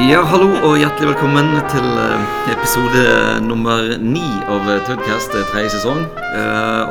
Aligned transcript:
Ja, 0.00 0.22
hallo 0.24 0.46
og 0.64 0.78
hjertelig 0.80 1.10
velkommen 1.10 1.50
til 1.68 1.84
eh, 2.00 2.36
episode 2.54 3.02
nummer 3.44 3.82
ni 4.00 4.22
av 4.48 4.64
eh, 4.72 4.78
Tudcast, 4.86 5.34
eh, 5.36 5.44
tredje 5.50 5.74
sesong. 5.74 6.00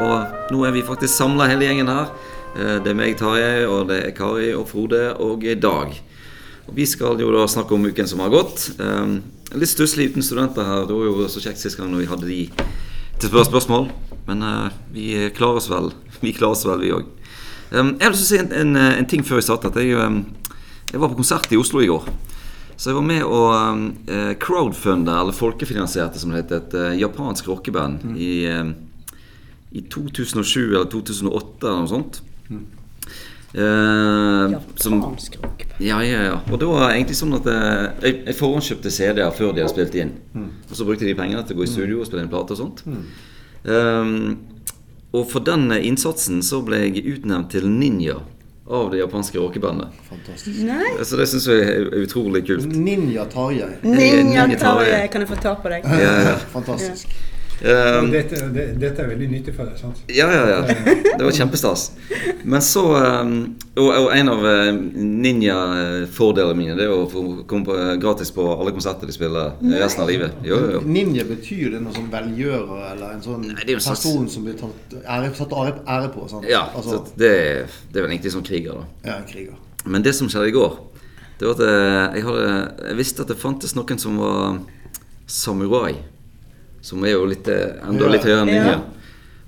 Og 0.05 0.51
nå 0.53 0.59
er 0.67 0.75
vi 0.75 0.83
faktisk 0.85 1.15
samla 1.15 1.47
hele 1.49 1.65
gjengen 1.65 1.89
her. 1.89 2.11
Det 2.53 2.91
er 2.91 2.99
meg, 2.99 3.15
Tarjei, 3.17 3.65
og 3.65 3.89
det 3.89 3.97
er 4.03 4.13
Kari 4.13 4.51
og 4.53 4.67
Frode 4.69 5.01
og 5.25 5.41
Dag. 5.57 5.97
Og 6.67 6.77
Vi 6.77 6.85
skal 6.85 7.17
jo 7.17 7.33
da 7.33 7.47
snakke 7.49 7.73
om 7.73 7.89
uken 7.89 8.11
som 8.13 8.21
har 8.21 8.29
gått. 8.29 8.67
Litt 9.57 9.73
stusslig 9.73 10.11
uten 10.13 10.25
studenter 10.25 10.69
her. 10.69 10.85
Det 10.85 10.93
var 10.93 11.09
jo 11.09 11.33
så 11.33 11.41
kjekt 11.41 11.65
sist 11.65 11.81
gang 11.81 11.89
når 11.89 12.05
vi 12.05 12.09
hadde 12.13 12.29
de 12.29 12.39
til 12.53 13.25
å 13.25 13.33
spørre 13.33 13.49
spørsmål. 13.49 13.91
Men 14.29 14.45
vi 14.95 15.15
klarer 15.33 15.63
oss 15.63 15.71
vel. 15.73 15.95
Vi 16.21 16.37
klarer 16.37 16.53
oss 16.53 16.67
vel, 16.69 16.85
vi 16.85 16.93
òg. 16.93 17.09
jeg 17.73 17.89
lyst 17.89 18.21
til 18.21 18.29
å 18.29 18.31
si 18.35 18.43
en, 18.45 18.53
en, 18.53 18.81
en 19.01 19.09
ting 19.09 19.25
før 19.25 19.41
vi 19.41 19.49
starter. 19.49 19.81
Jeg, 19.81 19.97
um, 19.97 20.27
jeg 20.93 21.01
var 21.01 21.09
på 21.09 21.23
konsert 21.23 21.49
i 21.49 21.57
Oslo 21.57 21.81
i 21.81 21.89
går. 21.89 22.05
Så 22.79 22.89
jeg 22.93 22.95
var 22.95 23.03
med 23.03 23.23
og 23.27 23.81
uh, 24.07 24.33
crowdfunda, 24.39 25.17
eller 25.19 25.35
folkefinansierte 25.35 26.19
som 26.21 26.31
det 26.31 26.45
heter, 26.45 26.61
et 26.63 26.75
uh, 26.79 26.93
japansk 27.01 27.49
rockeband 27.51 28.05
Mm. 28.07 28.13
i, 28.15 28.31
uh, 28.47 29.15
i 29.75 29.81
2007 29.91 30.69
eller 30.69 30.87
2008 30.89 31.67
eller 31.67 31.81
noe 31.83 31.91
sånt. 31.91 32.21
Mm. 32.49 32.61
Uh, 33.49 34.55
som, 34.77 34.95
Japansk 35.01 35.35
rock. 35.43 35.65
ja, 35.81 35.97
ja, 36.05 36.21
ja. 36.29 36.35
Og 36.51 36.59
det 36.61 36.67
var 36.69 36.91
egentlig 36.93 37.17
sånn 37.17 37.33
at 37.35 37.47
uh, 37.49 37.89
jeg, 38.05 38.19
jeg 38.29 38.37
forhåndskjøpte 38.37 38.91
CD-er 38.93 39.33
før 39.35 39.51
de 39.57 39.63
hadde 39.65 39.73
spilt 39.73 39.97
inn. 39.99 40.13
Mm. 40.37 40.49
Og 40.69 40.75
så 40.77 40.85
brukte 40.87 41.07
de 41.09 41.15
pengene 41.17 41.43
til 41.43 41.57
å 41.57 41.59
gå 41.59 41.65
i 41.67 41.71
studio 41.71 41.99
og 41.99 42.07
spille 42.07 42.23
inn 42.23 42.31
plate 42.31 42.55
og 42.55 42.61
sånt. 42.61 42.83
Um, 43.65 44.37
og 45.11 45.25
for 45.31 45.43
den 45.43 45.67
innsatsen 45.81 46.43
så 46.45 46.61
ble 46.63 46.83
jeg 46.85 47.03
utnevnt 47.17 47.49
til 47.51 47.65
ninja 47.67 48.19
av 48.69 48.91
det 48.91 48.97
japanske 48.97 49.37
rockebandet. 49.37 49.87
Fantastisk. 50.09 50.59
Nei. 50.61 50.91
Så 51.03 51.17
det 51.17 51.25
syns 51.31 51.47
jeg 51.49 51.65
er 51.65 51.87
utrolig 52.03 52.43
kult. 52.45 52.69
Ninja 52.69 53.25
Tarjei. 53.31 53.71
Ninja 53.81 54.45
Ninja 54.45 54.59
Tarjei, 54.61 55.07
kan 55.09 55.25
jeg 55.25 55.31
få 55.31 55.39
ta 55.41 55.55
på 55.57 55.71
deg? 55.73 55.87
Ja, 55.89 56.11
ja. 56.27 56.35
Fantastisk. 56.53 57.09
Um, 57.59 58.07
dette, 58.13 58.37
det, 58.55 58.65
dette 58.79 59.01
er 59.03 59.09
veldig 59.09 59.27
nyttig 59.33 59.51
for 59.55 59.67
deg, 59.67 59.75
sant? 59.81 59.97
Ja, 60.07 60.29
ja, 60.31 60.43
ja. 60.47 60.59
Det 61.19 61.19
var 61.19 61.33
kjempestas. 61.35 61.89
Men 62.47 62.63
så 62.63 62.83
um, 62.95 63.33
og, 63.75 63.89
og 63.89 64.07
en 64.15 64.31
av 64.31 64.45
uh, 64.45 64.69
ninja-fordelene 65.25 66.55
mine 66.55 66.77
Det 66.79 66.85
er 66.85 66.93
å 66.93 67.01
få 67.11 67.23
komme 67.49 67.67
på, 67.67 67.75
uh, 67.75 67.91
gratis 67.99 68.31
på 68.35 68.45
alle 68.53 68.71
konserter 68.75 69.09
de 69.09 69.15
spiller 69.15 69.57
resten 69.81 70.05
av 70.05 70.11
livet. 70.11 70.37
Jo, 70.47 70.55
jo, 70.55 70.69
jo. 70.77 70.83
Ninja 70.87 71.25
betyr 71.27 71.75
det 71.75 71.81
noe 71.83 71.95
som 71.95 72.07
velgjører, 72.13 72.85
eller 72.93 73.17
en 73.17 73.25
sånn 73.25 73.43
Nei, 73.49 73.57
er 73.65 73.81
slags- 73.83 74.05
person 74.05 74.29
som 74.31 74.45
blir 74.47 74.55
tatt 74.59 74.95
ære, 75.03 75.33
satt 75.35 75.55
ære, 75.59 75.73
ære 75.83 76.11
på? 76.15 76.27
Sant? 76.31 76.47
Ja, 76.47 76.69
altså, 76.71 77.01
så 77.01 77.19
det, 77.19 77.33
det 77.91 77.99
er 77.99 78.05
vel 78.05 78.13
egentlig 78.13 78.31
som 78.37 78.45
kriger, 78.45 78.79
da. 78.79 79.11
ja, 79.11 79.17
kriger. 79.27 79.57
Men 79.83 80.05
det 80.05 80.15
som 80.15 80.31
skjedde 80.31 80.51
i 80.51 80.55
går, 80.55 80.79
det 81.39 81.47
var 81.47 81.59
at 81.59 81.65
uh, 81.65 82.15
jeg, 82.15 82.23
hadde, 82.29 82.47
jeg 82.87 82.99
visste 82.99 83.27
at 83.27 83.33
det 83.35 83.39
fantes 83.39 83.75
noen 83.75 83.99
som 83.99 84.15
var 84.23 84.61
samurai. 85.27 85.97
Som 86.81 87.03
er 87.03 87.11
jo 87.17 87.25
litt, 87.27 87.47
uh, 87.47 87.89
enda 87.89 88.07
litt 88.13 88.23
høyere 88.23 88.41
enn 88.45 88.53
Ja. 88.53 88.63
ninja. 88.63 88.79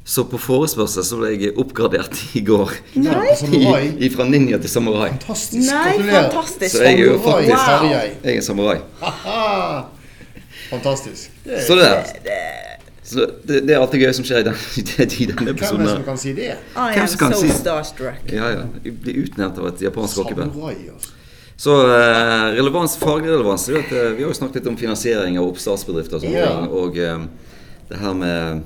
Så 0.04 0.24
på 0.26 0.40
forespørsel 0.42 1.04
så 1.06 1.18
ble 1.20 1.30
jeg 1.38 1.54
oppgradert 1.62 2.18
i 2.36 2.42
går. 2.42 2.72
Nei. 2.96 3.36
samurai. 3.38 3.84
I, 4.02 4.10
fra 4.10 4.26
ninja 4.26 4.58
til 4.60 4.70
samurai. 4.70 5.12
Fantastisk. 5.14 5.70
Nei, 5.72 5.84
Gratulerer. 5.94 6.30
fantastisk. 6.32 6.76
Så 6.76 6.84
jeg 6.84 6.94
er 7.00 7.06
jo 7.06 7.20
faktisk 7.22 7.68
wow. 7.68 7.86
Jeg 8.26 8.38
er 8.38 8.42
samurai. 8.42 8.78
Haha. 9.00 9.84
Fantastisk. 10.72 11.30
Så 11.68 11.76
det 11.76 11.92
så 13.12 13.26
det, 13.44 13.68
det 13.68 13.76
er 13.76 13.86
det 13.92 14.00
gøy 14.00 14.12
som 14.16 14.24
skjer 14.26 14.40
i, 14.40 14.44
den, 14.48 14.56
i 15.22 15.26
denne 15.28 15.52
Hvem 15.52 15.82
er 15.82 15.82
det 15.84 15.90
som 15.90 16.04
kan 16.06 16.20
si 16.22 16.32
det? 16.38 16.52
I 16.54 16.86
Hvem 16.96 17.08
am 17.28 17.34
so 17.34 17.42
si- 17.42 17.50
starstruck. 17.58 18.30
Ja, 18.32 18.52
ja. 18.54 18.62
Jeg 18.86 18.94
blir 19.04 19.24
utnevnt 19.26 19.58
av 19.60 19.68
et 19.74 19.82
japansk 19.84 20.22
rockeband. 20.22 20.54
Samurai, 20.54 20.78
altså. 20.94 21.18
Så 21.62 21.78
eh, 21.86 22.46
relevans, 22.58 22.98
faglig 22.98 23.30
relevans 23.30 23.68
er 23.70 23.76
jo 23.76 23.82
at 23.84 23.92
eh, 23.94 24.14
Vi 24.18 24.24
har 24.26 24.32
jo 24.32 24.38
snakket 24.38 24.62
litt 24.62 24.70
om 24.72 24.78
finansiering 24.80 25.38
av 25.38 25.50
oppstartsbedrifter 25.52 26.18
og 26.18 26.24
sånne 26.26 26.46
ting. 26.48 26.72
Og 26.82 26.98
eh, 26.98 27.26
det 27.92 28.00
her 28.02 28.16
med 28.18 28.64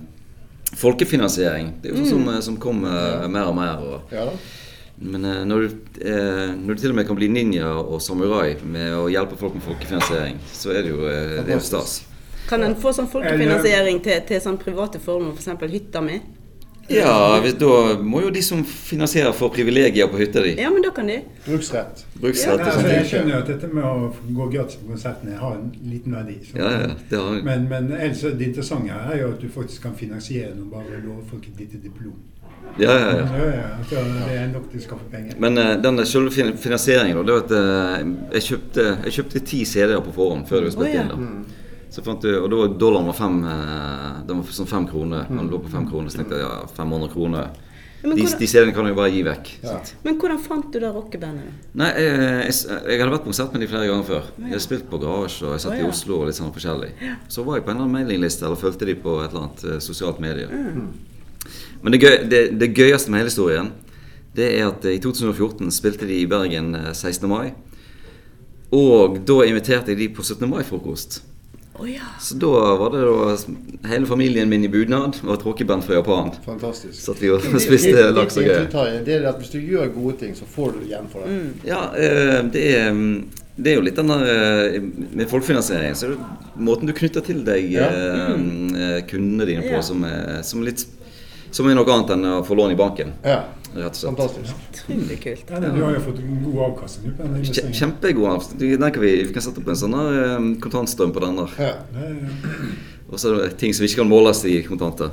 folkefinansiering. 0.79 1.73
Det 1.81 1.91
er 1.91 1.97
jo 1.97 2.05
sånn 2.05 2.13
som, 2.13 2.29
eh, 2.31 2.43
som 2.49 2.61
kommer 2.61 3.27
mer 3.31 3.51
og 3.51 3.59
mer. 3.59 3.83
Og, 3.83 4.15
Ja 4.15 4.29
men 4.97 5.25
eh, 5.25 5.45
når, 5.45 5.59
du, 5.59 5.67
eh, 6.01 6.51
når 6.55 6.75
du 6.75 6.81
til 6.81 6.93
og 6.93 6.95
med 6.99 7.07
kan 7.07 7.17
bli 7.19 7.27
ninja 7.27 7.67
og 7.81 7.99
samurai 8.03 8.55
med 8.63 8.95
å 8.95 9.07
hjelpe 9.11 9.37
folk 9.39 9.57
med 9.57 9.65
folkefinansiering, 9.65 10.39
så 10.55 10.71
er 10.71 10.85
det 10.85 10.93
jo, 10.93 11.01
eh, 11.09 11.41
det 11.41 11.51
er 11.51 11.59
jo 11.59 11.65
stas. 11.65 11.97
Kan 12.47 12.63
en 12.63 12.77
få 12.79 12.93
sånn 12.95 13.09
folkefinansiering 13.11 13.99
til, 14.05 14.21
til 14.29 14.41
sånn 14.43 14.59
private 14.61 15.01
formål, 15.03 15.35
f.eks. 15.35 15.65
hytta 15.73 16.03
mi? 16.05 16.21
Ja, 16.87 17.39
hvis, 17.41 17.55
da 17.57 17.95
må 18.01 18.21
jo 18.21 18.29
de 18.33 18.41
som 18.45 18.61
finansierer, 18.65 19.33
få 19.33 19.49
privilegier 19.53 20.09
på 20.11 20.19
hytta 20.21 20.43
di. 20.45 20.53
Ja, 20.61 20.69
men 20.69 20.83
da 20.85 20.91
kan 20.93 21.07
de. 21.09 21.17
Bruksrett. 21.47 22.05
Bruksrett 22.13 22.61
ja, 22.61 22.67
Altså, 22.69 22.85
jeg 22.91 23.07
skjønner 23.09 23.33
jo 23.33 23.39
at 23.39 23.49
dette 23.49 23.69
med 23.73 23.87
å 23.89 24.11
gå 24.37 24.49
gratis 24.53 24.77
på 24.81 24.91
konsertene 24.91 25.39
har 25.39 25.57
en 25.57 25.71
liten 25.89 26.13
verdi. 26.13 26.37
så- 26.45 26.59
Ja, 26.61 26.71
ja, 26.71 26.93
det 27.09 27.19
har 27.19 27.41
Men, 27.41 27.67
men 27.69 27.91
ellers 27.91 28.23
er 28.23 28.37
det 28.37 28.47
interessante 28.47 28.93
her 28.93 29.13
er 29.13 29.21
jo 29.21 29.31
at 29.31 29.41
du 29.41 29.49
faktisk 29.49 29.81
kan 29.81 29.95
finansiere 29.95 30.53
noe 30.55 30.69
bare 30.69 31.01
lover 31.01 31.23
folk 31.31 31.47
et 31.47 31.59
lite 31.59 31.81
diplom. 31.81 32.13
Ja, 32.77 32.91
ja, 32.91 32.99
ja. 32.99 33.25
Ja, 33.37 33.45
ja, 33.45 33.67
altså, 33.79 33.95
det 33.95 34.37
er 34.37 34.47
nok 34.51 34.71
til 34.71 34.79
å 34.79 34.83
skaffe 34.83 35.05
penger. 35.11 35.35
Men 35.39 35.57
uh, 35.57 35.75
den 35.81 36.05
selve 36.05 36.31
finansieringen, 36.31 37.17
da, 37.17 37.23
det 37.23 37.33
var 37.33 37.43
at 37.45 37.51
uh, 37.51 38.15
jeg, 38.33 38.41
kjøpte, 38.49 38.87
jeg 39.05 39.13
kjøpte 39.19 39.39
ti 39.45 39.65
CD-er 39.65 40.01
på 40.03 40.13
forhånd 40.15 40.49
før 40.49 40.65
du 40.65 40.71
spilte 40.73 40.91
oh, 40.91 40.95
ja. 40.95 41.03
inn. 41.03 41.09
da. 41.09 41.61
Så 41.93 42.03
fant 42.05 42.23
jeg, 42.25 42.39
og 42.41 42.49
da 42.51 42.63
var 42.63 42.73
dollaren 42.81 43.09
var 43.11 43.17
fem, 43.17 43.37
eh, 43.51 44.23
den 44.27 44.41
var 44.41 44.57
sånn 44.57 44.69
fem 44.69 44.87
kroner. 44.89 45.29
Han 45.31 45.51
lå 45.51 45.61
på 45.63 45.71
fem 45.71 45.85
kroner, 45.89 46.11
så 46.11 46.21
tenkte 46.21 46.39
jeg 46.39 46.47
ja, 46.47 46.65
500 46.75 47.13
kroner. 47.13 47.53
Men 48.05 48.17
De, 48.19 48.21
hvordan, 48.21 48.39
de 48.39 48.47
CD-ene 48.47 48.73
kan 48.75 48.85
du 48.85 48.91
jo 48.91 48.97
bare 48.99 49.09
gi 49.09 49.21
vekk. 49.25 49.47
Ja. 49.63 49.79
men 50.05 50.17
hvordan 50.21 50.41
fant 50.45 50.67
du 50.69 50.77
det 50.77 50.91
rockebandet? 50.93 51.63
Nei, 51.79 51.87
jeg, 51.97 52.19
jeg, 52.19 52.57
jeg 52.91 52.99
hadde 53.01 53.13
vært 53.15 53.23
på 53.23 53.31
konsert 53.31 53.55
med 53.55 53.63
de 53.63 53.69
flere 53.71 53.87
ganger 53.89 54.05
før. 54.05 54.27
Jeg 54.37 54.51
hadde 54.51 54.65
spilt 54.67 54.85
på 54.91 54.99
garasje, 55.01 55.47
og 55.47 55.55
jeg 55.55 55.63
satt 55.63 55.79
i. 55.79 55.87
Oslo 55.87 56.19
og 56.19 56.29
litt 56.29 56.37
sånn 56.37 56.53
forskjellig. 56.53 56.91
Så 57.33 57.45
var 57.47 57.57
jeg 57.57 57.65
på 57.65 57.73
en 57.73 57.79
eller 57.79 57.87
annen 57.87 57.97
mailingliste, 57.97 58.45
eller 58.45 58.61
fulgte 58.61 58.89
de 58.89 58.97
på 59.01 59.17
et 59.23 59.31
eller 59.31 59.47
annet 59.47 59.65
eh, 59.71 59.81
sosialt 59.81 60.21
medie. 60.21 60.45
Mm. 60.51 60.91
Men 61.81 61.95
det, 61.95 62.01
gøy, 62.03 62.15
det, 62.29 62.41
det 62.61 62.71
gøyeste 62.77 63.13
med 63.13 63.23
hele 63.23 63.33
historien, 63.33 63.71
det 64.37 64.51
er 64.59 64.67
at 64.69 64.85
eh, 64.85 64.99
i 64.99 65.01
2014 65.01 65.73
spilte 65.73 66.05
de 66.09 66.19
i 66.21 66.29
Bergen 66.29 66.75
eh, 66.77 66.91
16. 66.93 67.25
mai. 67.31 67.55
Og 68.75 69.17
da 69.25 69.39
inviterte 69.47 69.93
jeg 69.93 70.03
de 70.03 70.11
på 70.13 70.25
17. 70.25 70.45
mai-frokost. 70.51 71.23
Å 71.75 71.85
ja. 71.89 72.05
Så 72.23 72.37
da 72.39 72.51
var 72.79 72.93
det 72.93 73.01
da 73.03 73.89
hele 73.91 74.07
familien 74.07 74.47
min 74.49 74.63
i 74.63 74.69
bunad 74.71 75.17
og 75.25 75.33
et 75.35 75.41
rockeband 75.43 75.83
fra 75.83 75.97
Japan. 75.97 76.29
Fantastisk. 76.45 76.95
Satt 77.03 77.19
vi 77.19 77.31
og 77.35 77.43
spiste 77.59 78.05
laks 78.15 78.37
og 78.39 78.45
greier. 78.47 79.01
Det 79.03 79.17
er 79.17 79.27
at 79.27 79.41
hvis 79.41 79.51
du 79.51 79.59
gjør 79.59 79.91
gode 79.95 80.15
ting, 80.21 80.35
så 80.37 80.47
får 80.47 80.77
du 80.77 80.85
igjen 80.87 81.09
for 81.11 81.25
det. 81.27 81.35
Ja, 81.67 81.81
eh, 81.99 82.39
det 82.53 82.63
er, 82.77 82.91
mm, 82.95 83.43
det 83.57 83.73
er 83.73 83.75
jo 83.79 83.83
litt 83.87 83.99
den 83.99 84.09
der 84.11 84.23
eh, 84.31 84.79
Med 85.15 85.29
folkefinansiering 85.31 85.93
så 85.95 86.09
er 86.09 86.15
det 86.15 86.61
måten 86.63 86.87
du 86.89 86.95
knytter 86.95 87.23
til 87.23 87.43
deg 87.47 87.67
Ja. 87.75 87.89
eh, 87.91 88.31
eh, 88.85 88.97
kundene 89.11 89.47
dine 89.51 89.63
på, 89.67 89.75
Ja. 89.75 89.83
som, 89.83 90.03
er, 90.07 90.41
som, 90.47 90.63
er 90.63 90.71
litt, 90.71 90.85
som 91.55 91.69
er 91.71 91.77
noe 91.77 91.87
annet 91.87 92.15
enn 92.15 92.25
å 92.27 92.39
få 92.43 92.57
lån 92.59 92.73
i 92.73 92.79
banken. 92.79 93.13
Ja. 93.23 93.43
Rett 93.75 93.91
og 93.91 93.99
slett. 93.99 94.09
Fantastisk. 94.11 94.65
Utrolig 94.71 95.17
kult. 95.23 95.51
Ja, 95.51 95.59
du 95.63 95.81
har 95.83 95.95
jo 95.95 96.01
fått 96.03 96.19
en 96.23 96.37
god 96.43 96.61
avkastning 96.69 97.15
på 97.15 97.27
den. 97.27 97.73
Kjempegod. 97.75 98.27
avkastning. 98.31 98.75
den 98.79 98.91
kan 98.95 99.03
vi, 99.03 99.11
vi 99.23 99.35
kan 99.35 99.43
sette 99.43 99.63
opp 99.63 99.71
en 99.71 99.79
sånn 99.79 99.95
der, 99.95 100.19
eh, 100.23 100.49
kontantstrøm 100.63 101.13
på 101.15 101.23
den 101.23 101.39
der. 101.41 101.55
Ja. 101.59 101.73
Og 103.11 103.19
så 103.21 103.31
er 103.31 103.41
det 103.43 103.57
ting 103.61 103.75
som 103.75 103.85
ikke 103.87 104.01
kan 104.01 104.11
måles 104.11 104.43
i 104.47 104.57
kontanter. 104.67 105.11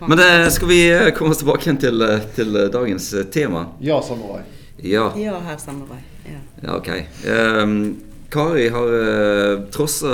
Men 0.00 0.18
det, 0.20 0.50
skal 0.54 0.68
vi 0.68 0.80
eh, 0.90 1.10
komme 1.16 1.32
oss 1.34 1.42
tilbake 1.42 1.66
igjen 1.66 1.80
til, 1.80 2.02
eh, 2.04 2.24
til 2.36 2.56
eh, 2.56 2.68
dagens 2.72 3.12
eh, 3.14 3.28
tema? 3.32 3.66
ja, 3.80 4.00
samarbeid. 4.02 4.56
Ja. 4.84 5.08
Ja, 5.18 5.40
her 5.42 5.56
samarbeid. 5.58 6.04
Ja. 6.28 6.40
Ja, 6.62 6.76
ok. 6.76 6.88
Ehm, 7.26 7.96
Kari 8.30 8.68
har 8.68 8.86
uh, 8.92 9.62
trossa 9.72 10.08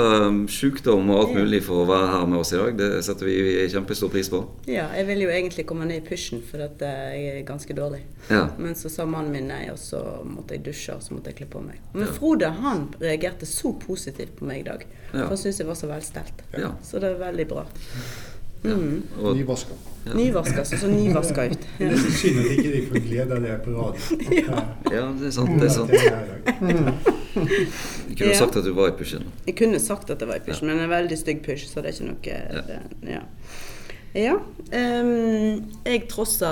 sykdom 0.47 1.09
og 1.11 1.17
alt 1.19 1.33
mulig 1.35 1.59
for 1.65 1.83
å 1.83 1.87
være 1.89 2.11
her 2.13 2.27
med 2.31 2.39
oss 2.39 2.53
i 2.55 2.59
dag. 2.61 2.77
Det 2.79 3.01
setter 3.03 3.27
vi 3.27 3.65
kjempestor 3.73 4.11
pris 4.13 4.29
på. 4.31 4.39
ja, 4.71 4.85
jeg 4.95 5.07
ville 5.09 5.25
jo 5.27 5.33
egentlig 5.33 5.65
komme 5.67 5.87
ned 5.89 5.99
i 5.99 6.05
pysjen, 6.05 6.39
for 6.47 6.63
at 6.63 6.79
eh, 6.85 7.09
jeg 7.11 7.33
er 7.41 7.47
ganske 7.47 7.75
dårlig. 7.75 8.05
Ja. 8.29 8.45
Men 8.55 8.77
så 8.79 8.87
sa 8.93 9.03
mannen 9.03 9.35
min 9.35 9.49
nei, 9.51 9.65
og 9.73 9.81
så 9.81 9.99
måtte 10.23 10.55
jeg 10.55 10.63
dusje 10.69 10.95
og 10.95 11.03
så 11.03 11.17
måtte 11.17 11.33
jeg 11.33 11.41
kle 11.41 11.49
på 11.57 11.63
meg. 11.65 11.81
Men 11.91 12.07
Frode 12.15 12.53
han 12.61 12.85
reagerte 13.01 13.49
så 13.49 13.73
positivt 13.83 14.37
på 14.39 14.47
meg 14.47 14.63
i 14.63 14.69
dag. 14.69 14.87
Ja. 15.09 15.25
For 15.25 15.33
han 15.33 15.41
syntes 15.41 15.59
jeg 15.59 15.67
var 15.73 15.81
så 15.81 15.91
velstelt. 15.91 16.45
Ja. 16.55 16.71
Så 16.87 17.03
det 17.03 17.11
er 17.11 17.19
veldig 17.19 17.47
bra. 17.51 17.65
ja. 18.63 18.79
Mm. 18.79 19.03
Og, 19.19 19.35
Nyvaska. 19.35 19.75
Nyvaska, 20.15 20.63
så 20.65 20.77
så 20.77 20.87
nyvaska 20.87 21.43
ut. 21.51 21.67
Det 21.77 21.91
er 21.91 21.99
så 21.99 22.15
synd 22.21 22.39
at 22.39 22.47
ikke 22.55 22.71
de 22.71 22.81
får 22.87 23.03
glede 23.09 23.35
av 23.35 23.43
det 23.43 23.59
på 23.67 23.75
radio. 23.75 24.23
Ja. 24.39 24.63
ja, 24.95 25.05
det 25.19 25.27
er 25.33 25.35
sant. 25.35 25.59
Det 25.59 25.69
er 25.69 25.75
sant. 25.75 27.13
Vi 28.07 28.15
kunne 28.15 28.31
Ja. 28.31 28.39
sagt 28.39 28.55
at 28.55 28.63
du 28.63 28.71
var 28.73 28.93
i 28.93 28.97
pushen. 28.97 29.27
Jeg 29.47 29.55
kunne 29.59 29.79
sagt 29.79 30.09
at 30.09 30.19
det 30.19 30.27
var 30.27 30.39
i 30.39 30.43
push, 30.45 30.63
men 30.63 30.79
en 30.79 30.89
veldig 30.89 31.17
stygg 31.19 31.43
push, 31.45 31.67
så 31.67 31.83
det 31.83 31.91
er 31.91 31.97
ikke 31.97 32.09
noe 32.09 32.17
Ja. 32.25 32.61
det, 32.61 32.79
ja. 33.15 33.21
ja 34.15 34.35
Um, 34.65 35.61
jeg 35.85 36.07
trossa 36.09 36.49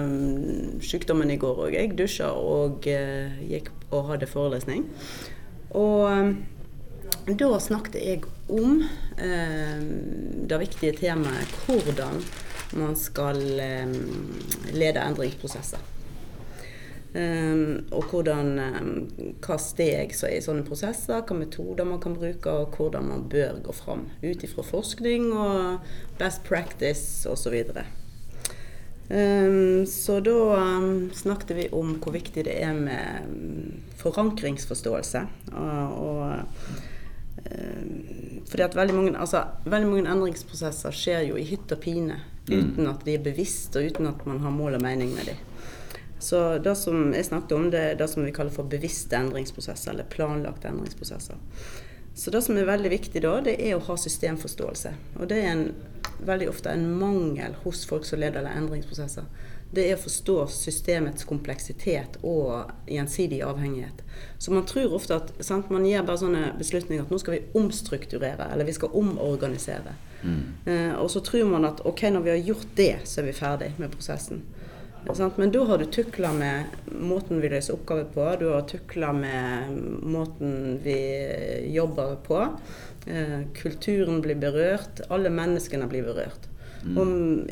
um, 0.00 0.80
sykdommen 0.80 1.28
i 1.30 1.36
går 1.36 1.58
òg. 1.66 1.74
Jeg 1.76 1.90
dusja 1.98 2.30
og 2.32 2.86
uh, 2.88 3.34
gikk 3.44 3.68
og 3.90 4.08
hadde 4.08 4.26
forelesning. 4.30 4.86
Og 5.76 6.08
um, 6.08 6.32
da 7.28 7.50
snakket 7.60 8.00
jeg 8.00 8.24
om 8.48 8.82
ehm, 9.16 10.46
det 10.48 10.58
viktige 10.60 10.92
temaet 10.98 11.52
hvordan 11.64 12.20
man 12.76 12.96
skal 12.96 13.38
lede 14.74 15.00
endringsprosesser. 15.00 15.80
Um, 17.14 17.84
og 17.94 18.08
hvordan, 18.10 18.56
um, 18.58 18.88
hva 19.44 19.54
steg 19.62 20.16
som 20.18 20.26
er 20.26 20.40
i 20.40 20.42
sånne 20.42 20.64
prosesser, 20.66 21.20
hva 21.22 21.36
metoder 21.38 21.86
man 21.86 22.00
kan 22.02 22.16
bruke, 22.18 22.50
og 22.50 22.74
hvordan 22.74 23.06
man 23.06 23.28
bør 23.30 23.60
gå 23.62 23.74
fram. 23.76 24.08
Ut 24.24 24.42
ifra 24.42 24.64
forskning 24.66 25.28
og 25.30 25.84
best 26.18 26.42
practice 26.48 27.30
osv. 27.30 27.54
Um, 29.04 29.84
så 29.86 30.18
da 30.26 30.40
snakket 31.14 31.54
vi 31.54 31.68
om 31.76 31.94
hvor 32.02 32.16
viktig 32.16 32.48
det 32.48 32.58
er 32.66 32.74
med 32.74 33.30
forankringsforståelse. 34.02 35.24
Og, 35.54 35.94
og 36.02 36.82
fordi 38.48 38.62
at 38.64 38.76
veldig 38.76 38.94
mange, 38.94 39.18
altså, 39.20 39.44
veldig 39.68 39.88
mange, 39.88 40.10
endringsprosesser 40.10 40.94
skjer 40.94 41.28
jo 41.28 41.38
i 41.38 41.46
hytt 41.46 41.72
og 41.74 41.82
pine. 41.84 42.18
Uten 42.48 42.88
at 42.90 43.06
de 43.06 43.14
er 43.16 43.24
bevisst, 43.24 43.76
og 43.76 43.86
uten 43.86 44.10
at 44.10 44.26
man 44.26 44.42
har 44.42 44.52
mål 44.52 44.80
og 44.80 44.82
mening 44.82 45.14
med 45.14 45.30
dem. 45.30 45.53
Så 46.24 46.58
det 46.64 46.72
som 46.80 47.10
jeg 47.12 47.26
snakket 47.26 47.52
om, 47.52 47.66
det 47.70 47.80
er 47.84 47.96
det 48.00 48.06
som 48.08 48.24
vi 48.24 48.32
kaller 48.32 48.54
for 48.54 48.64
bevisste 48.64 49.18
endringsprosesser, 49.18 49.92
eller 49.92 50.06
planlagte 50.08 50.70
endringsprosesser. 50.70 51.36
Så 52.16 52.30
det 52.32 52.40
som 52.46 52.56
er 52.56 52.64
veldig 52.64 52.92
viktig 52.94 53.20
da, 53.20 53.34
det 53.44 53.58
er 53.60 53.74
å 53.76 53.82
ha 53.84 53.96
systemforståelse. 54.00 54.94
Og 55.18 55.28
det 55.28 55.42
er 55.42 55.50
en, 55.50 55.66
veldig 56.24 56.48
ofte 56.48 56.72
en 56.72 56.86
mangel 56.96 57.58
hos 57.66 57.82
folk 57.90 58.08
som 58.08 58.22
leder 58.22 58.48
endringsprosesser. 58.48 59.28
Det 59.74 59.84
er 59.84 59.98
å 59.98 60.00
forstå 60.00 60.38
systemets 60.54 61.28
kompleksitet 61.28 62.16
og 62.22 62.72
gjensidig 62.88 63.42
avhengighet. 63.44 64.00
Så 64.38 64.54
man 64.54 64.64
tror 64.70 64.96
ofte 64.96 65.18
at 65.18 65.32
sant, 65.44 65.68
man 65.74 65.84
gir 65.84 66.08
bare 66.08 66.22
sånne 66.24 66.52
beslutninger 66.56 67.04
at 67.04 67.12
nå 67.12 67.20
skal 67.20 67.36
vi 67.36 67.44
omstrukturere, 67.60 68.48
eller 68.48 68.64
vi 68.64 68.78
skal 68.80 68.96
omorganisere. 68.96 69.96
Mm. 70.22 70.44
Eh, 70.64 70.92
og 70.94 71.10
så 71.12 71.20
tror 71.20 71.50
man 71.52 71.68
at 71.68 71.84
ok, 71.84 72.06
når 72.14 72.24
vi 72.24 72.32
har 72.32 72.46
gjort 72.52 72.76
det, 72.78 72.94
så 73.04 73.20
er 73.20 73.28
vi 73.28 73.40
ferdig 73.44 73.74
med 73.76 73.92
prosessen. 73.92 74.46
Men 75.36 75.52
da 75.52 75.64
har 75.64 75.78
du 75.78 75.84
tukla 75.84 76.32
med 76.32 76.64
måten 76.88 77.40
vi 77.40 77.48
løser 77.52 77.76
oppgaver 77.76 78.04
på, 78.14 78.24
du 78.40 78.46
har 78.48 78.64
tukla 78.68 79.12
med 79.12 79.76
måten 80.02 80.78
vi 80.82 80.96
jobber 81.74 82.16
på. 82.24 82.40
Eh, 83.06 83.40
kulturen 83.54 84.20
blir 84.24 84.38
berørt, 84.40 85.04
alle 85.08 85.30
menneskene 85.30 85.86
blir 85.86 86.02
berørt. 86.02 86.48
Mm. 86.84 87.48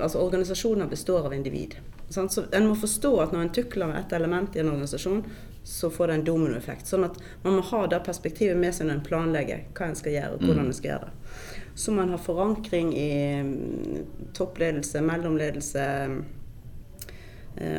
altså, 0.00 0.18
organisasjoner 0.18 0.86
består 0.86 1.26
av 1.26 1.34
individ. 1.34 1.74
Så 2.08 2.44
En 2.52 2.66
må 2.66 2.74
forstå 2.74 3.20
at 3.20 3.32
når 3.32 3.40
en 3.40 3.52
tukler 3.52 3.86
med 3.86 3.98
ett 4.00 4.12
element 4.12 4.56
i 4.56 4.60
en 4.60 4.68
organisasjon, 4.68 5.24
så 5.64 5.90
får 5.90 6.06
det 6.06 6.14
en 6.14 6.24
dominoeffekt. 6.24 6.86
Sånn 6.86 7.06
at 7.06 7.18
man 7.42 7.56
må 7.56 7.62
ha 7.70 7.86
det 7.86 8.02
perspektivet 8.06 8.58
med 8.58 8.74
seg 8.74 8.88
når 8.88 8.98
en 8.98 9.06
planlegger 9.06 9.64
hva 9.72 9.88
en 9.88 9.98
skal 9.98 10.16
gjøre, 10.16 10.36
og 10.36 10.44
hvordan 10.44 10.66
en 10.66 10.76
skal 10.76 10.90
gjøre 10.90 11.08
det. 11.08 11.34
Så 11.74 11.94
man 11.94 12.10
har 12.12 12.20
forankring 12.20 12.90
i 12.98 13.12
mm, 13.42 14.32
toppledelse, 14.36 15.00
mellomledelse 15.00 15.84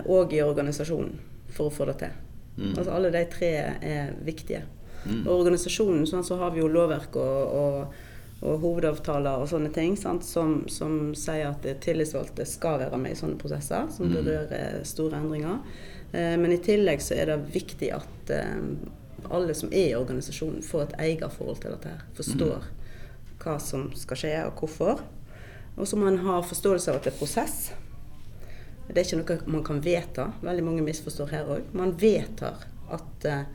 og 0.06 0.34
i 0.34 0.42
organisasjonen 0.44 1.16
for 1.54 1.70
å 1.70 1.74
få 1.74 1.88
det 1.90 1.96
til. 2.02 2.16
Mm. 2.58 2.74
Altså 2.78 2.92
Alle 2.94 3.12
de 3.14 3.24
tre 3.32 3.52
er 3.82 4.16
viktige. 4.26 4.64
Mm. 5.04 5.24
Og 5.26 5.42
organisasjonen 5.42 6.06
sånn, 6.08 6.26
så 6.26 6.38
har 6.40 6.54
vi 6.54 6.62
jo 6.62 6.70
lovverk 6.72 7.18
og, 7.20 7.56
og, 7.60 7.96
og 8.44 8.60
hovedavtaler 8.64 9.44
og 9.44 9.50
sånne 9.52 9.72
ting 9.76 9.98
sant, 10.00 10.26
som, 10.28 10.62
som, 10.72 11.14
sier 11.18 11.50
at 11.50 11.66
tillitsvalgte 11.84 12.46
skal 12.48 12.80
være 12.86 13.00
med 13.02 13.16
i 13.16 13.20
sånne 13.20 13.40
prosesser 13.42 13.90
som 13.94 14.10
mm. 14.10 14.16
berører 14.16 14.84
store 14.88 15.20
endringer. 15.20 15.60
Eh, 16.14 16.36
men 16.40 16.56
i 16.56 16.62
tillegg 16.64 17.04
så 17.04 17.18
er 17.20 17.34
det 17.34 17.42
viktig 17.56 17.92
at 17.98 18.34
eh, 18.34 18.62
alle 19.34 19.56
som 19.58 19.72
er 19.72 19.92
i 19.92 19.98
organisasjonen, 19.98 20.64
får 20.64 20.88
et 20.88 20.98
eierforhold 21.08 21.62
til 21.64 21.76
dette. 21.76 21.92
her, 21.92 22.08
Forstår 22.16 22.64
mm. 22.64 23.38
hva 23.44 23.60
som 23.64 23.90
skal 23.98 24.20
skje, 24.20 24.34
og 24.48 24.64
hvorfor. 24.64 25.04
Og 25.74 25.88
så 25.90 25.98
må 25.98 26.06
man 26.06 26.22
ha 26.22 26.38
forståelse 26.46 26.92
av 26.92 27.00
at 27.00 27.08
det 27.08 27.16
er 27.16 27.20
prosess. 27.20 27.72
Det 28.94 29.02
er 29.02 29.10
ikke 29.10 29.22
noe 29.24 29.58
man 29.58 29.66
kan 29.66 29.82
vedta. 29.84 30.30
Veldig 30.46 30.64
mange 30.66 30.86
misforstår 30.86 31.34
her 31.34 31.52
òg. 31.56 31.74
Man 31.78 31.96
vedtar 32.00 32.66
at 32.94 33.28
eh, 33.30 33.46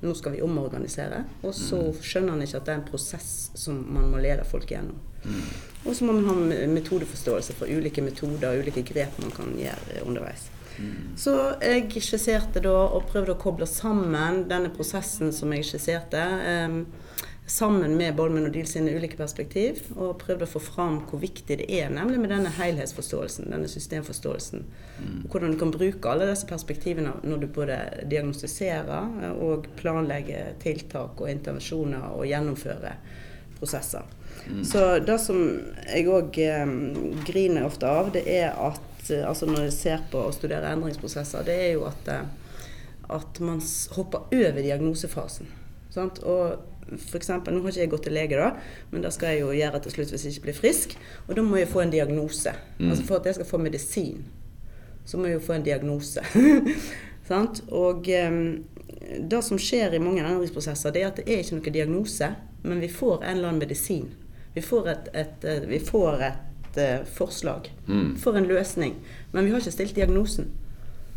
nå 0.00 0.12
skal 0.14 0.36
vi 0.36 0.42
omorganisere, 0.44 1.22
og 1.42 1.54
så 1.56 1.78
mm. 1.80 2.00
skjønner 2.04 2.34
man 2.34 2.44
ikke 2.44 2.58
at 2.60 2.66
det 2.66 2.74
er 2.74 2.80
en 2.80 2.88
prosess 2.90 3.30
som 3.56 3.78
man 3.96 4.10
må 4.12 4.20
lede 4.20 4.44
folk 4.48 4.68
gjennom. 4.70 4.98
Mm. 5.24 5.46
Og 5.86 5.96
så 5.96 6.06
må 6.06 6.16
man 6.18 6.28
ha 6.28 6.66
metodeforståelse 6.72 7.56
for 7.56 7.70
ulike 7.72 8.04
metoder 8.04 8.50
og 8.52 8.66
ulike 8.66 8.84
grep 8.86 9.16
man 9.22 9.32
kan 9.34 9.54
gjøre 9.58 10.04
underveis. 10.04 10.50
Mm. 10.76 11.16
Så 11.16 11.32
jeg 11.64 11.88
skisserte 12.04 12.60
da 12.64 12.74
og 12.84 13.08
prøvde 13.08 13.32
å 13.32 13.40
koble 13.40 13.68
sammen 13.70 14.44
denne 14.50 14.72
prosessen 14.74 15.32
som 15.32 15.52
jeg 15.56 15.64
skisserte. 15.70 16.24
Eh, 16.52 16.80
sammen 17.46 17.96
med 17.96 18.16
Bolmen 18.18 18.48
og 18.48 18.54
Deal 18.54 18.66
sine 18.66 18.90
ulike 18.96 19.18
perspektiv, 19.18 19.78
og 19.94 20.18
prøvde 20.18 20.48
å 20.48 20.50
få 20.50 20.62
fram 20.62 20.98
hvor 21.06 21.20
viktig 21.22 21.60
det 21.60 21.68
er 21.70 21.92
nemlig 21.94 22.18
med 22.22 22.32
denne 22.34 22.50
helhetsforståelsen, 22.56 23.52
denne 23.52 23.70
systemforståelsen. 23.70 24.64
Og 25.24 25.28
Hvordan 25.30 25.54
du 25.54 25.60
kan 25.60 25.74
bruke 25.74 26.10
alle 26.10 26.26
disse 26.30 26.48
perspektivene 26.50 27.14
når 27.22 27.44
du 27.44 27.46
både 27.54 27.78
diagnostiserer 28.10 29.30
og 29.38 29.70
planlegger 29.78 30.56
tiltak 30.62 31.22
og 31.22 31.30
intervensjoner 31.30 32.10
og 32.16 32.26
gjennomfører 32.26 32.98
prosesser. 33.60 34.02
Mm. 34.50 34.64
Så 34.64 34.82
det 34.98 35.18
som 35.22 35.38
jeg 35.86 36.10
òg 36.12 36.38
eh, 36.42 36.66
griner 37.26 37.66
ofte 37.66 37.88
av, 37.88 38.10
det 38.14 38.26
er 38.30 38.50
at 38.52 39.10
eh, 39.10 39.24
altså 39.26 39.48
når 39.48 39.68
jeg 39.68 39.76
ser 39.78 40.04
på 40.12 40.26
og 40.28 40.34
studerer 40.36 40.74
endringsprosesser, 40.74 41.46
det 41.46 41.56
er 41.68 41.70
jo 41.78 41.86
at, 41.88 42.10
eh, 42.12 42.26
at 43.16 43.40
man 43.40 43.62
hopper 43.96 44.28
over 44.28 44.60
diagnosefasen. 44.60 45.48
Sant? 45.94 46.20
Og 46.28 46.75
for 46.94 47.18
eksempel, 47.18 47.54
Nå 47.54 47.64
har 47.64 47.72
ikke 47.72 47.82
jeg 47.82 47.90
gått 47.90 48.04
til 48.06 48.14
lege, 48.14 48.38
da, 48.38 48.52
men 48.92 49.02
det 49.02 49.12
skal 49.14 49.34
jeg 49.34 49.42
jo 49.42 49.52
gjøre 49.56 49.80
til 49.82 49.94
slutt 49.96 50.12
hvis 50.14 50.24
jeg 50.26 50.36
ikke 50.36 50.46
blir 50.48 50.58
frisk. 50.60 50.96
Og 51.26 51.36
da 51.38 51.42
må 51.42 51.58
jeg 51.58 51.70
få 51.70 51.82
en 51.82 51.94
diagnose. 51.94 52.52
Mm. 52.78 52.90
Altså 52.90 53.06
For 53.08 53.20
at 53.20 53.26
jeg 53.26 53.38
skal 53.38 53.48
få 53.50 53.60
medisin, 53.62 54.24
så 55.06 55.18
må 55.18 55.30
jeg 55.30 55.38
jo 55.38 55.46
få 55.46 55.56
en 55.56 55.66
diagnose. 55.66 56.22
og 57.84 58.10
um, 58.30 58.42
det 59.30 59.40
som 59.44 59.58
skjer 59.58 59.94
i 59.94 60.02
mange 60.02 60.22
endringsprosesser, 60.22 60.94
det 60.94 61.02
er 61.02 61.10
at 61.10 61.18
det 61.18 61.26
er 61.26 61.42
ikke 61.42 61.58
noen 61.58 61.74
diagnose, 61.74 62.30
men 62.62 62.82
vi 62.82 62.90
får 62.90 63.22
en 63.22 63.36
eller 63.36 63.48
annen 63.48 63.62
medisin. 63.62 64.12
Vi 64.54 64.62
får 64.64 64.92
et, 64.92 65.08
et, 65.14 65.44
et 65.44 65.66
vi 65.68 65.80
får 65.82 66.22
et 66.30 66.78
uh, 66.78 67.02
forslag. 67.18 67.72
Mm. 67.88 68.14
Får 68.22 68.38
en 68.38 68.48
løsning. 68.48 68.94
Men 69.32 69.44
vi 69.44 69.50
har 69.50 69.60
ikke 69.60 69.74
stilt 69.74 69.98
diagnosen. 69.98 70.52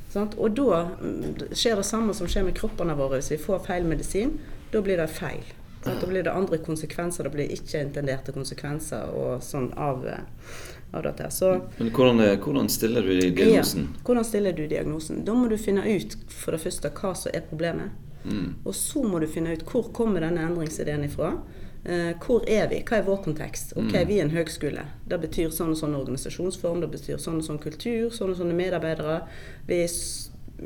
Sant? 0.10 0.34
Og 0.42 0.58
da 0.58 0.84
mm, 0.98 1.54
skjer 1.54 1.78
det 1.78 1.86
samme 1.86 2.16
som 2.18 2.30
skjer 2.30 2.48
med 2.48 2.58
kroppene 2.58 2.98
våre 2.98 3.20
hvis 3.20 3.36
vi 3.36 3.42
får 3.42 3.64
feil 3.68 3.86
medisin. 3.86 4.40
Da 4.74 4.82
blir 4.86 4.98
det 5.02 5.10
feil. 5.14 5.46
Da 5.84 6.08
blir 6.08 6.24
det 6.24 6.32
andre 6.32 6.58
konsekvenser. 6.58 7.24
Det 7.24 7.30
blir 7.30 7.54
ikke-intenderte 7.56 8.34
konsekvenser 8.36 9.14
og 9.16 9.44
sånn 9.44 9.72
av, 9.80 10.08
eh, 10.08 10.52
av 10.92 11.04
dette. 11.04 11.32
Så, 11.32 11.54
Men 11.78 11.92
hvordan, 11.92 12.20
hvordan, 12.44 12.70
stiller 12.70 13.02
du 13.02 13.14
diagnosen? 13.20 13.88
Ja, 13.94 14.04
hvordan 14.06 14.26
stiller 14.26 14.54
du 14.54 14.68
diagnosen? 14.68 15.24
Da 15.26 15.34
må 15.34 15.48
du 15.48 15.58
finne 15.58 15.86
ut 15.88 16.18
for 16.28 16.52
det 16.52 16.62
første 16.66 16.92
hva 16.92 17.16
som 17.16 17.32
er 17.34 17.48
problemet. 17.48 17.96
Mm. 18.26 18.56
Og 18.66 18.76
så 18.76 19.04
må 19.04 19.20
du 19.20 19.28
finne 19.28 19.56
ut 19.56 19.64
hvor 19.64 19.94
kommer 19.96 20.22
denne 20.26 20.44
endringsideen 20.44 21.08
ifra. 21.08 21.38
Eh, 21.86 22.12
hvor 22.20 22.44
er 22.50 22.68
vi? 22.68 22.82
Hva 22.84 23.00
er 23.00 23.06
vår 23.08 23.22
kontekst? 23.24 23.72
Ok, 23.78 23.94
mm. 23.94 24.08
vi 24.08 24.20
er 24.20 24.26
en 24.26 24.36
høgskole. 24.36 24.84
Det 25.08 25.20
betyr 25.22 25.54
sånn 25.56 25.72
og 25.72 25.80
sånn 25.80 25.96
organisasjonsform, 25.96 26.82
det 26.84 26.92
betyr 26.92 27.22
sånn 27.24 27.40
og 27.40 27.48
sånn 27.48 27.62
kultur, 27.64 28.10
sånn 28.12 28.34
og 28.34 28.42
sånne 28.42 28.58
medarbeidere. 28.58 29.22
Vi 29.70 29.84
er 29.86 29.94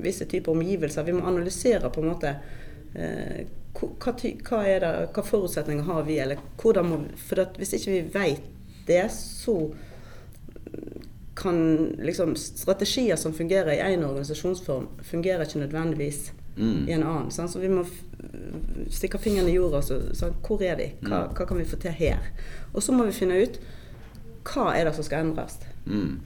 visse 0.03 0.25
typer 0.25 0.55
omgivelser. 0.55 1.05
Vi 1.05 1.13
må 1.13 1.27
analysere 1.29 1.91
på 1.93 2.01
en 2.01 2.09
måte 2.09 2.33
eh, 2.97 3.43
hva, 3.73 3.89
hva, 4.05 4.13
det, 4.79 4.91
hva 5.15 5.23
forutsetninger 5.25 5.87
har 5.87 6.05
vi, 6.07 6.19
eller 6.21 6.41
hvordan 6.61 6.89
må 6.89 6.99
vi 7.03 7.17
For 7.17 7.41
hvis 7.57 7.73
ikke 7.79 7.95
vi 7.95 8.03
vet 8.13 8.47
det, 8.87 9.05
så 9.15 9.57
kan 11.35 11.85
liksom 11.99 12.35
strategier 12.35 13.15
som 13.15 13.33
fungerer 13.33 13.73
i 13.73 13.93
én 13.93 14.03
organisasjonsform, 14.05 14.87
fungerer 15.03 15.47
ikke 15.47 15.63
nødvendigvis 15.63 16.31
mm. 16.55 16.89
i 16.89 16.91
en 16.91 17.03
annen. 17.03 17.31
Sant? 17.31 17.51
Så 17.51 17.59
vi 17.59 17.69
må 17.69 17.85
stikke 18.89 19.17
fingeren 19.17 19.49
i 19.49 19.55
jorda. 19.55 19.81
Så, 19.81 19.99
sånn, 20.17 20.35
hvor 20.45 20.61
er 20.63 20.77
vi? 20.79 20.91
Hva, 21.01 21.23
mm. 21.23 21.33
hva, 21.33 21.47
kan 21.49 21.59
vi 21.59 21.67
få 21.67 21.79
til 21.81 21.95
her? 21.97 22.29
Og 22.73 22.83
så 22.85 22.93
må 22.95 23.07
vi 23.09 23.15
finne 23.17 23.39
ut 23.41 23.57
hva 24.43 24.73
er 24.75 24.87
det 24.87 24.93
som 24.97 25.07
skal 25.07 25.25
endres. 25.25 25.57
Mm. 25.87 26.19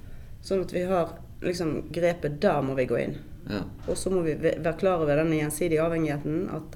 Sånn 0.44 0.66
at 0.66 0.74
vi 0.74 0.84
har 0.89 1.16
liksom 1.46 1.92
grepet 1.94 2.39
Der 2.42 2.62
må 2.66 2.74
vi 2.77 2.88
gå 2.89 2.98
inn. 3.00 3.18
Ja. 3.48 3.62
Og 3.88 3.98
så 3.98 4.12
må 4.12 4.24
vi 4.25 4.36
være 4.42 4.75
klar 4.80 5.04
over 5.04 5.16
denne 5.16 5.38
gjensidige 5.39 5.86
avhengigheten. 5.86 6.48
At 6.51 6.75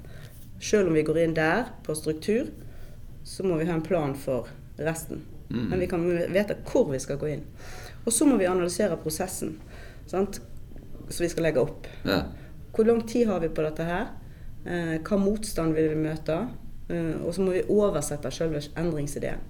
selv 0.62 0.88
om 0.88 0.94
vi 0.94 1.02
går 1.02 1.18
inn 1.24 1.34
der 1.34 1.72
på 1.82 1.94
struktur, 1.98 2.52
så 3.24 3.44
må 3.46 3.58
vi 3.58 3.66
ha 3.66 3.74
en 3.74 3.82
plan 3.82 4.14
for 4.18 4.48
resten. 4.78 5.24
Mm. 5.50 5.66
Men 5.68 5.80
vi 5.82 5.88
kan 5.90 6.06
vite 6.32 6.56
hvor 6.68 6.88
vi 6.92 7.00
skal 7.02 7.18
gå 7.18 7.34
inn. 7.34 7.44
Og 8.04 8.14
så 8.14 8.26
må 8.26 8.38
vi 8.38 8.48
analysere 8.50 8.96
prosessen 9.02 9.56
sant? 10.10 10.40
som 11.08 11.24
vi 11.24 11.28
skal 11.28 11.44
legge 11.48 11.60
opp. 11.60 11.86
Ja. 12.06 12.22
Hvor 12.72 12.86
lang 12.88 13.02
tid 13.08 13.26
har 13.28 13.40
vi 13.42 13.50
på 13.52 13.62
dette 13.66 13.84
her? 13.84 14.06
Eh, 14.64 14.94
hva 15.02 15.18
motstand 15.20 15.74
vil 15.76 15.90
vi 15.92 16.04
møte? 16.06 16.38
Eh, 16.88 17.16
og 17.20 17.34
så 17.34 17.44
må 17.44 17.56
vi 17.56 17.64
oversette 17.68 18.30
selve 18.32 18.62
endringsideen. 18.78 19.42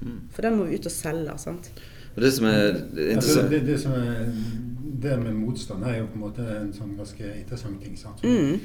Mm. 0.00 0.20
For 0.32 0.46
den 0.46 0.56
må 0.58 0.68
vi 0.70 0.78
ut 0.78 0.88
og 0.88 0.94
selge. 0.94 1.36
sant? 1.42 1.68
Og 2.14 2.22
det 2.22 2.32
som 2.32 2.46
er 2.48 2.68
interessant 2.70 3.16
altså, 3.16 3.48
det, 3.50 3.60
det, 3.66 3.78
som 3.80 3.92
er 3.96 4.24
det 5.02 5.18
med 5.20 5.34
motstand 5.34 5.84
er 5.84 5.98
jo 5.98 6.06
på 6.06 6.18
en 6.18 6.24
måte 6.24 6.46
en 6.56 6.72
sånn 6.74 6.94
ganske 6.98 7.28
interessant 7.40 7.82
ting. 7.82 7.96
Sant? 7.98 8.24
Mm. 8.24 8.60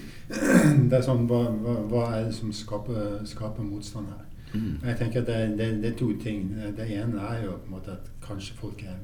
Det 0.90 0.98
er 0.98 1.06
sånn, 1.06 1.26
hva, 1.30 1.44
hva, 1.64 1.76
hva, 1.92 2.06
er 2.18 2.30
det 2.30 2.38
som 2.38 2.54
skaper, 2.54 3.20
skaper 3.28 3.66
motstand 3.66 4.10
her? 4.14 4.24
Mm. 4.54 4.80
Jeg 4.86 4.98
tenker 5.02 5.22
at 5.22 5.30
det, 5.30 5.38
det, 5.60 5.70
det, 5.84 5.92
er 5.92 6.00
to 6.00 6.10
ting. 6.24 6.50
Det 6.78 6.88
ene 6.96 7.22
er 7.30 7.46
jo 7.46 7.58
på 7.60 7.72
en 7.72 7.78
måte 7.78 7.98
at 7.98 8.10
kanskje 8.24 8.58
folk 8.60 8.84
er 8.88 8.98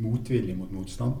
motvillige 0.00 0.56
mot 0.56 0.72
motstand. 0.72 1.20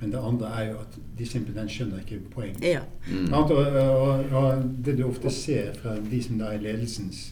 Men 0.00 0.12
det 0.12 0.20
andre 0.20 0.48
er 0.60 0.70
jo 0.70 0.80
at 0.82 0.98
de 1.18 1.26
simpelthen 1.26 1.68
skjønner 1.72 2.02
ikke 2.04 2.18
poenget. 2.30 2.64
Ja. 2.64 2.82
Mm. 3.08 3.32
Og, 3.32 3.50
og, 3.50 4.24
og 4.32 4.66
det 4.84 4.98
du 4.98 5.06
ofte 5.08 5.32
ser 5.32 5.72
fra 5.80 5.96
de 6.00 6.22
som 6.22 6.38
da 6.40 6.52
er 6.52 6.64
ledelsens 6.64 7.30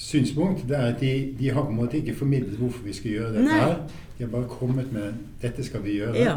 synspunkt, 0.00 0.62
det 0.68 0.76
er 0.76 0.86
at 0.94 1.00
de, 1.00 1.34
de 1.38 1.50
har 1.50 1.62
på 1.64 1.70
en 1.70 1.76
måte 1.76 1.96
ikke 2.00 2.14
formidlet 2.16 2.56
hvorfor 2.58 2.84
vi 2.84 2.92
skal 2.96 3.10
gjøre 3.10 3.32
dette 3.34 3.42
Nei. 3.44 3.58
her. 3.60 3.74
De 4.18 4.24
har 4.24 4.30
bare 4.32 4.48
kommet 4.48 4.92
med 4.92 5.12
'dette 5.42 5.64
skal 5.64 5.84
vi 5.84 5.98
gjøre'. 6.00 6.16
Ja. 6.18 6.36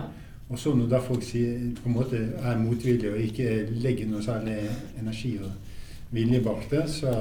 Og 0.49 0.59
så 0.59 0.73
når 0.75 0.87
da 0.89 0.97
folk 0.99 1.23
sier, 1.23 1.59
på 1.83 1.89
en 1.89 1.95
måte 1.95 2.17
er 2.43 2.57
motvillige 2.59 3.11
og 3.13 3.19
ikke 3.19 3.67
legger 3.71 4.07
noe 4.07 4.23
særlig 4.23 4.57
energi 5.01 5.37
og 5.43 5.51
vilje 6.11 6.41
bak 6.43 6.67
det, 6.71 6.83
så 6.89 7.13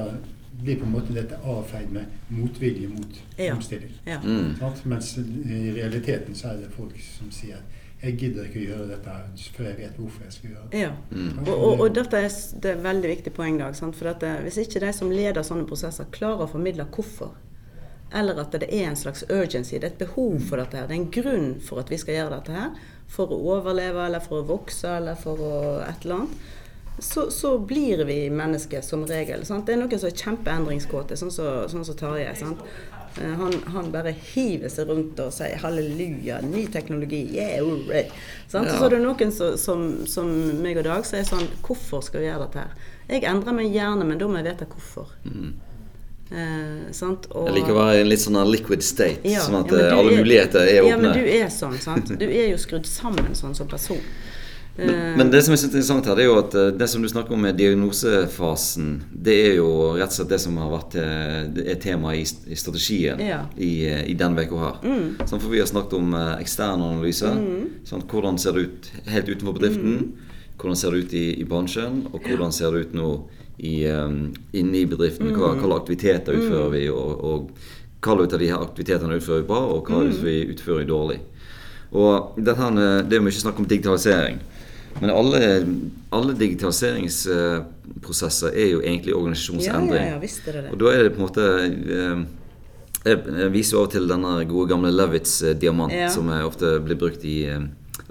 blir 0.63 0.77
på 0.79 0.85
en 0.85 0.91
måte 0.91 1.13
dette 1.15 1.35
avfeid 1.43 1.87
med 1.91 2.01
motvilje 2.29 2.87
mot 2.87 3.23
Ja. 3.39 3.55
omstilling. 3.55 3.91
Ja. 4.07 4.19
Mm. 4.23 4.53
Mens 4.85 5.17
i 5.17 5.71
realiteten 5.71 6.35
så 6.35 6.47
er 6.47 6.53
det 6.57 6.69
folk 6.77 6.99
som 7.19 7.31
sier 7.31 7.57
'jeg 8.03 8.17
gidder 8.19 8.47
ikke 8.49 8.59
å 8.59 8.65
gjøre 8.67 8.87
dette 8.89 9.11
før 9.55 9.67
jeg 9.69 9.77
vet 9.77 9.99
hvorfor 9.99 10.23
jeg 10.25 10.33
skal 10.35 10.49
gjøre 10.49 10.65
det'. 10.71 10.79
ja. 10.79 10.91
Mm. 11.11 11.39
Og, 11.47 11.53
og, 11.53 11.79
og 11.79 11.95
dette 11.95 12.17
er, 12.17 12.29
det 12.63 12.71
er 12.71 12.75
et 12.75 12.83
veldig 12.83 13.09
viktig 13.09 13.33
poeng, 13.33 13.59
Dag. 13.59 13.75
Sant? 13.75 13.95
For 13.95 14.11
at, 14.11 14.23
eh, 14.23 14.41
hvis 14.43 14.57
ikke 14.57 14.81
de 14.83 14.93
som 14.93 15.11
leder 15.11 15.43
sånne 15.43 15.67
prosesser, 15.69 16.09
klarer 16.11 16.43
å 16.43 16.51
formidle 16.51 16.85
hvorfor, 16.91 17.31
eller 18.13 18.41
at 18.41 18.51
det 18.51 18.67
er 18.69 18.89
en 18.89 18.99
slags 18.99 19.23
urgency, 19.29 19.77
det 19.79 19.83
er 19.83 19.93
et 19.93 20.03
behov 20.03 20.41
for 20.49 20.61
dette 20.61 20.77
her, 20.77 20.87
det 20.87 20.97
er 20.97 21.01
en 21.01 21.11
grunn 21.11 21.47
for 21.61 21.79
at 21.79 21.89
vi 21.89 21.97
skal 21.97 22.19
gjøre 22.19 22.35
dette 22.35 22.51
her, 22.51 22.75
for 23.07 23.31
å 23.31 23.39
overleve, 23.55 24.05
eller 24.05 24.19
for 24.19 24.41
å 24.41 24.49
vokse, 24.51 24.97
eller 24.97 25.15
for 25.15 25.39
å 25.39 25.55
et 25.87 26.05
eller 26.05 26.15
annet, 26.15 26.51
så, 26.99 27.31
så 27.31 27.57
blir 27.59 28.05
vi 28.05 28.29
mennesker 28.29 28.81
som 28.81 29.05
regel. 29.09 29.45
Sant? 29.45 29.65
Det 29.65 29.73
er 29.73 29.79
noen 29.81 29.97
som 29.97 30.11
er 30.11 30.19
kjempeendringskåte, 30.19 31.17
sånn 31.17 31.31
som 31.33 31.69
sånn 31.71 31.85
som 31.87 31.97
Tarjei. 31.97 32.35
Eh, 33.21 33.33
Han, 33.39 33.53
han 33.75 33.91
bare 33.93 34.13
hiver 34.33 34.71
seg 34.73 34.89
rundt 34.89 35.19
og 35.21 35.33
sier 35.35 35.59
halleluja, 35.61 36.39
ny 36.45 36.65
teknologi, 36.73 37.23
yeah, 37.35 37.59
hooray. 37.61 38.07
Sånn? 38.47 38.65
Ja. 38.69 38.77
Så 38.79 38.87
er 38.87 38.95
det 38.95 39.03
noen 39.03 39.35
som, 39.35 39.57
som, 39.57 39.85
som 40.09 40.31
meg 40.63 40.79
og 40.81 40.87
Dag 40.87 41.05
sier 41.07 41.27
sånn 41.27 41.45
Hvorfor 41.65 42.03
skal 42.05 42.23
vi 42.23 42.31
gjøre 42.31 42.47
dette 42.47 42.65
her? 42.65 42.89
Jeg 43.11 43.27
endrer 43.29 43.55
meg 43.55 43.69
gjerne, 43.75 44.07
men 44.07 44.17
da 44.17 44.27
må 44.31 44.39
jeg 44.39 44.49
vite 44.51 44.67
hvorfor. 44.71 45.11
Eh, 46.33 46.91
sant? 46.95 47.27
Og, 47.35 47.49
Jeg 47.49 47.59
liker 47.59 47.75
å 47.75 47.81
være 47.81 47.97
i 47.99 48.03
en 48.05 48.09
litt 48.09 48.23
sånn 48.23 48.39
liquid 48.49 48.85
state, 48.85 49.21
Ja, 49.27 49.43
sånn 49.43 49.59
at 49.59 49.73
ja, 49.75 49.89
alle 49.93 50.15
er, 50.15 50.21
muligheter 50.23 50.63
er 50.65 50.79
åpne. 50.81 50.89
Ja, 50.89 50.99
men 51.01 51.17
du 51.19 51.27
er 51.29 51.51
sånn, 51.53 51.75
sant. 51.83 52.13
Du 52.17 52.25
er 52.25 52.47
jo 52.49 52.61
skrudd 52.61 52.87
sammen 52.89 53.35
sånn 53.37 53.53
som 53.57 53.69
person. 53.69 54.01
Eh, 54.77 55.17
Men 55.17 55.29
det 55.29 55.43
som 55.45 55.53
jeg 55.53 55.59
synes 55.61 55.73
er 55.73 55.77
interessant 55.77 56.07
her, 56.09 56.15
det 56.17 56.23
er 56.23 56.29
jo 56.31 56.37
at 56.39 56.55
eh, 56.57 56.71
det 56.73 56.87
som 56.89 57.03
du 57.03 57.09
snakker 57.09 57.35
om 57.35 57.43
med 57.45 57.57
diagnosefasen, 57.59 58.87
det 59.13 59.35
er 59.51 59.55
jo 59.59 59.67
rett 59.99 60.09
og 60.09 60.15
slett 60.17 60.31
det 60.33 60.39
som 60.41 60.57
har 60.57 60.71
vært 60.71 60.95
eh, 60.97 61.67
er 61.75 61.77
tema 61.81 62.15
i, 62.17 62.23
strategien 62.25 63.21
Ja. 63.21 63.43
i, 63.53 63.85
i 64.09 64.15
denne 64.17 64.47
uka 64.47 64.63
her. 64.63 64.79
Sånn, 65.29 65.41
for 65.43 65.51
vi 65.53 65.61
har 65.61 65.69
snakket 65.69 65.93
om 65.99 66.15
ekstern 66.39 66.81
analyse. 66.81 67.29
Sånn, 67.85 68.05
hvordan 68.09 68.39
ser 68.41 68.57
det 68.57 68.65
ut 68.65 68.89
helt 69.13 69.29
utenfor 69.29 69.59
bedriften? 69.59 70.15
Hvordan 70.57 70.79
ser 70.79 70.93
det 70.95 71.03
ut 71.05 71.13
i, 71.17 71.25
i 71.41 71.45
bransjen? 71.45 72.07
Og 72.13 72.25
hvordan 72.25 72.53
ser 72.55 72.73
det 72.73 72.87
ut 72.87 72.97
nå 72.97 73.09
i, 73.59 73.83
um, 73.89 74.31
inne 74.57 74.81
i 74.81 74.87
bedriften? 74.89 75.29
Hva, 75.33 75.53
hva 75.53 75.61
slags 75.67 75.81
aktiviteter 75.83 76.37
utfører 76.39 76.73
vi? 76.73 76.87
Og, 76.93 77.21
og 77.21 77.53
hva 78.03 78.17
av 78.25 78.39
de 78.39 78.49
her 78.49 78.61
aktivitetene 78.61 79.17
utfører 79.19 79.43
vi 79.43 79.49
bra, 79.49 79.61
og 79.75 79.89
hva 79.89 80.01
ut 80.07 80.19
vi 80.23 80.39
utfører 80.53 80.81
vi 80.83 80.89
dårlig? 80.89 81.19
Og 81.93 82.39
dette, 82.41 82.69
det 83.05 83.17
er 83.19 83.21
mye 83.21 83.37
snakk 83.37 83.59
om 83.61 83.69
digitalisering. 83.69 84.39
Men 85.01 85.09
alle, 85.09 85.65
alle 86.13 86.33
digitaliseringsprosesser 86.37 88.47
er 88.53 88.67
jo 88.73 88.79
egentlig 88.81 89.13
ja, 89.13 89.17
ja, 90.05 90.11
ja, 90.13 90.19
visst 90.21 90.47
er 90.47 90.51
det 90.61 90.71
Og 90.71 90.77
da 90.79 90.85
er 90.93 91.03
det 91.07 91.13
på 91.15 91.19
en 91.21 91.27
måte 91.27 91.43
eh, 91.97 92.17
Jeg 93.05 93.17
viser 93.51 93.77
av 93.77 93.83
og 93.87 93.91
til 93.91 94.07
denne 94.07 94.45
gode 94.47 94.69
gamle 94.69 94.91
Levitts 94.93 95.41
diamant, 95.59 95.91
Ja. 95.91 96.07
som 96.09 96.29
ofte 96.29 96.79
blir 96.85 96.95
brukt 96.95 97.23
i 97.27 97.45
eh, 97.51 97.59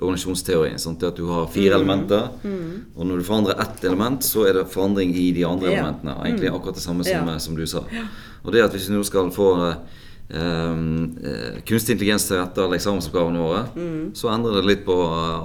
organisasjonsteorien. 0.02 0.76
Sånn 0.78 0.98
at 1.02 1.16
du 1.16 1.26
har 1.30 1.46
Mm. 1.46 1.52
fire 1.52 1.74
elementer, 1.78 2.28
og 2.96 3.06
når 3.06 3.16
du 3.18 3.24
forandrer 3.24 3.60
ett 3.60 3.84
element, 3.84 4.20
så 4.22 4.44
er 4.48 4.52
det 4.52 4.66
forandring 4.68 5.14
i 5.16 5.32
de 5.32 5.44
andre 5.44 5.70
Ja. 5.70 5.76
elementene. 5.78 6.14
Egentlig 6.26 6.50
akkurat 6.52 6.74
det 6.74 6.82
samme 6.82 7.04
som, 7.04 7.26
Ja. 7.28 7.32
eh, 7.34 7.38
som 7.38 7.54
du 7.56 7.66
sa. 7.66 7.78
Og 8.44 8.52
det 8.52 8.62
at 8.64 8.72
hvis 8.72 8.86
du 8.88 8.92
nå 8.92 9.02
skal 9.04 9.30
få 9.30 9.76
eh, 10.32 10.74
eh, 11.30 11.60
kunstig 11.68 11.94
intelligens 11.96 12.26
til 12.28 12.36
rette 12.40 12.62
alle 12.64 12.76
eksamensoppgavene 12.80 13.38
våre, 13.38 13.62
Mm. 13.76 14.10
så 14.14 14.28
endrer 14.34 14.54
det 14.60 14.64
litt 14.70 14.84
på 14.86 14.96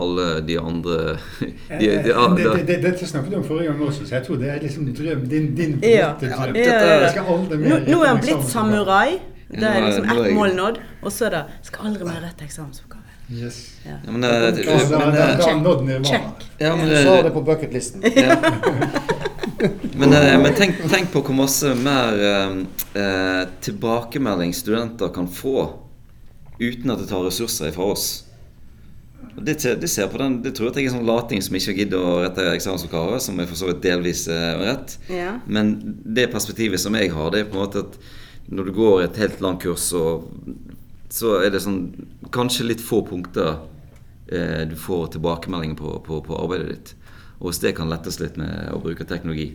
alle 0.03 0.41
de 0.47 0.57
andre 0.59 1.17
Eh, 1.41 1.79
de, 1.79 1.87
de, 2.03 2.13
ah, 2.15 2.35
det, 2.35 2.43
det, 2.43 2.67
det, 2.67 2.77
dette 2.83 3.07
snakket 3.07 3.31
du 3.31 3.37
om 3.37 3.43
forrige 3.43 3.67
gang 3.71 3.81
også, 3.87 4.05
så 4.07 4.15
jeg 4.19 4.25
tror 4.27 4.37
det 4.41 4.49
er 4.49 4.59
liksom 4.63 4.85
drøm, 4.95 5.27
din, 5.29 5.55
din 5.55 5.79
Ja. 5.83 6.13
drøm. 6.21 6.55
ja, 6.55 6.77
ja. 7.03 7.23
Nå, 7.27 7.79
nå 7.87 8.03
er 8.03 8.07
han 8.07 8.21
blitt 8.23 8.43
samurai. 8.49 9.19
Det 9.49 9.63
er 9.63 9.79
liksom 9.85 10.09
ett 10.11 10.33
mål 10.35 10.55
nådd. 10.55 10.77
Og 11.03 11.11
så 11.11 11.25
er 11.25 11.29
det 11.37 11.43
skal 11.63 11.85
aldri 11.87 12.03
mer 12.03 12.19
rette 12.25 12.43
eksamensoppgave. 12.43 13.03
Yes. 13.31 13.71
Ja. 13.85 13.91
ja, 14.05 14.11
men, 14.11 14.21
det- 14.21 14.29
er 14.31 14.51
men. 15.99 16.03
Check. 16.05 16.21
ja, 16.59 16.75
men, 16.75 16.89
Så 16.89 17.09
har 17.09 17.17
eh, 17.17 17.23
det 17.23 17.33
på 17.33 17.41
bucketlisten. 17.41 18.03
Men, 19.97 20.13
eh, 20.13 20.35
men 20.41 20.53
tenk, 20.57 20.79
tenk 20.91 21.11
på 21.13 21.23
hvor 21.25 21.37
masse 21.37 21.73
mer 21.79 22.19
eh, 22.21 22.55
eh, 23.01 23.43
tilbakemelding 23.65 24.53
studenter 24.53 25.09
kan 25.13 25.29
få 25.31 25.71
uten 26.59 26.93
at 26.93 27.01
det 27.01 27.09
tar 27.09 27.25
ressurser 27.25 27.73
fra 27.73 27.91
oss. 27.93 28.07
Det, 29.37 29.81
det, 29.81 29.87
ser 29.87 30.07
på 30.09 30.17
den, 30.17 30.39
det 30.41 30.55
tror 30.57 30.71
jeg 30.71 30.87
er 30.87 30.95
sånn 30.95 31.05
lating 31.05 31.43
som 31.45 31.55
ikke 31.57 31.75
gidder 31.77 32.01
å 32.01 32.13
rette 32.23 32.45
eksamensoppgaver, 32.55 33.19
som 33.21 33.37
er 33.37 33.49
for 33.49 33.59
så 33.59 33.69
vidt 33.69 33.83
delvis 33.85 34.25
eh, 34.33 34.53
rett. 34.63 34.95
Ja. 35.13 35.35
Men 35.45 35.75
det 36.05 36.31
perspektivet 36.33 36.81
som 36.81 36.97
jeg 36.97 37.11
har, 37.13 37.29
det 37.33 37.43
er 37.43 37.51
på 37.51 37.59
en 37.59 37.65
måte 37.67 37.85
at 37.85 37.99
når 38.49 38.69
du 38.69 38.73
går 38.77 39.03
et 39.03 39.19
helt 39.21 39.41
langt 39.43 39.61
kurs, 39.61 39.85
så, 39.91 40.23
så 41.13 41.35
er 41.43 41.53
det 41.53 41.61
sånn 41.61 41.83
kanskje 42.33 42.69
litt 42.71 42.81
få 42.81 43.03
punkter 43.05 43.59
eh, 44.31 44.63
du 44.69 44.73
får 44.79 45.11
tilbakemeldinger 45.17 45.77
på, 45.77 45.93
på, 46.07 46.21
på 46.25 46.39
arbeidet 46.41 46.73
ditt. 46.73 46.95
Og 47.39 47.49
hvis 47.51 47.59
det 47.61 47.75
kan 47.77 47.89
lettes 47.89 48.19
litt 48.19 48.37
med 48.37 48.71
å 48.73 48.79
bruke 48.81 49.05
teknologi, 49.05 49.51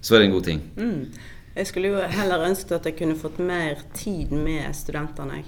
så 0.00 0.14
er 0.16 0.18
det 0.22 0.26
en 0.30 0.32
god 0.36 0.44
ting. 0.44 0.60
Mm. 0.76 1.12
Jeg 1.54 1.66
skulle 1.68 1.88
jo 1.92 2.00
heller 2.08 2.46
ønsket 2.48 2.72
at 2.78 2.86
jeg 2.88 2.96
kunne 2.96 3.14
fått 3.20 3.38
mer 3.38 3.82
tid 3.94 4.30
med 4.32 4.72
studentene. 4.74 5.42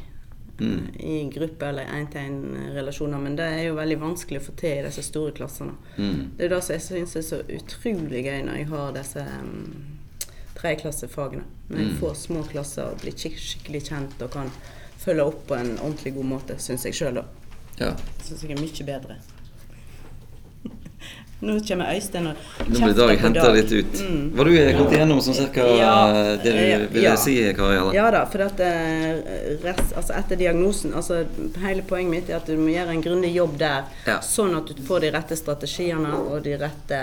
Mm. 0.61 0.83
I 1.00 1.30
gruppe- 1.35 1.66
eller 1.66 1.88
én-til-én-relasjoner. 1.90 3.18
Men 3.18 3.35
det 3.37 3.44
er 3.44 3.62
jo 3.71 3.75
veldig 3.75 3.97
vanskelig 3.99 4.38
å 4.40 4.44
få 4.44 4.52
til 4.61 4.76
i 4.78 4.85
disse 4.87 5.02
store 5.02 5.33
klassene. 5.35 5.73
Mm. 5.97 6.37
Det 6.37 6.44
er 6.44 6.52
det 6.52 6.61
som 6.62 6.75
jeg 6.76 6.85
syns 6.85 7.16
er 7.16 7.23
så 7.26 7.40
utrolig 7.56 8.21
gøy 8.28 8.44
når 8.47 8.61
jeg 8.61 8.68
har 8.71 8.92
disse 8.94 9.25
um, 9.40 9.97
tredjeklassefagene. 10.54 11.42
Når 11.71 11.78
jeg 11.78 11.88
Mm. 11.90 11.99
får 12.00 12.14
små 12.14 12.42
klasser 12.49 12.83
og 12.92 13.00
blir 13.00 13.12
skik 13.16 13.37
skikkelig 13.38 13.83
kjent 13.88 14.23
og 14.23 14.30
kan 14.30 14.50
følge 14.99 15.25
opp 15.25 15.47
på 15.49 15.54
en 15.59 15.78
ordentlig 15.78 16.14
god 16.14 16.25
måte, 16.25 16.59
syns 16.59 16.85
jeg 16.85 16.94
sjøl, 16.94 17.14
da. 17.14 17.25
Ja. 17.80 17.94
Syns 18.23 18.42
jeg 18.44 18.52
er 18.52 18.61
mye 18.61 18.87
bedre. 18.87 19.16
Nå 21.44 21.58
kommer 21.68 21.90
Øystein 21.94 22.26
og 22.30 22.36
Nå 22.68 22.78
blir 22.80 22.94
Dag 22.96 23.16
henta 23.20 23.52
litt 23.52 23.72
ut. 23.72 23.98
Var 24.36 24.44
du 24.44 24.52
gått 24.78 24.92
igjennom 24.96 25.20
sånn 25.24 25.34
cirka 25.38 25.66
Ja. 25.76 25.94
det 26.42 26.42
du 26.44 26.50
Ja. 26.50 26.78
ville 26.92 27.16
si, 27.16 27.36
Kari? 27.54 27.76
Eller? 27.76 27.94
Ja 27.94 28.10
da, 28.10 28.24
for 28.26 28.42
at, 28.42 28.60
eh, 28.60 29.22
rest, 29.64 29.94
altså 29.96 30.14
etter 30.18 30.36
diagnosen 30.36 30.92
altså 30.94 31.24
Hele 31.60 31.82
poenget 31.82 32.10
mitt 32.10 32.30
er 32.30 32.36
at 32.36 32.46
du 32.46 32.56
må 32.56 32.70
gjøre 32.72 32.90
en 32.96 33.02
grundig 33.02 33.34
jobb 33.34 33.58
der, 33.58 33.84
Ja. 34.06 34.18
sånn 34.20 34.56
at 34.56 34.66
du 34.74 34.82
får 34.82 35.00
de 35.00 35.10
rette 35.10 35.36
strategiene 35.36 36.14
og 36.14 36.42
de 36.42 36.56
rette 36.56 37.00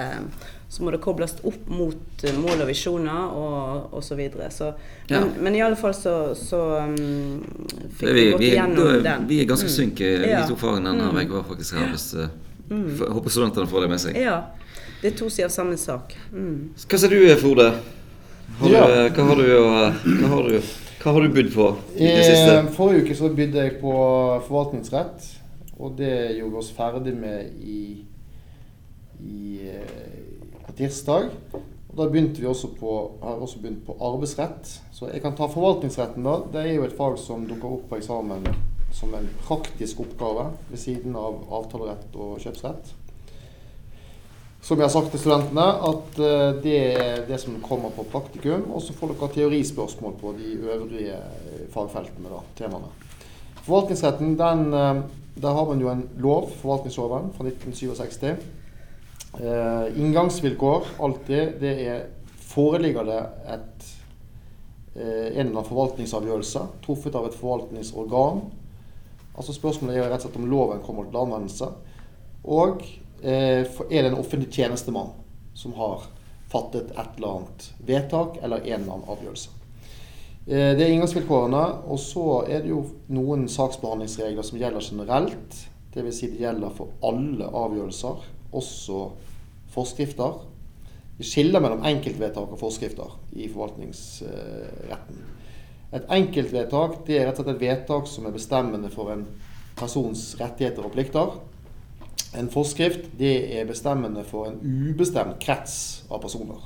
Så 0.72 0.84
må 0.84 0.92
det 0.92 1.02
kobles 1.02 1.34
opp 1.44 1.68
mot 1.68 2.24
eh, 2.24 2.32
mål 2.32 2.62
og 2.62 2.68
visjoner 2.70 3.34
og, 3.36 3.90
og 3.94 4.02
så 4.04 4.16
videre. 4.16 4.48
Så, 4.50 4.74
men, 5.10 5.20
Ja. 5.20 5.42
men 5.42 5.56
i 5.56 5.60
alle 5.62 5.76
fall 5.76 5.92
så, 5.94 6.34
så 6.34 6.62
um, 6.88 7.44
fikk 8.00 8.08
Vi, 8.08 8.14
vi 8.14 8.32
gått 8.32 8.42
igjennom 8.42 9.04
den. 9.04 9.26
vi 9.28 9.42
er 9.42 9.46
ganske 9.50 9.68
synke 9.68 10.06
eh, 10.24 10.30
Ja. 10.30 10.46
to 10.48 10.56
fagene 10.56 10.94
denne 10.96 11.12
uka 11.26 11.34
var 11.42 11.44
faktisk 11.44 11.76
her. 11.78 11.90
Hvis, 11.92 12.14
eh, 12.16 12.30
jeg 12.72 13.14
håper 13.18 13.30
studentene 13.34 13.68
får 13.68 13.82
det 13.86 13.90
med 13.92 14.00
seg. 14.04 14.18
Ja. 14.22 14.38
Det 15.02 15.14
er 15.14 15.18
to 15.18 15.30
sider 15.30 15.50
av 15.50 15.54
samme 15.56 15.78
sak. 15.82 16.14
Mm. 16.32 16.72
Hva 16.88 16.98
sier 17.02 17.10
du, 17.10 17.36
Frode? 17.42 17.68
Har 18.60 18.68
du, 18.70 18.74
Ja. 18.76 18.84
eh, 18.88 19.10
hva, 19.16 19.24
har 19.28 19.36
du, 19.36 19.48
å- 19.58 19.92
hva, 20.22 20.28
har 20.36 20.50
du, 20.50 20.60
hva 21.02 21.14
har 21.16 21.22
du 21.22 21.30
bydd 21.30 21.54
på 21.56 21.68
i 21.96 22.06
det 22.06 22.26
I 22.30 22.68
forrige 22.76 23.04
uke 23.08 23.16
så 23.18 23.30
bydde 23.34 23.64
jeg 23.64 23.80
på 23.82 23.94
forvaltningsrett, 24.48 25.30
og 25.80 25.96
det 25.98 26.12
gjorde 26.38 26.52
vi 26.52 26.58
oss 26.62 26.72
ferdig 26.78 27.16
med 27.18 27.52
i, 27.64 28.06
i, 29.24 29.70
eh, 29.72 30.66
på 30.68 30.76
tirsdag. 30.78 31.30
Og 31.92 31.98
da 31.98 32.06
begynte 32.08 32.40
vi 32.40 32.48
også 32.48 32.70
på, 32.80 32.92
har 33.24 33.42
også 33.44 33.60
begynt 33.60 33.82
på 33.86 33.98
arbeidsrett. 34.00 34.78
Så 34.96 35.10
jeg 35.12 35.22
kan 35.22 35.34
ta 35.36 35.48
forvaltningsretten, 35.52 36.24
da. 36.24 36.38
Det 36.54 36.62
er 36.70 36.76
jo 36.76 36.84
et 36.86 36.96
fag 36.96 37.18
som 37.20 37.44
dukker 37.50 37.66
opp 37.74 37.90
på 37.90 37.98
eksamen 37.98 38.46
som 38.96 39.14
en 39.16 39.30
praktisk 39.46 40.00
oppgave 40.04 40.50
ved 40.70 40.80
siden 40.80 41.16
av 41.18 41.40
avtalerett 41.54 42.16
og 42.16 42.42
kjøpsrett. 42.44 42.92
Som 44.62 44.78
jeg 44.78 44.86
har 44.86 44.94
sagt 44.94 45.10
til 45.10 45.24
studentene, 45.24 45.64
at 45.90 46.20
eh, 46.22 46.48
det 46.62 46.76
er 46.92 47.24
det 47.26 47.40
som 47.42 47.58
kommer 47.66 47.90
på 47.96 48.06
praktikum. 48.12 48.68
Og 48.70 48.84
så 48.86 48.94
får 48.94 49.16
dere 49.16 49.32
teorispørsmål 49.34 50.14
på 50.22 50.36
de 50.38 50.52
øvrige 50.70 51.18
eh, 51.18 51.64
fagfeltene, 51.74 52.30
da, 52.30 52.44
temaene. 52.60 52.92
Forvaltningsretten, 53.66 54.36
den, 54.38 54.68
eh, 54.78 55.02
der 55.42 55.58
har 55.58 55.66
man 55.66 55.82
jo 55.82 55.90
en 55.90 56.06
lov, 56.22 56.52
forvaltningsloven 56.62 57.32
fra 57.34 57.48
1967. 57.50 58.46
Eh, 59.42 59.98
inngangsvilkår 59.98 60.94
alltid, 61.00 61.62
det 61.62 61.76
er 61.88 62.02
Foreligger 62.52 63.06
det 63.08 63.20
et, 63.48 63.84
eh, 64.96 65.28
en 65.40 65.48
eller 65.48 65.54
annen 65.54 65.68
forvaltningsavgjørelse 65.70 66.66
truffet 66.84 67.16
av 67.16 67.30
et 67.30 67.38
forvaltningsorgan, 67.40 68.42
Altså 69.36 69.56
Spørsmålet 69.56 69.98
er 69.98 70.10
rett 70.10 70.26
og 70.26 70.30
slett 70.30 70.42
om 70.42 70.50
loven 70.52 70.84
kommer 70.86 71.08
til 71.08 71.22
anvendelse. 71.22 71.70
Og 72.44 72.84
eh, 73.24 73.64
er 73.64 74.02
det 74.02 74.10
en 74.12 74.20
offentlig 74.20 74.52
tjenestemann 74.52 75.14
som 75.54 75.74
har 75.78 76.08
fattet 76.52 76.92
et 76.92 77.18
eller 77.18 77.38
annet 77.38 77.68
vedtak 77.88 78.38
eller 78.42 78.64
en 78.66 78.82
eller 78.82 78.94
annen 78.98 79.12
avgjørelse. 79.16 79.50
Eh, 80.48 80.72
Det 80.76 80.86
er 80.86 80.94
inngangsvilkårene. 80.94 81.64
Og 81.88 82.00
så 82.00 82.28
er 82.48 82.64
det 82.64 82.74
jo 82.74 82.84
noen 83.14 83.48
saksbehandlingsregler 83.52 84.46
som 84.48 84.60
gjelder 84.60 84.88
generelt. 84.90 85.60
Dvs. 85.92 86.22
Si 86.22 86.32
det 86.32 86.40
gjelder 86.40 86.72
for 86.76 86.94
alle 87.04 87.48
avgjørelser, 87.48 88.24
også 88.56 89.10
forskrifter. 89.72 90.40
Vi 91.18 91.28
skiller 91.28 91.62
mellom 91.64 91.84
enkeltvedtak 91.86 92.52
og 92.52 92.60
forskrifter 92.60 93.12
i 93.36 93.48
forvaltningsretten. 93.52 95.20
Et 95.92 96.12
enkeltvedtak 96.16 97.02
det 97.08 97.18
er 97.20 97.26
rett 97.28 97.40
og 97.40 97.48
slett 97.48 97.58
et 97.58 97.64
vedtak 97.66 98.08
som 98.08 98.28
er 98.28 98.36
bestemmende 98.36 98.92
for 98.94 99.12
en 99.12 99.26
persons 99.80 100.24
rettigheter 100.40 100.86
og 100.88 100.94
plikter. 100.96 101.34
En 102.40 102.48
forskrift 102.52 103.10
det 103.20 103.34
er 103.58 103.68
bestemmende 103.68 104.24
for 104.28 104.48
en 104.48 104.62
ubestemt 104.64 105.40
krets 105.44 106.06
av 106.10 106.22
personer. 106.24 106.62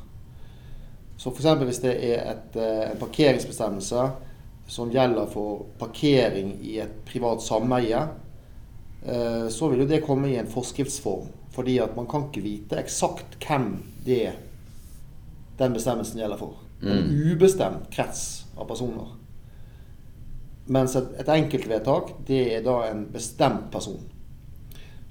Så 1.18 1.32
f.eks. 1.32 1.64
hvis 1.64 1.82
det 1.82 1.96
er 1.96 2.28
et, 2.36 2.58
eh, 2.60 2.92
en 2.92 3.02
parkeringsbestemmelse 3.02 4.04
som 4.68 4.92
gjelder 4.94 5.30
for 5.32 5.66
parkering 5.80 6.52
i 6.62 6.78
et 6.84 6.94
privat 7.08 7.42
sameie, 7.42 8.02
eh, 9.06 9.48
så 9.50 9.72
vil 9.72 9.86
jo 9.86 9.90
det 9.90 10.04
komme 10.06 10.30
i 10.30 10.38
en 10.38 10.52
forskriftsform. 10.52 11.32
Fordi 11.56 11.80
at 11.80 11.96
man 11.96 12.08
kan 12.12 12.28
ikke 12.28 12.44
vite 12.44 12.78
eksakt 12.82 13.40
hvem 13.42 13.78
det 14.06 14.36
den 15.58 15.74
bestemmelsen 15.74 16.20
gjelder 16.20 16.38
for. 16.38 16.65
En 16.94 17.14
ubestemt 17.32 17.90
krets 17.94 18.46
av 18.56 18.68
personer. 18.70 19.14
Mens 20.66 20.96
et, 20.98 21.08
et 21.22 21.32
enkeltvedtak, 21.36 22.12
det 22.28 22.42
er 22.56 22.66
da 22.66 22.82
en 22.90 23.06
bestemt 23.14 23.72
person. 23.74 24.02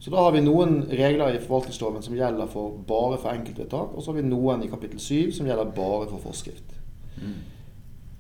Så 0.03 0.11
da 0.13 0.21
har 0.21 0.35
vi 0.35 0.43
noen 0.45 0.83
regler 0.91 1.33
i 1.33 1.41
forvaltningsloven 1.41 2.03
som 2.05 2.17
gjelder 2.17 2.51
for 2.53 2.75
bare 2.89 3.17
for 3.23 3.33
enkeltvedtak, 3.33 3.95
og 3.95 4.03
så 4.03 4.13
har 4.13 4.19
vi 4.19 4.27
noen 4.29 4.65
i 4.67 4.69
kapittel 4.69 5.01
7 5.01 5.33
som 5.33 5.47
gjelder 5.49 5.71
bare 5.77 6.09
for 6.11 6.21
forskrift. 6.27 6.75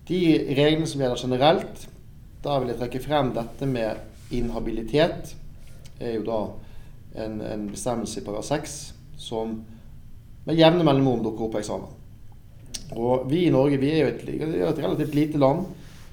De 0.08 0.20
reglene 0.56 0.88
som 0.88 1.02
gjelder 1.02 1.20
generelt, 1.20 1.86
da 2.44 2.58
vil 2.60 2.72
jeg 2.72 2.80
trekke 2.80 3.02
frem 3.04 3.32
dette 3.36 3.68
med 3.68 4.32
inhabilitet. 4.32 5.34
er 6.00 6.16
jo 6.16 6.24
da 6.24 6.40
en, 7.24 7.40
en 7.40 7.68
bestemmelse 7.70 8.20
i 8.20 8.24
paragraf 8.24 8.48
6 8.48 8.78
som 9.16 9.60
med 10.44 10.58
jevne 10.58 10.84
mellomrom 10.84 11.22
dukker 11.24 11.46
opp 11.46 11.54
på 11.54 11.62
eksamen. 11.62 11.92
Og 12.92 13.24
vi 13.30 13.46
i 13.46 13.52
Norge 13.54 13.80
vi 13.80 13.90
er 13.94 14.04
jo 14.04 14.12
et, 14.12 14.28
er 14.28 14.68
et 14.68 14.82
relativt 14.82 15.16
lite 15.16 15.40
land. 15.40 15.64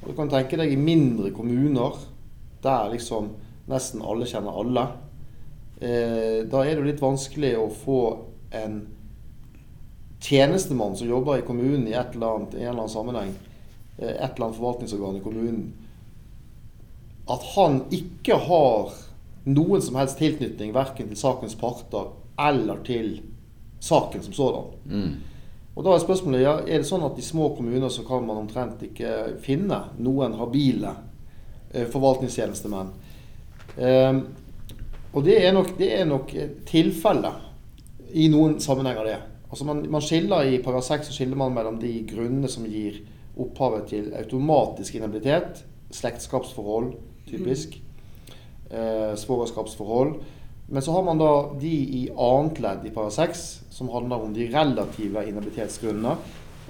Og 0.02 0.10
du 0.10 0.16
kan 0.18 0.32
tenke 0.32 0.58
deg 0.58 0.72
i 0.74 0.80
mindre 0.80 1.34
kommuner 1.36 2.00
der 2.64 2.92
liksom 2.94 3.32
nesten 3.72 4.04
alle 4.06 4.28
kjenner 4.30 4.58
alle. 4.64 4.88
Eh, 5.82 6.42
da 6.50 6.64
er 6.64 6.74
det 6.74 6.82
jo 6.82 6.88
litt 6.90 7.04
vanskelig 7.04 7.56
å 7.58 7.70
få 7.74 8.02
en 8.58 8.82
tjenestemann 10.22 10.96
som 10.98 11.10
jobber 11.10 11.40
i 11.40 11.46
kommunen 11.46 11.88
i 11.90 11.96
et 11.98 12.14
eller 12.16 12.36
annet, 12.36 12.54
en 12.56 12.62
eller 12.62 12.84
annen 12.84 12.94
sammenheng, 12.94 13.32
eh, 13.98 14.12
et 14.12 14.36
eller 14.36 14.48
annet 14.48 14.60
forvaltningsorgan 14.60 15.18
i 15.18 15.24
kommunen, 15.26 15.64
at 17.32 17.48
han 17.56 17.82
ikke 17.94 18.38
har 18.46 18.94
noen 19.50 19.82
som 19.82 19.98
helst 19.98 20.20
tilknytning 20.22 20.74
verken 20.76 21.10
til 21.10 21.18
sakens 21.18 21.58
parter 21.58 22.12
eller 22.42 22.82
til 22.86 23.16
saken 23.82 24.22
som 24.26 24.34
sådan. 24.38 24.74
Mm. 24.86 25.14
Og 25.76 25.86
da 25.86 25.94
er 25.96 26.04
spørsmålet 26.04 26.44
ja, 26.44 26.58
er 26.68 26.82
det 26.82 26.90
sånn 26.90 27.06
at 27.08 27.20
i 27.20 27.24
små 27.24 27.54
kommuner 27.56 27.92
så 27.94 28.04
kan 28.08 28.26
man 28.28 28.42
omtrent 28.42 28.82
ikke 28.84 29.38
finne 29.44 29.78
noen 30.04 30.36
habile 30.40 30.96
eh, 31.72 31.88
forvaltningstjenestemenn. 31.88 32.92
Eh, 33.78 34.20
og 35.12 35.24
det 35.28 35.38
er 35.44 35.56
nok, 35.56 35.74
det 35.80 35.94
er 35.96 36.06
nok 36.08 36.30
tilfellet 36.32 36.68
tilfelle 36.72 37.32
i 38.12 38.28
noen 38.32 38.58
sammenhenger, 38.60 39.08
det. 39.08 39.20
Altså 39.52 39.68
man, 39.68 39.82
man 39.92 40.04
skiller 40.04 40.48
I 40.48 40.60
paragraf 40.64 40.88
6 40.88 41.10
så 41.10 41.16
skiller 41.16 41.40
man 41.40 41.54
mellom 41.56 41.80
de 41.80 41.92
grunnene 42.08 42.50
som 42.52 42.68
gir 42.68 43.02
opphavet 43.40 43.88
til 43.92 44.12
automatisk 44.16 44.96
inhabilitet, 44.96 45.64
slektskapsforhold, 45.96 46.94
typisk, 47.28 47.78
eh, 48.70 49.14
svogerskapsforhold. 49.20 50.16
Men 50.72 50.84
så 50.86 50.94
har 50.96 51.04
man 51.04 51.20
da 51.20 51.32
de 51.60 51.72
i 51.72 52.06
annet 52.16 52.62
ledd 52.64 52.86
i 52.88 52.94
paragraf 52.96 53.18
6, 53.18 53.42
som 53.76 53.90
handler 53.92 54.24
om 54.24 54.32
de 54.34 54.48
relative 54.54 55.26
inhabilitetsgrunnene. 55.28 56.16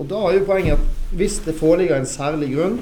Og 0.02 0.10
da 0.10 0.24
er 0.26 0.40
jo 0.40 0.48
poenget 0.48 0.82
at 0.82 1.14
hvis 1.14 1.38
det 1.46 1.60
foreligger 1.60 2.00
en 2.00 2.10
særlig 2.10 2.50
grunn 2.56 2.80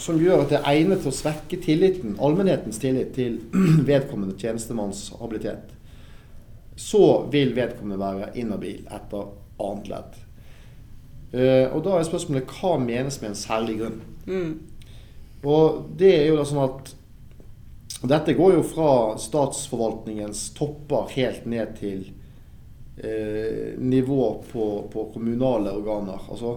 som 0.00 0.16
gjør 0.16 0.46
at 0.46 0.54
det 0.54 0.58
er 0.58 0.70
egnet 0.70 1.02
til 1.02 1.12
å 1.12 1.14
svekke 1.18 1.58
tilliten, 1.60 2.16
allmennhetens 2.16 2.80
tillit 2.80 3.12
til 3.18 3.36
vedkommende 3.90 4.38
tjenestemanns 4.40 5.10
habilitet, 5.20 5.74
så 6.80 7.26
vil 7.32 7.52
vedkommende 7.56 8.00
være 8.00 8.32
inhabil 8.40 8.86
etter 8.88 9.28
annet 9.60 9.92
ledd. 9.92 10.16
Eh, 11.32 11.66
og 11.68 11.84
da 11.84 11.98
er 11.98 12.08
spørsmålet 12.08 12.56
hva 12.56 12.78
menes 12.80 13.20
med 13.20 13.34
en 13.34 13.38
særlig 13.38 13.78
grunn? 13.82 14.00
Og 15.42 15.86
det 15.98 16.12
er 16.16 16.26
jo 16.30 16.40
da 16.40 16.48
sånn 16.48 16.64
at 16.64 16.94
dette 18.10 18.34
går 18.34 18.54
jo 18.56 18.62
fra 18.66 18.90
statsforvaltningens 19.20 20.48
topper 20.56 21.10
helt 21.14 21.44
ned 21.46 21.76
til 21.78 22.00
eh, 22.98 23.74
nivå 23.78 24.42
på, 24.52 24.68
på 24.92 25.04
kommunale 25.14 25.70
organer. 25.76 26.24
Altså, 26.30 26.56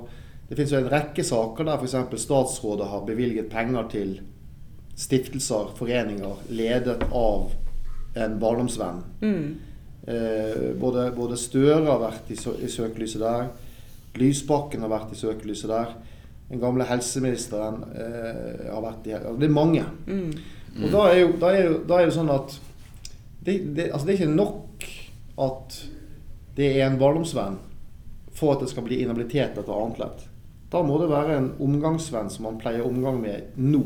det 0.49 0.55
finnes 0.57 0.73
jo 0.73 0.79
en 0.83 0.89
rekke 0.93 1.23
saker 1.25 1.67
der 1.67 1.77
f.eks. 1.81 2.21
statsrådet 2.23 2.87
har 2.91 3.05
bevilget 3.07 3.49
penger 3.51 3.87
til 3.91 4.15
stiftelser, 4.95 5.73
foreninger, 5.77 6.41
ledet 6.55 7.03
av 7.11 7.51
en 8.15 8.37
barndomsvenn. 8.39 9.01
Eh, 10.07 10.73
både, 10.79 11.07
både 11.17 11.37
Støre 11.41 11.81
har 11.89 11.99
vært 12.03 12.29
i, 12.31 12.37
sø- 12.39 12.57
i 12.63 12.69
søkelyset 12.71 13.21
der. 13.25 13.47
Lysbakken 14.15 14.85
har 14.85 14.91
vært 14.93 15.11
i 15.11 15.19
søkelyset 15.19 15.69
der. 15.73 15.95
Den 16.49 16.61
gamle 16.61 16.85
helseministeren 16.87 17.81
eh, 17.97 18.67
har 18.69 18.83
vært 18.85 19.07
i 19.09 19.17
Det 19.17 19.49
er 19.49 19.55
mange. 19.55 19.83
Og 20.75 20.89
da 20.91 21.03
er, 21.11 21.19
jo, 21.21 21.27
da, 21.39 21.51
er 21.55 21.69
jo, 21.69 21.75
da 21.87 21.99
er 21.99 22.09
jo, 22.09 22.15
sånn 22.17 22.31
at 22.33 22.57
det, 23.45 23.59
det, 23.77 23.89
altså 23.91 24.07
det 24.07 24.15
er 24.15 24.19
ikke 24.19 24.35
nok 24.35 24.87
at 25.45 25.77
det 26.57 26.71
er 26.73 26.87
en 26.87 26.97
barndomsvenn 26.99 27.59
for 28.35 28.55
at 28.55 28.63
det 28.63 28.71
skal 28.71 28.83
bli 28.87 28.99
inhabilitet 29.03 29.55
etter 29.55 29.71
annet 29.71 30.01
ledd. 30.01 30.25
Da 30.71 30.81
må 30.83 30.97
det 30.99 31.07
være 31.11 31.37
en 31.39 31.47
omgangsvenn 31.63 32.31
som 32.33 32.49
man 32.49 32.59
pleier 32.59 32.83
omgang 32.87 33.21
med 33.23 33.55
nå. 33.55 33.83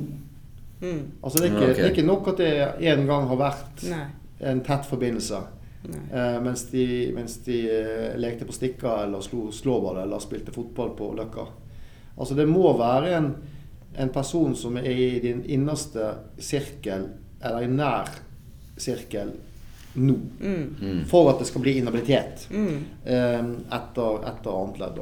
Altså 0.79 1.41
det 1.41 1.49
er, 1.49 1.53
ikke, 1.53 1.63
okay. 1.65 1.75
det 1.75 1.85
er 1.85 1.93
ikke 1.93 2.07
nok 2.07 2.27
at 2.31 2.41
det 2.41 2.51
en 2.93 3.05
gang 3.09 3.25
har 3.29 3.39
vært 3.39 3.81
Nei. 3.89 4.03
en 4.47 4.61
tett 4.65 4.87
forbindelse. 4.87 5.41
Eh, 5.83 6.41
mens 6.43 6.65
de, 6.71 6.85
mens 7.15 7.37
de 7.45 7.59
eh, 7.71 8.17
lekte 8.19 8.47
på 8.47 8.55
stikka 8.55 9.03
eller 9.05 9.23
slo 9.23 9.47
slåball 9.55 10.01
eller 10.03 10.23
spilte 10.23 10.55
fotball 10.55 10.91
på 10.97 11.11
Løkka. 11.15 11.45
Altså 12.19 12.35
det 12.35 12.47
må 12.49 12.71
være 12.79 13.13
en, 13.15 13.29
en 13.99 14.09
person 14.13 14.55
som 14.55 14.77
er 14.79 14.89
i 14.89 15.19
din 15.23 15.43
innerste 15.45 16.13
sirkel, 16.39 17.09
eller 17.43 17.65
i 17.65 17.71
nær 17.71 18.09
sirkel, 18.79 19.33
nå. 19.99 20.15
For 21.09 21.31
at 21.31 21.41
det 21.41 21.47
skal 21.49 21.63
bli 21.65 21.77
inhabilitet 21.79 22.45
eh, 22.53 23.41
etter, 23.75 24.21
etter 24.29 24.53
annet 24.53 24.79
ledd. 24.79 25.01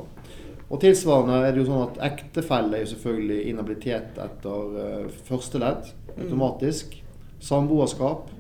Og 0.68 0.82
tilsvarende 0.84 1.42
er 1.46 1.54
det 1.54 1.62
jo 1.62 1.68
sånn 1.70 1.84
at 1.86 2.00
ektefelle 2.10 2.76
er 2.76 2.84
jo 2.84 2.92
selvfølgelig 2.96 3.52
inhabilitet 3.52 4.18
etter 4.24 4.80
eh, 4.84 5.20
første 5.28 5.62
ledd, 5.62 5.92
automatisk. 6.18 6.98
Samboerskap, 7.44 8.32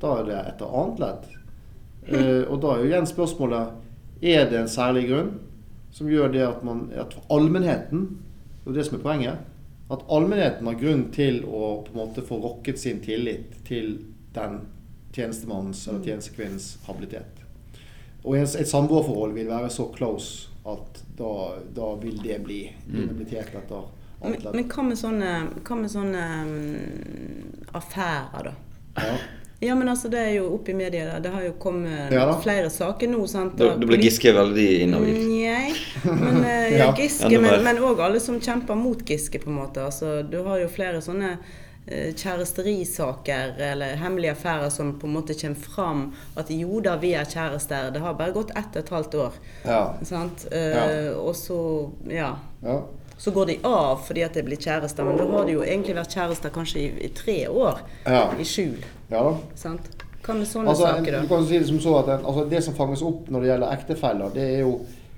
da 0.00 0.16
er 0.22 0.30
det 0.30 0.40
etter 0.54 0.80
annet 0.82 1.04
ledd. 1.04 1.28
Eh, 2.10 2.46
og 2.48 2.62
da 2.62 2.70
er 2.72 2.78
jo 2.80 2.86
igjen 2.88 3.06
spørsmålet 3.06 4.22
er 4.24 4.46
det 4.48 4.56
en 4.56 4.70
særlig 4.72 5.02
grunn 5.10 5.28
som 5.92 6.08
gjør 6.10 6.30
det 6.32 6.40
at 6.46 6.62
man 6.64 6.86
at 6.96 7.12
allmennheten 7.30 8.06
er 8.64 8.74
det 8.74 8.86
som 8.88 8.96
er 8.96 9.02
poenget. 9.04 9.49
At 9.90 10.04
allmennheten 10.08 10.66
har 10.66 10.78
grunn 10.78 11.08
til 11.14 11.42
å 11.44 11.80
på 11.86 11.92
en 11.92 11.98
måte 11.98 12.22
få 12.22 12.38
rokket 12.42 12.78
sin 12.78 13.00
tillit 13.02 13.56
til 13.66 13.96
den 14.34 14.60
tjenestemannens 15.12 15.82
eller 15.88 16.04
tjenestekvinnens 16.04 16.68
habilitet. 16.86 17.40
Og 18.22 18.36
et, 18.36 18.68
samboerforhold 18.68 19.34
vil 19.34 19.48
være 19.50 19.70
så 19.72 19.88
close 19.94 20.50
at 20.68 21.02
da, 21.18 21.32
da 21.74 21.94
vil 21.98 22.20
det 22.22 22.38
bli 22.44 22.60
inhabilitet 22.92 23.54
etter 23.56 23.88
Men, 24.20 24.36
men 24.52 24.66
hva 24.68 24.82
med 24.84 24.98
sånne, 25.00 25.28
hva 25.64 25.76
med 25.80 25.90
sånne 25.90 26.24
um, 26.44 27.52
affærer, 27.78 28.50
da? 28.50 28.56
Ja. 29.00 29.14
Ja, 29.60 29.74
men 29.76 29.88
altså, 29.92 30.08
det 30.08 30.18
er 30.18 30.30
jo 30.38 30.46
oppe 30.54 30.70
i 30.72 30.74
media. 30.74 31.04
da. 31.12 31.18
Det 31.20 31.30
har 31.34 31.42
jo 31.44 31.52
kommet 31.60 32.12
Ja 32.14 32.26
flere 32.40 32.70
saker 32.72 33.08
nå. 33.12 33.26
sant? 33.28 33.58
Da, 33.60 33.74
da 33.76 33.86
ble 33.86 33.98
Giske 34.00 34.32
veldig 34.32 34.68
inhabil. 34.86 35.18
Nei, 35.28 35.74
men 36.06 36.44
eh, 36.44 36.76
ja. 36.80 36.86
Giske, 36.96 37.28
men- 37.40 37.82
òg 37.84 38.00
alle 38.00 38.20
som 38.24 38.40
kjemper 38.40 38.74
mot 38.80 39.02
Giske, 39.04 39.38
på 39.42 39.50
en 39.52 39.58
måte. 39.60 39.84
Altså, 39.84 40.22
du 40.22 40.38
har 40.46 40.62
jo 40.62 40.68
flere 40.72 41.02
sånne 41.04 41.34
eh, 41.86 42.14
kjæresterisaker 42.16 43.60
eller 43.72 43.96
hemmelige 44.00 44.32
affærer 44.32 44.70
som 44.72 44.94
på 45.00 45.06
en 45.06 45.12
måte 45.18 45.36
kommer 45.36 45.56
fram. 45.60 46.02
At 46.40 46.48
jo 46.54 46.80
da, 46.80 46.96
vi 46.96 47.12
er 47.14 47.28
kjærester. 47.28 47.90
Det 47.92 48.00
har 48.00 48.14
bare 48.16 48.32
gått 48.36 48.50
ett 48.56 48.72
og 48.76 48.80
et 48.84 48.88
halvt 48.96 49.14
år. 49.26 49.36
Ja. 49.68 49.82
Sant? 50.08 50.46
Eh. 50.52 51.12
Og 51.20 51.34
så, 51.36 51.60
ja. 52.08 52.32
Ja. 52.64 52.80
Så 53.20 53.32
går 53.36 53.50
de 53.50 53.56
av 53.68 54.00
fordi 54.06 54.22
at 54.24 54.36
de 54.36 54.42
blir 54.46 54.60
kjærester. 54.60 55.04
Men 55.04 55.18
da 55.20 55.26
har 55.28 55.48
de 55.48 55.56
jo 55.58 55.64
egentlig 55.64 55.96
vært 55.98 56.14
kjærester 56.16 56.52
kanskje 56.54 56.80
i, 56.80 56.86
i 57.04 57.10
tre 57.16 57.36
år. 57.48 57.82
Ja. 58.06 58.22
I 58.40 58.46
skjul. 58.48 58.78
Ja 59.10 59.24
da. 59.26 59.34
Sant? 59.60 59.90
Hva 60.24 60.36
med 60.36 60.48
sånne 60.48 60.72
Altså, 60.72 60.86
saker, 60.88 61.12
da? 61.12 61.20
du 61.24 61.28
kan 61.28 61.44
si 61.48 61.58
det 61.58 61.68
som 61.68 61.80
så 61.84 61.94
at 62.00 62.08
en, 62.14 62.24
altså, 62.28 62.46
det 62.48 62.62
som 62.64 62.76
fanges 62.76 63.02
opp 63.04 63.28
når 63.32 63.44
det 63.44 63.50
gjelder 63.52 63.76
ektefeller, 63.76 64.32
det 64.36 64.46
er 64.56 64.58
jo 64.64 64.72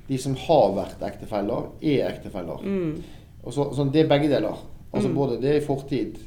de 0.09 0.19
som 0.19 0.35
har 0.47 0.75
vært 0.77 1.03
ektefeller, 1.07 1.71
er 1.93 2.05
ektefeller. 2.11 2.67
Mm. 2.67 2.93
Og 3.43 3.55
så, 3.55 3.69
sånn, 3.77 3.91
det 3.95 4.05
er 4.05 4.11
begge 4.11 4.31
deler. 4.31 4.61
Altså 4.93 5.09
både 5.15 5.39
det 5.41 5.55
er 5.55 5.63
i 5.63 5.65
fortid. 5.65 6.19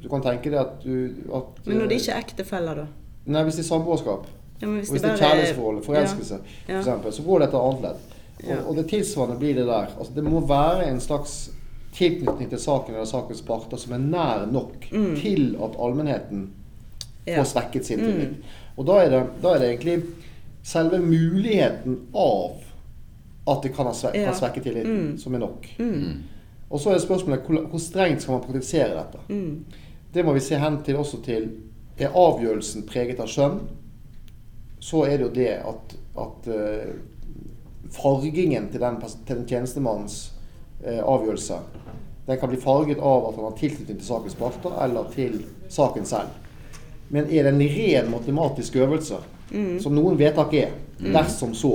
Du 0.00 0.08
kan 0.12 0.22
tenke 0.24 0.50
deg 0.52 0.58
at 0.60 0.80
du 0.84 1.28
at, 1.34 1.60
Men 1.66 1.82
når 1.82 1.90
de 1.92 1.96
eh, 1.98 2.00
ikke 2.02 2.14
er 2.14 2.24
ektefeller, 2.24 2.80
da? 2.82 2.86
Nei, 3.34 3.42
hvis 3.46 3.58
det 3.58 3.64
er 3.64 3.70
samboerskap. 3.72 4.26
Ja, 4.60 4.68
hvis, 4.70 4.90
Hvis 4.92 5.02
det 5.02 5.10
er 5.10 5.20
kjærlighetsforhold, 5.20 5.82
forelskelse, 5.84 6.38
Ja. 6.44 6.74
for 6.74 6.78
eksempel, 6.78 7.12
så 7.12 7.22
går 7.26 7.42
det 7.42 7.48
til 7.50 7.58
annet 7.58 7.86
ledd. 7.88 8.13
Og, 8.48 8.68
og 8.70 8.76
det 8.76 8.86
tilsvarende 8.90 9.38
blir 9.38 9.54
det 9.54 9.66
der. 9.66 9.90
Altså, 9.98 10.12
det 10.14 10.24
må 10.24 10.40
være 10.46 10.88
en 10.90 11.00
slags 11.00 11.50
tilknytning 11.94 12.50
til 12.50 12.58
saken 12.58 12.94
eller 12.94 13.06
sakens 13.06 13.40
parter 13.46 13.76
som 13.78 13.92
er 13.92 13.98
nær 14.02 14.46
nok 14.52 14.88
til 15.20 15.56
at 15.62 15.76
allmennheten 15.80 16.50
Mm. 17.24 17.30
Ja. 17.32 17.38
får 17.40 17.44
svekket 17.44 17.86
sin 17.86 17.98
tillit. 17.98 18.34
Og 18.76 18.84
da 18.86 18.92
er, 19.00 19.08
det, 19.10 19.20
da 19.42 19.48
er 19.54 19.58
det 19.62 19.68
egentlig 19.70 20.02
selve 20.62 20.98
muligheten 21.00 21.94
av 22.14 22.58
at 23.48 23.62
det 23.62 23.70
kan, 23.76 23.86
ha 23.86 23.92
svek, 23.96 24.14
Ja. 24.14 24.24
kan 24.26 24.34
svekke 24.34 24.60
tilliten, 24.62 24.98
Mm. 25.12 25.18
som 25.18 25.34
er 25.34 25.38
nok. 25.38 25.66
Mm. 25.78 26.22
Og 26.70 26.80
så 26.80 26.90
er 26.90 26.98
spørsmålet 26.98 27.46
hvor, 27.46 27.62
hvor 27.70 27.78
strengt 27.80 28.22
skal 28.22 28.32
man 28.32 28.42
praktisere 28.42 28.90
dette? 28.98 29.18
Mm. 29.28 29.64
Det 30.14 30.24
må 30.24 30.32
vi 30.32 30.40
se 30.40 30.58
hen 30.58 30.82
til 30.84 30.96
også 30.96 31.22
til 31.24 31.48
Er 31.98 32.08
avgjørelsen 32.08 32.82
preget 32.86 33.20
av 33.20 33.26
skjønn, 33.26 33.60
så 34.80 35.04
er 35.06 35.16
det 35.16 35.20
jo 35.20 35.32
det 35.34 35.48
at, 35.48 35.96
at 36.18 36.48
eh, 36.48 36.94
fargingen 37.92 38.68
til 38.72 38.80
den, 38.80 38.96
til 39.26 39.36
den 39.36 39.46
tjenestemannens 39.48 40.32
eh, 40.84 41.00
avgjørelse 41.04 41.58
den 42.26 42.38
kan 42.40 42.48
bli 42.48 42.56
farget 42.56 42.98
av 43.04 43.26
at 43.28 43.34
han 43.36 43.44
har 43.44 43.56
tilknytning 43.58 43.98
til 44.00 44.06
sakens 44.06 44.34
parter 44.38 44.72
eller 44.84 45.10
til 45.12 45.42
saken 45.68 46.06
selv. 46.08 46.30
Men 47.12 47.26
er 47.28 47.44
det 47.44 47.50
en 47.52 47.60
ren 47.60 48.06
matematisk 48.10 48.76
øvelse, 48.80 49.18
som 49.84 49.92
noen 49.92 50.16
vedtak 50.18 50.54
er, 50.56 50.70
dersom 51.04 51.52
så 51.54 51.74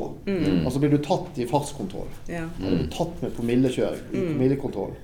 Altså 0.66 0.80
blir 0.82 0.90
du 0.90 0.98
tatt 1.06 1.38
i 1.38 1.46
fartskontroll, 1.46 2.08
Ja. 2.28 2.48
blir 2.58 2.88
tatt 2.90 3.22
med 3.22 3.36
promillekjøring, 3.38 4.02
i 4.12 4.24
promillekontroll, 4.32 4.96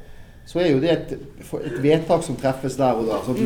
så 0.50 0.60
er 0.63 0.72
jo 0.72 0.80
det 0.82 0.91
et, 0.91 1.13
et 1.62 1.78
vedtak 1.84 2.24
som 2.26 2.36
treffes 2.41 2.76
der 2.78 2.98
og 2.98 3.06
da. 3.06 3.22
Så 3.26 3.38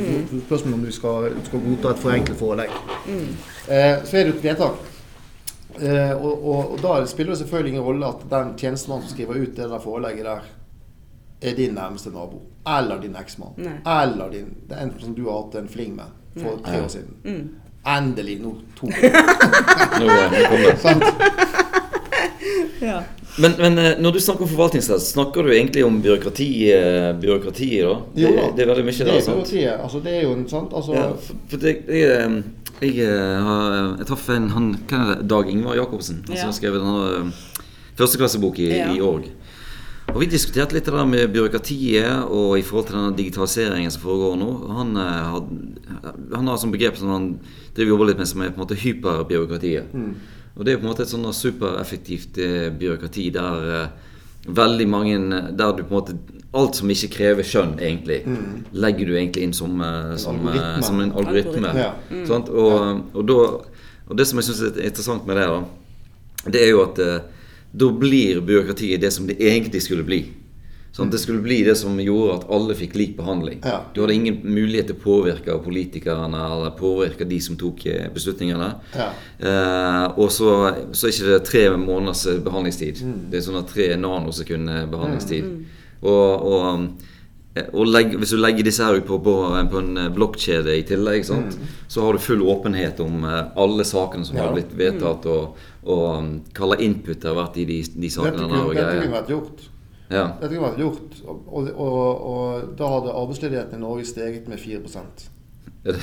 spørsmålet 0.47 0.73
om 0.79 0.85
du 0.85 0.91
skal, 0.91 1.33
du 1.35 1.45
skal 1.45 1.59
godta 1.67 1.89
et 1.91 1.99
forenklet 1.99 2.37
forelegg. 2.39 2.69
Eh, 3.67 3.99
så 4.05 4.17
er 4.17 4.23
det 4.23 4.37
et 4.37 4.43
vedtak. 4.43 4.79
Eh, 5.81 6.11
og, 6.25 6.45
og, 6.49 6.71
og 6.73 6.81
da 6.83 7.05
spiller 7.07 7.31
det 7.33 7.39
selvfølgelig 7.43 7.73
ingen 7.73 7.85
rolle 7.85 8.07
at 8.07 8.23
den 8.31 8.55
tjenestemann 8.57 9.01
som 9.01 9.13
skriver 9.13 9.41
ut 9.41 9.55
det 9.55 9.69
der 9.69 9.79
forelegget 9.83 10.25
der, 10.25 10.47
er 11.41 11.55
din 11.55 11.73
nærmeste 11.73 12.09
nabo. 12.09 12.41
Eller 12.67 13.01
din 13.01 13.15
eksmann. 13.15 13.55
Eller 13.85 14.31
din, 14.31 14.53
det 14.69 14.77
er 14.77 14.81
en 14.83 14.93
som 14.99 15.15
du 15.15 15.29
har 15.29 15.43
hatt 15.43 15.55
en 15.55 15.69
fling 15.71 15.95
med 15.95 16.41
for 16.41 16.59
tre 16.65 16.81
år 16.83 16.87
siden. 16.87 17.15
Mm. 17.23 17.55
Endelig, 17.87 18.39
nå 18.43 18.55
kom 18.79 18.89
det. 18.91 19.11
Sant? 20.83 21.03
ja. 22.91 22.99
Men, 23.39 23.51
men 23.57 23.77
eh, 23.77 23.93
når 23.99 24.11
du 24.11 24.19
snakker 24.19 24.43
om 24.43 24.49
forvaltningsrett, 24.51 25.01
snakker 25.01 25.43
du 25.43 25.53
egentlig 25.53 25.85
om 25.85 26.01
byråkrati, 26.01 26.49
eh, 26.73 27.13
byråkratiet 27.15 27.85
da? 27.85 27.93
Det, 28.13 28.21
Jo 28.21 28.31
da. 28.35 28.47
det 28.55 28.63
er 28.63 28.71
veldig 28.73 28.85
mye 28.85 28.97
Det 28.97 29.05
der, 29.07 29.15
er 29.15 29.21
sant? 29.21 29.53
Altså, 29.83 30.01
det 30.03 30.15
er 30.17 30.25
jo 30.25 30.33
en 30.35 30.47
sant 30.49 30.73
altså, 30.75 30.95
Ja, 30.97 31.05
for, 31.13 31.39
for 31.51 31.63
det, 31.63 31.75
det 31.87 32.01
eh, 32.17 32.35
jeg, 32.81 32.99
eh, 33.05 33.41
har, 33.43 33.97
jeg 33.99 34.07
traff 34.09 34.29
en 34.29 34.49
han, 34.53 34.69
hva 34.87 34.99
er 35.03 35.15
det, 35.15 35.27
Dag 35.27 35.49
Ingvar 35.51 35.75
Jacobsen, 35.79 36.23
han 36.27 36.35
Ja. 36.35 36.41
som 36.41 36.51
har 36.51 36.57
skrevet 36.57 36.81
denne 36.81 37.31
eh, 37.31 37.31
førsteklassebok 37.99 38.59
i, 38.59 38.69
Ja. 38.77 38.93
i 38.93 39.01
org. 39.01 39.29
Og 40.09 40.19
Vi 40.21 40.25
diskuterte 40.25 40.73
litt 40.73 40.85
det 40.85 40.93
der 40.93 41.05
med 41.05 41.31
byråkratiet 41.33 42.23
og 42.33 42.57
i 42.57 42.63
forhold 42.65 42.87
til 42.87 42.95
denne 42.97 43.15
digitaliseringen 43.15 43.91
som 43.91 44.01
foregår 44.01 44.37
nå. 44.41 44.49
Han, 44.73 44.97
eh, 44.97 45.01
har, 45.03 45.43
han 46.35 46.47
har 46.47 46.55
et 46.55 46.71
begrep 46.71 46.97
som 46.97 47.09
han 47.13 47.39
driver 47.75 47.89
jobber 47.93 48.05
litt 48.07 48.17
med, 48.17 48.27
som 48.27 48.41
er 48.41 48.49
på 48.49 48.57
en 48.61 48.65
måte 48.67 48.79
hyperbyråkratiet. 48.79 49.85
Og 50.57 50.65
Det 50.65 50.73
er 50.73 50.77
på 50.77 50.83
en 50.87 50.89
måte 50.91 51.03
et 51.05 51.11
sånn 51.13 51.29
supereffektivt 51.33 52.37
eh, 52.41 52.69
byråkrati 52.73 53.29
der 53.31 53.69
eh, 53.83 53.87
veldig 54.49 54.87
mange 54.89 55.15
Der 55.55 55.73
du 55.77 55.83
på 55.83 55.93
en 55.93 55.99
måte 56.01 56.17
Alt 56.51 56.79
som 56.79 56.89
ikke 56.89 57.11
krever 57.13 57.45
skjønn, 57.45 57.75
egentlig, 57.77 58.23
legger 58.73 59.05
du 59.05 59.13
egentlig 59.13 59.43
inn 59.45 59.53
som, 59.53 59.75
eh, 59.85 60.15
som, 60.17 60.39
eh, 60.47 60.55
algoritme. 60.55 60.83
som 60.83 60.99
en 60.99 61.11
algoritme. 61.11 61.73
Ja. 61.77 61.91
Mm. 62.09 62.23
Og, 62.31 63.03
og, 63.13 63.27
da, 63.27 63.35
og 64.09 64.17
det 64.17 64.25
som 64.25 64.41
jeg 64.41 64.47
syns 64.47 64.63
er 64.65 64.87
interessant 64.87 65.27
med 65.27 65.37
det, 65.37 65.45
da, 65.45 66.49
det 66.49 66.63
er 66.63 66.71
jo 66.71 66.81
at 66.87 66.97
eh, 67.05 67.19
da 67.69 67.91
blir 67.93 68.41
byråkratiet 68.41 69.01
det 69.01 69.13
som 69.13 69.27
det 69.27 69.37
egentlig 69.37 69.83
skulle 69.85 70.03
bli. 70.03 70.23
Sånn, 70.91 71.11
det 71.13 71.19
skulle 71.21 71.43
bli 71.45 71.61
det 71.61 71.75
som 71.77 71.93
gjorde 72.01 72.39
at 72.39 72.49
alle 72.49 72.73
fikk 72.73 72.95
lik 72.97 73.11
behandling. 73.15 73.61
Ja. 73.61 73.83
Du 73.93 74.01
hadde 74.01 74.15
ingen 74.17 74.41
mulighet 74.41 74.89
til 74.89 74.97
å 74.97 75.03
påvirke 75.03 75.53
politikerne 75.61 76.33
eller 76.33 76.73
påvirke 76.79 77.29
de 77.29 77.37
som 77.39 77.59
tok 77.61 77.85
beslutningene. 78.15 78.71
Ja. 78.97 79.11
Eh, 79.37 80.05
og 80.17 80.33
så, 80.33 80.55
så 80.97 81.05
er 81.05 81.13
ikke 81.13 81.43
tre 81.45 81.67
måneders 81.77 82.25
behandlingstid. 82.25 83.03
behandlingstid. 83.05 83.27
Det 83.29 83.37
er 83.37 83.51
sånn 83.51 83.61
at 83.61 83.69
tre 83.69 83.93
nanosekunder 84.01 84.89
behandlingstid. 84.89 85.45
behandlingstid. 85.45 85.75
Og, 86.01 86.45
og, 86.53 86.83
eh, 87.55 87.65
og 87.73 87.89
legg, 87.91 88.13
hvis 88.19 88.31
du 88.35 88.39
legger 88.39 88.63
disse 88.67 88.85
her 88.85 88.99
ut 88.99 89.07
på, 89.07 89.17
på, 89.23 89.33
på 89.71 89.81
en 89.81 89.97
eh, 89.99 90.11
blokkjede 90.15 90.77
i 90.79 90.85
tillegg, 90.87 91.25
sant? 91.27 91.57
så 91.91 92.05
har 92.05 92.15
du 92.15 92.23
full 92.23 92.43
åpenhet 92.47 93.01
om 93.03 93.25
eh, 93.27 93.41
alle 93.59 93.83
sakene 93.87 94.25
som 94.27 94.37
Ja. 94.39 94.45
har 94.47 94.55
blitt 94.55 94.71
vedtatt, 94.79 95.27
og, 95.27 95.57
og 95.83 96.05
um, 96.19 96.31
hva 96.53 96.69
slags 96.71 96.85
input 96.85 97.19
det 97.19 97.29
har 97.31 97.35
vært 97.41 97.59
i 97.59 97.65
de, 97.65 97.81
de 97.83 98.07
Dette 98.07 98.13
sakene. 98.15 98.47
kunne, 98.47 98.55
der 98.55 98.69
og 98.69 98.75
dette 98.79 99.01
kunne 99.01 99.17
vært 99.17 99.33
gjort. 99.35 99.67
Ja. 100.09 100.23
Dette 100.39 100.53
kunne 100.55 100.69
vært 100.69 100.79
gjort, 100.85 101.19
og, 101.25 101.67
og, 101.69 102.23
og, 102.31 102.71
da 102.79 102.93
hadde 102.95 103.17
arbeidsledigheten 103.23 103.77
i 103.77 103.83
Norge 103.83 104.07
steget 104.09 104.47
med 104.49 104.59
4 104.59 104.81
det 105.83 105.95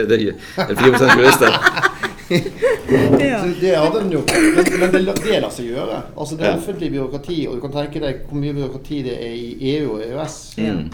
er 0.00 0.06
det 0.10 0.16
er 0.58 0.74
4 0.74 1.10
jurister. 1.18 1.54
Ja. 2.30 3.40
Så 3.42 3.48
Det 3.60 3.74
hadde 3.76 4.00
en 4.00 4.10
gjort. 4.12 4.30
Men, 4.56 4.68
men 4.80 4.92
det, 4.92 5.14
det 5.24 5.40
lar 5.42 5.50
seg 5.52 5.66
gjøre. 5.72 6.02
Altså 6.16 6.36
Det 6.38 6.46
er 6.48 6.56
offentlig 6.58 6.90
byråkrati, 6.94 7.38
og 7.48 7.56
du 7.58 7.60
kan 7.64 7.74
tenke 7.74 8.00
deg 8.02 8.22
hvor 8.28 8.40
mye 8.40 8.54
byråkrati 8.56 9.02
det 9.06 9.16
er 9.18 9.34
i 9.34 9.74
EU 9.74 9.96
og 9.96 10.04
EØS. 10.06 10.38
Mm. 10.58 10.86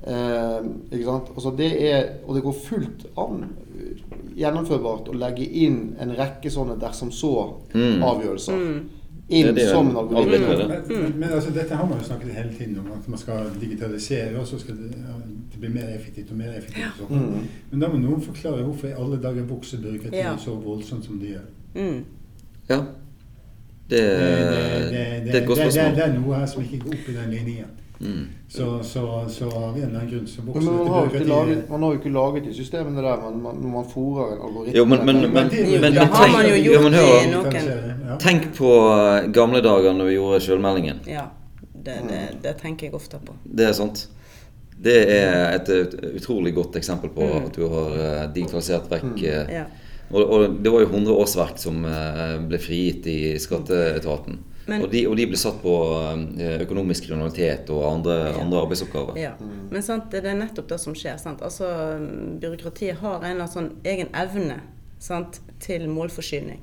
Eh, 0.00 0.60
ikke 0.94 1.04
sant? 1.08 1.32
Altså 1.36 1.50
det 1.58 1.70
er, 1.90 2.06
og 2.26 2.34
det 2.38 2.44
går 2.46 2.56
fullt 2.68 3.02
an 3.20 3.42
gjennomførbart 4.40 5.10
å 5.12 5.16
legge 5.18 5.44
inn 5.64 5.80
en 6.00 6.14
rekke 6.16 6.50
sånne 6.52 6.78
dersom 6.80 7.10
Mm. 7.10 7.18
så-avgjørelser. 7.18 8.56
Mm. 8.56 8.80
Inn 9.30 9.54
det 9.54 9.64
som 9.68 9.88
en 9.90 9.96
algoritme. 9.96 10.54
Men, 10.88 11.12
men, 11.20 11.28
altså, 11.32 11.50
dette 11.54 11.74
har 11.78 11.86
man 11.86 11.98
jo 12.00 12.04
snakket 12.08 12.32
hele 12.34 12.52
tiden 12.58 12.78
om, 12.82 12.88
at 12.96 13.08
man 13.08 13.18
skal 13.18 13.50
digitalisere, 13.60 14.38
og 14.40 14.46
så 14.46 14.58
skal 14.58 14.76
det, 14.80 14.88
ja, 14.96 15.14
det 15.52 15.60
bli 15.62 15.68
mer 15.74 15.88
effektivt 15.94 16.30
og 16.34 16.36
mer 16.40 16.52
effektivt. 16.58 17.02
og 17.04 17.12
sånn. 17.12 17.28
Mm. 17.36 17.44
Men 17.70 17.80
da 17.84 17.88
må 17.92 18.00
noen 18.02 18.24
forklare 18.24 18.64
hvorfor 18.66 18.90
i 18.90 18.96
alle 19.04 19.20
dager 19.22 19.46
vokser 19.50 19.78
byråkratiet 19.84 20.24
Ja. 20.24 20.32
så 20.38 20.54
voldsomt 20.64 21.04
som 21.06 21.20
de 21.22 21.34
gjør. 21.36 21.46
Mm. 21.74 22.00
Ja. 22.70 22.80
Det, 23.90 24.00
Det, 24.00 24.02
det, 24.10 25.34
er 25.34 25.40
et 25.40 25.46
godt 25.46 25.58
det, 25.58 25.64
det, 25.64 25.72
spørsmål. 25.72 25.94
det 25.96 26.04
er 26.04 26.12
noe 26.20 26.34
her 26.38 26.46
som 26.46 26.62
ikke 26.62 26.78
går 26.84 26.92
opp 26.98 27.08
i 27.08 27.14
den 27.16 27.30
linjen. 27.30 27.70
Mm. 28.00 28.28
Så, 28.48 28.82
så, 28.82 29.02
så 29.28 29.46
av 29.50 29.76
en 29.76 29.82
eller 29.82 29.98
annen 29.98 30.06
grunn 30.10 30.26
så 30.26 30.42
Men 30.42 30.64
man 30.64 30.86
har, 30.88 31.06
ikke 31.10 31.24
laget, 31.28 31.66
man 31.68 31.82
har 31.82 31.90
jo 31.92 31.98
ikke 31.98 32.12
laget 32.14 32.46
de 32.46 32.54
systemene 32.56 33.02
der 33.04 33.18
man, 33.20 33.34
man, 33.42 33.58
når 33.60 33.74
man 33.74 33.90
fôrer 33.90 34.30
en 34.36 34.40
algoritme. 34.46 34.76
Jo, 34.78 34.84
men, 34.88 35.04
men, 35.06 35.20
men, 35.20 35.32
men, 35.34 35.50
det- 35.50 36.06
har 36.14 36.32
man 36.32 36.48
jo 36.48 36.54
gjort 36.56 36.74
ja, 36.74 36.80
men 36.86 36.94
i 36.94 37.34
noen- 37.34 38.18
Tenk 38.24 38.48
på 38.56 38.70
eh, 38.94 39.28
gamle 39.36 39.60
dager 39.60 39.92
når 39.92 40.08
vi 40.08 40.16
gjorde 40.16 40.40
sjølmeldingen. 40.46 41.04
ja. 41.06 41.26
Det, 41.80 41.94
det, 42.08 42.18
det 42.44 42.50
tenker 42.60 42.86
jeg 42.86 42.94
ofte 42.94 43.16
på. 43.24 43.32
Det 43.44 43.64
er 43.64 43.72
sant. 43.72 44.02
Det 44.84 44.96
er 45.14 45.54
et, 45.54 45.94
utrolig 46.16 46.52
godt 46.56 46.76
eksempel 46.76 47.08
på 47.12 47.24
at 47.38 47.54
du 47.56 47.62
har 47.72 47.94
eh, 47.96 48.26
digitalisert 48.34 48.88
vekk 48.90 49.06
mm. 49.14 49.22
Ja. 49.52 49.64
og, 50.10 50.20
og 50.24 50.58
det 50.60 50.72
var 50.72 50.84
jo 50.84 50.90
100 50.90 51.16
årsverk 51.22 51.60
som 51.60 51.84
eh, 51.88 52.36
ble 52.48 52.60
frigitt 52.60 53.08
i 53.08 53.18
skatteetaten. 53.40 54.40
Men- 54.66 54.82
og, 54.84 54.90
de, 54.92 55.06
og 55.08 55.16
de 55.16 55.26
ble 55.26 55.36
satt 55.40 55.62
på 55.62 55.72
eh, 56.38 56.60
økonomisk 56.62 57.06
kriminalitet 57.08 57.70
og 57.74 57.84
andre, 57.92 58.18
andre 58.38 58.60
arbeidsoppgaver. 58.62 59.16
Ja. 59.18 59.32
Men 59.70 59.82
sant, 59.82 60.10
det 60.12 60.24
er 60.24 60.34
nettopp 60.38 60.68
det 60.68 60.78
som 60.80 60.94
skjer. 60.94 61.16
Sant? 61.18 61.42
Altså, 61.42 61.66
byråkratiet 62.42 63.00
har 63.00 63.20
en 63.24 63.30
eller 63.30 63.46
annen 63.46 63.54
sånn 63.54 63.70
egen 63.84 64.08
evne 64.14 64.60
sant, 65.00 65.40
til 65.60 65.88
målforsyning. 65.88 66.60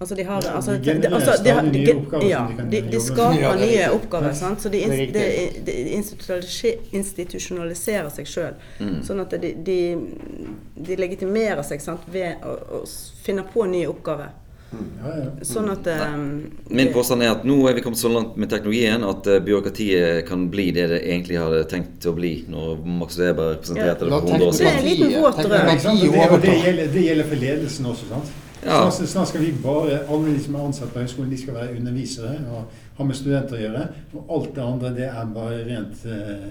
Altså, 0.00 0.16
de 0.18 0.24
har 0.26 0.42
Ja, 0.42 0.56
altså, 0.58 0.72
de 0.82 0.90
altså, 0.90 1.02
de, 1.02 1.08
har- 1.08 1.20
stadig 1.38 1.72
nye 1.72 1.92
oppgaver 1.96 2.24
ja, 2.28 2.40
de 2.58 2.64
de, 2.70 2.80
de 2.90 3.00
skaper 3.00 3.40
Ja, 3.40 3.52
er 3.54 3.60
nye 3.60 3.84
oppgaver. 3.94 4.32
Sant? 4.34 4.60
Så 4.62 4.68
de, 4.72 4.80
er 4.84 5.94
institusjonaliserer 6.92 8.10
seg 8.12 8.26
sjøl. 8.28 8.56
Sånn 9.06 9.22
at 9.22 9.34
de, 9.40 9.52
de, 9.66 9.78
de 10.74 10.96
legitimerer 10.98 11.62
seg 11.66 11.82
sant, 11.84 12.02
ved 12.10 12.42
å, 12.44 12.56
å 12.80 12.82
finne 13.24 13.44
på 13.54 13.66
nye 13.70 13.86
oppgaver. 13.90 14.32
Ja, 15.04 15.14
ja. 15.20 15.26
Sånn 15.44 15.68
at 15.72 15.86
um, 16.14 16.22
Min 16.72 16.92
påstand 16.94 17.24
er 17.24 17.34
at 17.34 17.44
nå 17.48 17.56
er 17.68 17.76
vi 17.76 17.82
kommet 17.84 18.00
så 18.00 18.08
langt 18.12 18.38
med 18.40 18.50
teknologien 18.52 19.04
at 19.04 19.26
uh, 19.28 19.38
byråkratiet 19.44 20.24
kan 20.28 20.46
bli 20.52 20.70
det 20.76 20.86
det 20.92 21.02
egentlig 21.04 21.40
hadde 21.42 21.64
tenkt 21.70 22.06
å 22.08 22.14
bli 22.16 22.32
når 22.50 22.80
Max 23.02 23.18
Weber 23.20 23.58
presenterte 23.60 24.06
det 24.06 24.12
La 24.14 24.22
for 24.22 24.32
100 24.32 24.48
år 24.48 24.56
Det 24.56 24.64
er 24.64 24.72
en 24.72 24.80
siden. 24.80 24.88
liten 24.88 25.22
våt? 25.22 25.44
Og 25.44 25.52
det, 25.52 26.48
det, 26.48 26.56
gjelder, 26.64 26.90
det 26.94 27.04
gjelder 27.08 27.30
for 27.34 27.44
ledelsen 27.46 27.92
også, 27.92 28.08
sant? 28.14 28.32
Ja. 28.64 28.90
Snart, 28.90 29.08
snart 29.10 29.28
skal 29.28 29.42
vi 29.44 29.52
bare, 29.62 29.98
alle 30.08 30.32
de 30.32 30.40
som 30.40 30.54
er 30.56 30.64
ansatt 30.64 30.92
på 30.94 31.02
høyskolen, 31.02 31.30
de 31.34 31.36
skal 31.36 31.58
være 31.58 31.74
undervisere 31.76 32.38
og 32.48 32.78
ha 32.96 33.04
med 33.04 33.18
studenter 33.18 33.58
å 33.58 33.60
gjøre. 33.60 33.82
Og 34.16 34.30
alt 34.38 34.54
det 34.56 34.62
andre, 34.64 34.92
det 34.96 35.08
er 35.10 35.34
bare 35.34 35.58
rent 35.68 36.06
eh, 36.08 36.46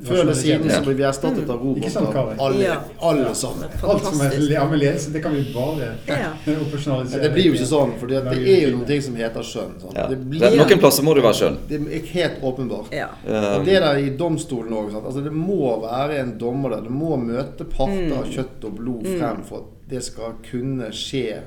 Før 0.00 0.20
eller 0.22 0.34
siden 0.34 0.70
så 0.70 0.80
blir 0.82 0.94
vi 0.98 1.02
erstattet 1.04 1.50
av 1.50 1.60
roboter. 1.60 2.36
Alle, 2.40 2.62
Ja. 2.64 2.76
alle 3.00 3.34
sammen. 3.34 3.68
Alt 3.84 4.04
som 4.04 4.20
er 4.20 4.76
ledelse, 4.76 5.12
det 5.12 5.22
kan 5.22 5.34
vi 5.34 5.42
bare 5.54 5.92
Ja. 6.08 6.30
operasjonalisere. 6.64 7.22
Det 7.22 7.32
blir 7.32 7.44
jo 7.44 7.52
ikke 7.52 7.66
sånn, 7.68 7.92
for 8.00 8.06
det 8.06 8.22
er 8.26 8.70
jo 8.70 8.76
noe 8.78 9.00
som 9.02 9.14
heter 9.20 9.46
skjønn. 9.46 9.74
Sånn. 9.82 9.94
Ja. 9.94 10.06
Blir, 10.08 10.56
noen 10.56 10.80
plasser 10.80 11.04
må 11.04 11.14
det 11.14 11.22
være 11.22 11.38
skjønn. 11.42 11.58
det 11.68 11.80
er 11.80 12.06
helt 12.14 12.42
åpenbart. 12.42 12.90
Ja. 12.92 13.08
Eh, 13.26 13.48
Og 13.58 13.64
det 13.68 13.78
der 13.84 13.96
i 14.00 14.10
domstolen 14.16 14.72
òg. 14.72 14.94
Altså 15.04 15.22
det 15.22 15.32
må 15.32 15.76
være 15.84 16.18
en 16.18 16.38
dommer 16.38 16.70
der. 16.70 16.80
Det 16.88 16.90
må 16.90 17.16
møte 17.20 17.64
parter 17.64 18.16
av 18.16 18.26
kjøtt 18.32 18.64
og 18.64 18.74
blod 18.80 19.06
frem 19.18 19.44
for 19.44 19.56
at 19.58 19.90
det 19.90 20.02
skal 20.02 20.34
kunne 20.50 20.88
skje 20.90 21.42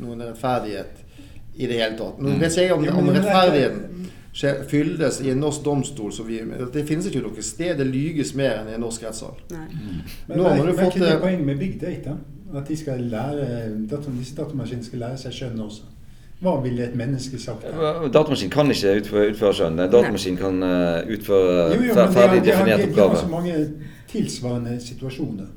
noen 0.00 0.22
rettferdighet 0.24 1.04
i 1.60 1.66
det 1.66 1.76
hele 1.78 1.96
tatt. 1.98 2.18
Nå 2.18 2.38
vet 2.40 2.56
jeg 2.56 2.72
om, 2.72 2.80
om 2.88 3.08
er 3.10 3.20
rettferdigheten 3.20 3.99
fyldes 4.70 5.20
i 5.20 5.30
en 5.30 5.40
norsk 5.42 5.64
domstol 5.64 6.12
så 6.12 6.24
vi, 6.26 6.40
Det 6.74 6.84
finnes 6.88 7.06
ikke 7.06 7.22
noe 7.24 7.44
sted 7.44 7.78
det 7.78 7.86
lyges 7.88 8.34
mer 8.38 8.60
enn 8.60 8.70
i 8.72 8.76
en 8.76 8.84
norsk 8.84 9.04
rettssal. 9.06 9.38
Mm. 9.50 10.02
Men 10.28 10.38
du 10.38 10.44
er 10.44 10.84
ikke 10.88 11.02
det 11.02 11.14
eh, 11.14 11.22
poenget 11.22 11.46
med 11.46 11.58
big 11.60 11.80
data? 11.80 12.16
At 12.54 12.68
de 12.68 12.76
skal 12.76 13.02
lære, 13.12 13.46
disse 13.86 14.34
datamaskinene 14.36 14.86
skal 14.86 15.04
lære 15.04 15.18
seg 15.22 15.36
skjønnet 15.36 15.64
også. 15.64 15.88
Hva 16.40 16.54
ville 16.64 16.86
et 16.86 16.96
menneske 16.96 17.38
sagt? 17.38 17.66
da? 17.68 17.92
Datamaskin 18.08 18.50
kan 18.50 18.70
ikke 18.72 18.94
utføre, 19.02 19.30
utføre 19.34 19.56
skjønn. 19.58 19.82
Datamaskin 19.92 20.38
kan 20.40 20.62
eh, 20.64 21.10
utføre 21.16 21.66
Jo, 21.74 21.82
jo, 21.84 21.96
men 21.98 22.14
ferdig 22.16 22.42
definerte 22.46 22.86
oppgaver. 22.88 23.16
Det 23.16 23.20
er 23.20 23.26
så 23.26 23.32
mange 23.34 23.56
tilsvarende 24.10 24.72
situasjoner 24.82 25.50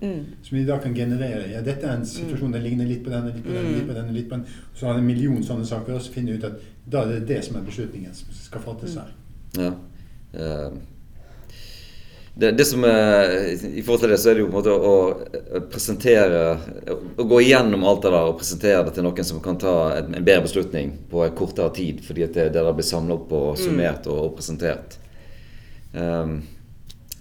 som 0.44 0.58
vi 0.58 0.66
da 0.68 0.78
kan 0.84 0.94
generere. 0.94 1.48
Ja, 1.54 1.64
dette 1.66 1.88
er 1.88 1.96
en 1.98 2.06
situasjon 2.06 2.54
den 2.54 2.66
ligner 2.68 2.86
litt 2.90 3.02
på 3.06 3.14
denne, 3.14 3.32
litt 3.34 3.48
på 3.48 3.56
denne, 3.56 3.72
litt 3.78 3.88
på 3.88 3.96
denne, 3.96 4.14
litt 4.14 4.30
på 4.30 4.38
denne. 4.38 4.60
Så 4.76 4.90
har 4.90 5.00
en 5.00 5.08
million 5.08 5.40
sånne 5.44 5.66
saker, 5.66 5.96
og 5.96 6.04
så 6.04 6.14
finner 6.14 6.36
vi 6.36 6.42
ut 6.42 6.50
at 6.52 6.60
da 6.86 7.06
er 7.06 7.16
det 7.16 7.28
det 7.32 7.40
som 7.48 7.58
er 7.58 7.66
beslutningen 7.66 8.14
som 8.14 8.36
skal 8.36 8.62
fattes 8.62 9.00
her. 9.00 9.16
Ja. 9.58 9.72
Eh, 10.34 10.76
Det, 12.36 12.52
det 12.58 12.66
som 12.66 12.84
er, 12.84 13.30
I 13.78 13.82
forhold 13.86 14.00
til 14.02 14.10
det 14.10 14.18
så 14.18 14.32
er 14.32 14.38
det 14.40 14.42
jo 14.42 14.48
på 14.50 14.58
en 14.58 14.64
måte 14.64 14.74
å 14.74 15.62
presentere 15.70 16.40
Å 17.22 17.26
gå 17.30 17.42
igjennom 17.44 17.86
alt 17.86 18.02
det 18.02 18.10
der 18.10 18.32
og 18.32 18.40
presentere 18.40 18.80
det 18.88 18.96
til 18.96 19.06
noen 19.06 19.28
som 19.28 19.42
kan 19.44 19.60
ta 19.62 19.76
en, 20.00 20.10
en 20.18 20.26
bedre 20.26 20.48
beslutning 20.48 20.96
på 21.12 21.22
en 21.28 21.36
kortere 21.38 21.70
tid, 21.78 22.02
fordi 22.02 22.26
at 22.26 22.34
det, 22.34 22.48
det 22.56 22.64
der 22.66 22.74
blir 22.74 22.88
samlet 22.88 23.20
opp 23.20 23.38
og 23.38 23.62
summert 23.62 24.10
og, 24.10 24.18
og 24.26 24.34
presentert. 24.40 24.98
Um, 25.94 26.40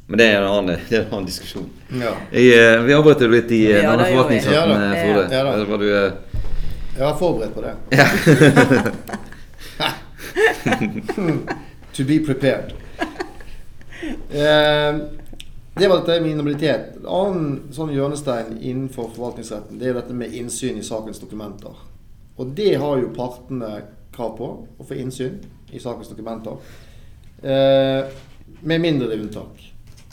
men 0.06 0.18
det 0.18 0.26
er 0.30 0.40
en 0.40 0.48
annen, 0.48 0.80
det 0.88 0.96
er 0.96 1.04
en 1.04 1.12
annen 1.14 1.28
diskusjon. 1.28 1.68
Ja. 1.92 2.10
Jeg, 2.32 2.56
eh, 2.56 2.80
vi 2.84 2.92
avbrøt 2.96 3.20
jo 3.22 3.28
litt 3.32 3.52
i 3.52 3.62
eh, 3.70 3.78
Ja, 3.80 3.92
denne 3.92 4.08
forvaltningsretten, 4.10 4.72
Ja 4.72 4.76
eh, 4.88 4.98
Frode. 5.04 5.22
Ja 5.32 5.40
da. 5.46 5.52
Var 5.70 5.78
du, 5.80 5.88
Jeg 6.96 7.04
var 7.06 7.16
forberedt 7.20 7.54
på 7.54 7.60
det. 7.64 7.74
to 11.96 12.04
be 12.04 12.18
prepared. 12.20 12.81
Eh, 14.02 15.00
det 15.74 15.88
var 15.88 15.96
dette 15.96 16.20
med 16.20 16.30
inhabilitet. 16.30 16.96
En 17.00 17.06
annen 17.06 17.72
sånn 17.72 17.92
hjørnestein 17.94 18.58
innenfor 18.58 19.12
forvaltningsretten 19.14 19.78
det 19.80 19.88
er 19.88 19.98
dette 20.00 20.16
med 20.16 20.34
innsyn 20.36 20.80
i 20.80 20.84
sakens 20.84 21.22
dokumenter. 21.22 21.76
Og 22.36 22.52
det 22.56 22.74
har 22.82 22.98
jo 23.00 23.12
partene 23.16 23.70
krav 24.12 24.34
på, 24.36 24.48
å 24.78 24.86
få 24.88 24.98
innsyn 25.00 25.38
i 25.72 25.80
sakens 25.80 26.10
dokumenter. 26.12 26.58
Eh, 27.42 28.10
med 28.60 28.84
mindre 28.84 29.08
det 29.08 29.20
unntak. 29.22 29.62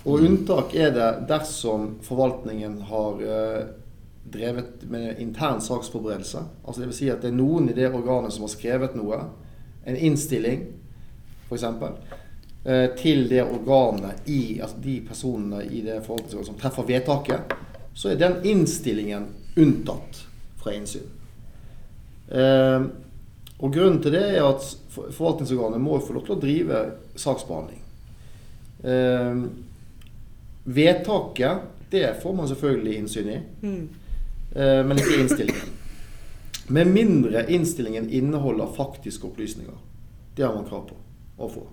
Og 0.08 0.23
unntak 0.23 0.73
er 0.80 0.93
det 0.95 1.10
dersom 1.28 1.97
forvaltningen 2.06 2.80
har 2.88 3.19
eh, 3.25 3.62
drevet 4.32 4.86
med 4.88 5.19
intern 5.19 5.60
saksforberedelse. 5.62 6.45
Altså 6.63 6.86
Dvs. 6.86 7.02
Si 7.02 7.10
at 7.12 7.21
det 7.25 7.34
er 7.34 7.38
noen 7.38 7.69
i 7.69 7.75
det 7.75 7.91
organet 7.91 8.34
som 8.34 8.45
har 8.45 8.54
skrevet 8.54 8.95
noe, 8.97 9.25
en 9.84 9.97
innstilling 9.97 10.69
f.eks., 11.49 11.65
til 13.00 13.22
det 13.30 13.39
organet 13.45 14.28
i 14.28 14.60
altså 14.60 14.82
de 14.84 14.98
personene 15.08 15.62
i 15.63 15.80
det 15.86 16.02
forvaltningsorganet 16.04 16.50
som 16.50 16.58
treffer 16.60 16.88
vedtaket, 16.89 17.54
så 17.95 18.12
er 18.12 18.19
den 18.19 18.36
innstillingen 18.48 19.30
unntatt 19.56 20.26
fra 20.60 20.74
innsyn. 20.76 21.08
Eh, 22.30 22.84
og 23.60 23.74
Grunnen 23.74 24.00
til 24.04 24.13
det 24.15 24.24
er 24.38 24.45
at 24.45 24.63
forvaltningsorganet 24.93 25.82
må 25.84 25.98
få 26.04 26.15
lov 26.15 26.28
til 26.28 26.36
å 26.38 26.41
drive 26.43 26.84
saksbehandling. 27.19 27.82
Eh, 28.84 29.41
vedtaket, 30.63 31.65
det 31.89 32.06
får 32.22 32.38
man 32.38 32.48
selvfølgelig 32.52 32.95
innsyn 33.02 33.34
i. 33.34 33.39
Eh, 34.56 34.80
men 34.86 35.02
ikke 35.02 35.19
innstillingen. 35.24 35.76
Med 36.69 36.93
mindre 36.93 37.43
innstillingen 37.52 38.10
inneholder 38.13 38.69
faktiske 38.76 39.28
opplysninger. 39.28 39.76
Det 40.38 40.45
har 40.45 40.56
man 40.56 40.67
krav 40.69 40.88
på 40.88 40.95
å 41.43 41.50
få. 41.50 41.65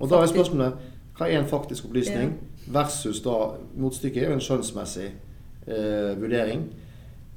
Og 0.00 0.08
da 0.10 0.20
er 0.20 0.30
spørsmålet 0.32 0.88
hva 1.18 1.28
er 1.28 1.42
en 1.42 1.48
faktisk 1.48 1.84
opplysning 1.90 2.32
versus 2.72 3.20
da 3.24 3.36
Motstykket 3.76 4.22
er 4.22 4.30
jo 4.30 4.38
en 4.38 4.44
skjønnsmessig 4.44 5.08
eh, 5.10 6.12
vurdering. 6.20 6.64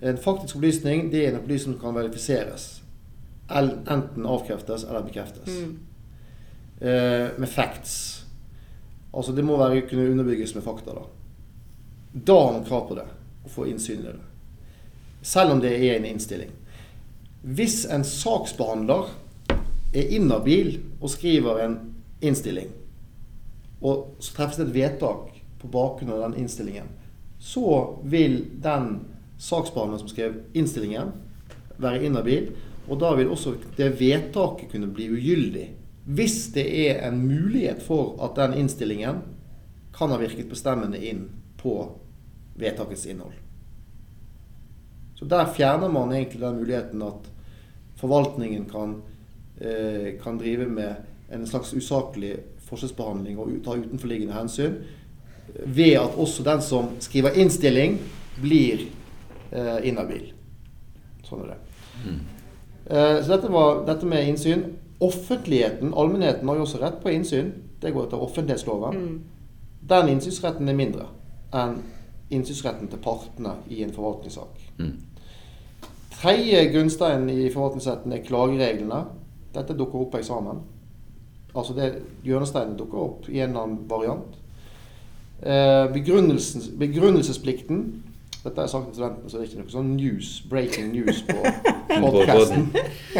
En 0.03 0.19
faktisk 0.19 0.55
opplysning 0.55 1.09
det 1.11 1.25
er 1.25 1.33
en 1.33 1.41
opplysning 1.41 1.75
som 1.75 1.81
kan 1.81 1.97
verifiseres. 1.97 2.69
Enten 3.51 4.25
avkreftes 4.25 4.85
eller 4.87 5.03
bekreftes. 5.03 5.49
Eh, 6.79 7.27
med 7.37 7.47
facts. 7.47 8.25
Altså 9.13 9.35
det 9.35 9.43
må 9.45 9.57
være, 9.57 9.83
kunne 9.89 10.09
underbygges 10.11 10.55
med 10.55 10.63
fakta. 10.63 10.91
Da 10.95 11.03
Da 12.13 12.33
har 12.33 12.51
man 12.53 12.65
krav 12.65 12.87
på 12.87 12.95
det. 12.95 13.07
Å 13.45 13.49
få 13.49 13.65
innsyn 13.67 13.99
i 13.99 14.03
det. 14.03 14.19
Selv 15.21 15.51
om 15.51 15.61
det 15.61 15.73
er 15.75 15.97
en 15.97 16.05
innstilling. 16.05 16.51
Hvis 17.43 17.85
en 17.85 18.03
saksbehandler 18.03 19.09
er 19.93 20.15
inhabil 20.15 20.79
og 21.01 21.09
skriver 21.09 21.59
en 21.59 21.92
innstilling, 22.23 22.71
og 23.83 24.15
så 24.23 24.37
treffes 24.37 24.61
det 24.61 24.69
et 24.69 24.77
vedtak 24.77 25.41
på 25.59 25.71
bakgrunn 25.71 26.13
av 26.15 26.21
den 26.25 26.37
innstillingen, 26.43 26.87
så 27.39 27.99
vil 28.07 28.39
den 28.63 29.01
saksbehandleren 29.37 29.99
som 29.99 30.11
skrev 30.11 30.39
innstillingen, 30.55 31.11
være 31.77 32.05
inhabil. 32.05 32.51
Og 32.87 32.99
da 33.01 33.13
vil 33.17 33.31
også 33.31 33.55
det 33.77 33.93
vedtaket 33.99 34.71
kunne 34.71 34.91
bli 34.93 35.09
ugyldig. 35.11 35.67
Hvis 36.03 36.51
det 36.55 36.65
er 36.85 37.01
en 37.07 37.21
mulighet 37.27 37.83
for 37.83 38.17
at 38.23 38.35
den 38.39 38.57
innstillingen 38.59 39.21
kan 39.95 40.11
ha 40.11 40.19
virket 40.19 40.49
bestemmende 40.51 40.99
inn 40.99 41.25
på 41.59 41.75
vedtakets 42.59 43.05
innhold. 43.07 43.35
Så 45.15 45.25
der 45.29 45.47
fjerner 45.55 45.89
man 45.89 46.11
egentlig 46.11 46.41
den 46.41 46.59
muligheten 46.59 47.01
at 47.05 47.29
forvaltningen 47.99 48.65
kan, 48.69 49.01
eh, 49.57 50.19
kan 50.23 50.37
drive 50.37 50.67
med 50.67 50.95
en 51.33 51.47
slags 51.47 51.73
usaklig 51.73 52.35
forskjellsbehandling 52.67 53.39
og 53.39 53.55
ta 53.65 53.77
utenforliggende 53.77 54.35
hensyn, 54.35 54.77
ved 55.65 55.97
at 55.99 56.15
også 56.17 56.43
den 56.43 56.61
som 56.61 56.93
skriver 57.03 57.35
innstilling, 57.37 57.99
blir 58.41 58.87
eh, 59.51 59.83
inhabil. 59.87 60.31
Sånn 61.27 61.43
er 61.43 61.53
det. 61.53 61.59
Eh, 62.85 63.19
så 63.23 63.35
dette 63.35 63.51
var 63.51 63.83
dette 63.87 64.07
med 64.09 64.27
innsyn. 64.27 64.65
Offentligheten, 65.03 65.93
allmennheten, 65.93 66.47
har 66.47 66.57
jo 66.57 66.65
også 66.65 66.81
rett 66.81 67.01
på 67.03 67.13
innsyn. 67.13 67.51
Det 67.81 67.93
går 67.93 68.07
etter 68.07 68.23
offentlighetsloven. 68.23 69.23
Den 69.89 70.13
innsynsretten 70.13 70.69
er 70.69 70.79
mindre 70.79 71.09
enn 71.53 71.81
innsynsretten 72.33 72.87
til 72.89 73.01
partene 73.03 73.57
i 73.69 73.83
en 73.85 73.91
forvaltningssak. 73.93 74.61
Mm. 74.79 74.93
Tredje 76.15 76.63
grunnstein 76.71 77.27
i 77.29 77.49
forvaltningsretten 77.53 78.15
er 78.15 78.23
klagereglene. 78.25 79.03
Dette 79.53 79.75
dukker 79.77 80.05
opp 80.05 80.13
på 80.15 80.21
eksamen. 80.23 80.63
Altså 81.55 81.73
det, 81.77 81.91
hjørnesteinen 82.25 82.77
dukker 82.77 82.97
opp 82.97 83.27
i 83.29 83.39
en 83.43 83.49
eller 83.53 83.61
annen 83.67 83.83
variant. 83.89 84.39
Eh, 85.43 85.85
begrunnelsen- 85.93 86.71
begrunnelsesplikten 86.79 88.03
Dette 88.43 88.59
jeg 88.61 88.69
sagt 88.69 88.85
til 88.89 88.93
studentene, 88.97 89.29
så 89.29 89.37
det 89.37 89.43
er 89.45 89.51
ikke 89.51 89.61
noe 89.61 89.71
sånn 89.71 89.91
news, 89.95 90.29
breaking 90.51 90.89
news 90.91 91.21
på 91.23 91.35
podkasten. 92.03 92.65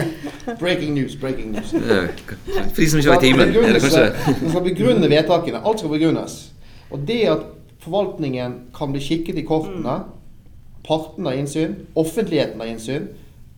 breaking 0.59 0.91
news, 0.97 1.15
breaking 1.15 1.53
news. 1.53 1.69
For 1.71 2.81
de 2.81 2.87
som 2.91 2.99
ikke 2.99 3.13
var 3.13 3.21
i 3.23 3.29
timen, 3.29 3.53
er 3.55 3.77
det 3.77 3.81
kanskje 3.85 4.33
Man 4.41 4.51
skal 4.51 4.65
begrunne 4.65 5.09
vedtakene. 5.13 5.61
Alt 5.63 5.79
skal 5.79 5.93
begrunnes. 5.93 6.35
Og 6.91 7.05
det 7.07 7.21
at 7.31 7.45
forvaltningen 7.85 8.57
kan 8.75 8.91
bli 8.91 8.99
kikket 9.05 9.39
i 9.39 9.45
kortene, 9.47 9.95
partene 10.83 11.31
har 11.31 11.39
innsyn, 11.39 11.77
offentligheten 11.95 12.59
har 12.59 12.73
innsyn, 12.73 13.07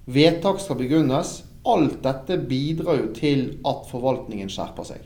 vedtak 0.06 0.62
skal 0.62 0.78
begrunnes, 0.84 1.40
alt 1.66 2.00
dette 2.04 2.38
bidrar 2.50 3.00
jo 3.02 3.12
til 3.16 3.46
at 3.66 3.86
forvaltningen 3.90 4.52
skjerper 4.52 4.88
seg. 4.88 5.06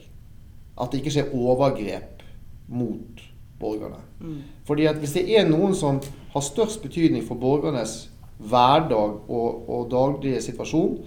At 0.79 0.91
det 0.91 1.01
ikke 1.01 1.13
skjer 1.17 1.33
overgrep 1.35 2.23
mot 2.71 3.23
borgerne. 3.59 4.01
Fordi 4.67 4.87
at 4.87 4.99
hvis 5.01 5.15
det 5.17 5.25
er 5.35 5.47
noen 5.49 5.75
som 5.75 5.99
har 6.33 6.45
størst 6.45 6.83
betydning 6.83 7.25
for 7.27 7.39
borgernes 7.39 8.09
hverdag 8.39 9.25
og, 9.27 9.69
og 9.69 9.89
daglige 9.91 10.41
situasjon, 10.41 10.99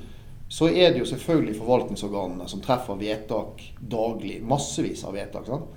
så 0.53 0.69
er 0.69 0.93
det 0.93 1.01
jo 1.01 1.09
selvfølgelig 1.09 1.57
forvaltningsorganene 1.57 2.49
som 2.49 2.61
treffer 2.61 2.99
vedtak 3.01 3.63
daglig. 3.81 4.43
Massevis 4.45 5.05
av 5.09 5.17
vedtak. 5.17 5.49
sant? 5.49 5.71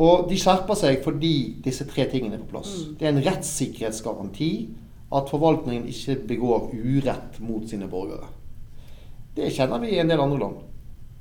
Og 0.00 0.28
de 0.30 0.38
skjerper 0.38 0.78
seg 0.78 1.00
fordi 1.04 1.34
disse 1.64 1.84
tre 1.90 2.06
tingene 2.08 2.38
er 2.38 2.44
på 2.44 2.54
plass. 2.54 2.72
Det 2.96 3.04
er 3.04 3.12
en 3.12 3.24
rettssikkerhetsgaranti 3.26 4.52
at 5.12 5.32
forvaltningen 5.32 5.88
ikke 5.90 6.20
begår 6.30 6.70
urett 6.72 7.40
mot 7.42 7.66
sine 7.68 7.90
borgere. 7.90 8.30
Det 9.36 9.50
kjenner 9.54 9.78
vi 9.82 9.94
i 9.94 10.00
en 10.02 10.10
del 10.10 10.20
andre 10.20 10.38
land. 10.38 10.60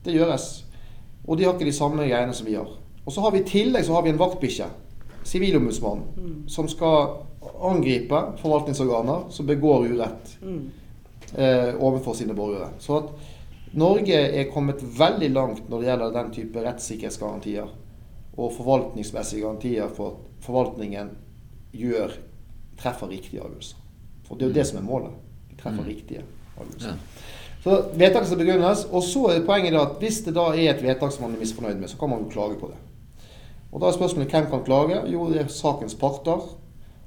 Det 0.04 0.16
gjøres. 0.16 0.50
Og 1.28 1.38
de 1.38 1.46
har 1.46 1.56
ikke 1.56 1.70
de 1.70 1.76
samme 1.76 2.06
greiene 2.08 2.34
som 2.34 2.48
vi 2.48 2.58
har. 2.58 2.70
Og 3.06 3.14
så 3.14 3.22
har 3.22 3.34
vi 3.34 3.44
I 3.44 3.48
tillegg 3.48 3.86
så 3.86 3.94
har 3.94 4.06
vi 4.06 4.14
en 4.14 4.22
vaktbikkje, 4.22 4.70
Sivilombudsmannen, 5.30 6.46
som 6.48 6.68
skal 6.72 7.26
angripe 7.62 8.22
forvaltningsorganer 8.40 9.28
som 9.30 9.46
begår 9.46 9.90
urett 9.92 10.32
eh, 11.36 11.76
overfor 11.76 12.16
sine 12.18 12.34
borgere. 12.34 12.70
Så 12.80 12.98
at 12.98 13.12
Norge 13.78 14.16
er 14.16 14.50
kommet 14.54 14.82
veldig 14.82 15.30
langt 15.30 15.68
når 15.70 15.82
det 15.82 15.90
gjelder 15.90 16.16
den 16.16 16.32
type 16.34 16.64
rettssikkerhetsgarantier 16.66 17.68
og 18.40 18.54
forvaltningsmessige 18.56 19.44
garantier 19.44 19.92
for 19.94 20.16
at 20.16 20.46
forvaltningen 20.48 21.12
gjør, 21.76 22.16
treffer 22.80 23.12
riktige 23.12 23.44
avgjørelser. 23.44 23.84
For 24.26 24.40
det 24.40 24.48
er 24.48 24.50
jo 24.54 24.58
det 24.58 24.68
som 24.72 24.80
er 24.80 24.88
målet. 24.88 25.20
De 25.52 25.60
treffer 25.60 25.86
riktige 25.86 26.24
avgjørelser. 26.56 26.96
Ja. 26.96 27.38
Så 27.64 27.82
vedtaket 27.94 28.30
skal 28.30 28.40
begrunnes. 28.40 28.86
Og 28.92 29.04
så 29.04 29.26
er 29.34 29.46
poenget 29.48 29.80
at 29.80 29.98
hvis 30.00 30.22
det 30.26 30.36
da 30.38 30.50
er 30.54 30.74
et 30.74 30.84
vedtak 30.84 31.12
som 31.16 31.28
man 31.28 31.36
er 31.36 31.44
misfornøyd 31.44 31.82
med, 31.82 31.92
så 31.92 32.00
kan 32.00 32.12
man 32.12 32.24
jo 32.24 32.32
klage 32.32 32.60
på 32.60 32.72
det. 32.72 32.80
Og 33.72 33.82
da 33.82 33.90
er 33.90 33.98
spørsmålet 33.98 34.34
hvem 34.34 34.48
kan 34.50 34.66
klage? 34.66 35.04
Jo, 35.12 35.28
det 35.30 35.44
er 35.44 35.52
sakens 35.54 35.98
parter. 36.00 36.48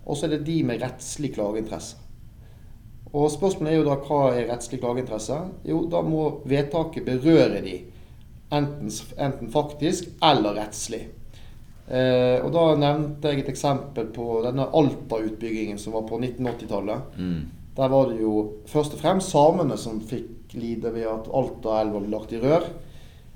Og 0.03 0.17
så 0.17 0.27
er 0.27 0.37
det 0.37 0.47
de 0.47 0.63
med 0.67 0.83
rettslig 0.83 1.33
klageinteresse. 1.35 1.97
Og 3.13 3.31
spørsmålet 3.31 3.73
er 3.73 3.81
jo 3.81 3.89
da 3.89 3.97
hva 4.07 4.21
er 4.33 4.47
rettslig 4.49 4.81
klageinteresse? 4.81 5.39
Jo, 5.69 5.83
da 5.91 6.01
må 6.05 6.29
vedtaket 6.49 7.05
berøre 7.07 7.61
de. 7.65 7.75
Enten, 8.53 8.93
enten 9.21 9.51
faktisk 9.53 10.09
eller 10.25 10.57
rettslig. 10.57 11.03
Eh, 11.93 12.39
og 12.41 12.53
da 12.55 12.63
nevnte 12.79 13.33
jeg 13.33 13.43
et 13.43 13.51
eksempel 13.53 14.09
på 14.15 14.39
denne 14.47 14.69
Alta-utbyggingen 14.79 15.81
som 15.81 15.97
var 15.97 16.07
på 16.09 16.21
1980-tallet. 16.21 17.19
Mm. 17.19 17.43
Der 17.77 17.89
var 17.89 18.09
det 18.09 18.21
jo 18.21 18.35
først 18.69 18.97
og 18.97 19.03
fremst 19.03 19.33
samene 19.33 19.77
som 19.81 20.01
fikk 20.09 20.42
lide 20.59 20.93
ved 20.95 21.07
at 21.09 21.31
Altaelva 21.33 22.01
ble 22.03 22.13
lagt 22.13 22.35
i 22.35 22.41
rør. 22.43 22.67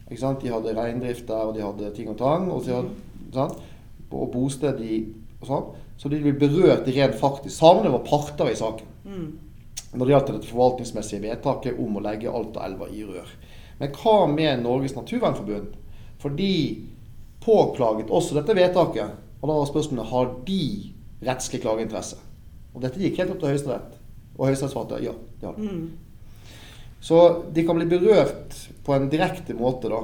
Ikke 0.06 0.20
sant? 0.20 0.42
De 0.42 0.52
hadde 0.52 0.74
reindrift 0.76 1.26
der, 1.28 1.48
og 1.48 1.56
de 1.56 1.64
hadde 1.64 1.92
ting 1.96 2.10
og 2.12 2.18
tang. 2.20 2.50
Og, 2.52 2.62
så, 2.66 2.82
sant? 3.34 3.58
og 4.10 4.28
bosted 4.32 4.80
i 4.84 5.00
og 5.40 5.48
sånn. 5.48 5.66
Så 5.96 6.12
de 6.12 6.20
ble 6.20 6.34
berørt 6.38 6.88
rent 6.92 7.16
faktisk. 7.18 7.54
Samene 7.56 7.92
var 7.94 8.04
parter 8.06 8.52
i 8.52 8.58
saken 8.58 8.92
når 9.96 10.04
det 10.04 10.12
gjaldt 10.12 10.30
det 10.34 10.48
forvaltningsmessige 10.50 11.22
vedtaket 11.22 11.78
om 11.80 11.96
å 11.96 12.02
legge 12.04 12.32
Altaelva 12.32 12.88
i 12.92 13.04
rør. 13.06 13.28
Men 13.80 13.92
hva 13.96 14.16
med 14.28 14.62
Norges 14.64 14.96
Naturvernforbund? 14.96 15.76
For 16.20 16.36
de 16.36 16.52
påklaget 17.44 18.10
også 18.12 18.36
dette 18.36 18.56
vedtaket. 18.56 19.14
Og 19.40 19.48
da 19.48 19.56
var 19.56 19.68
spørsmålet 19.70 20.10
har 20.10 20.32
de 20.48 20.62
rettslig 21.26 21.62
klageinteresse. 21.62 22.18
Og 22.74 22.82
dette 22.84 23.00
gikk 23.00 23.20
helt 23.20 23.32
opp 23.32 23.40
til 23.40 23.54
Høyesterett. 23.54 23.96
Og 24.36 24.48
Høyesterett 24.48 24.74
svarte 24.74 25.00
ja. 25.04 25.14
ja. 25.44 25.52
de. 25.56 25.86
Så 27.00 27.44
de 27.54 27.62
kan 27.66 27.76
bli 27.78 27.86
berørt 27.86 28.54
på 28.84 28.94
en 28.94 29.08
direkte 29.12 29.54
måte, 29.54 29.88
da. 29.92 30.00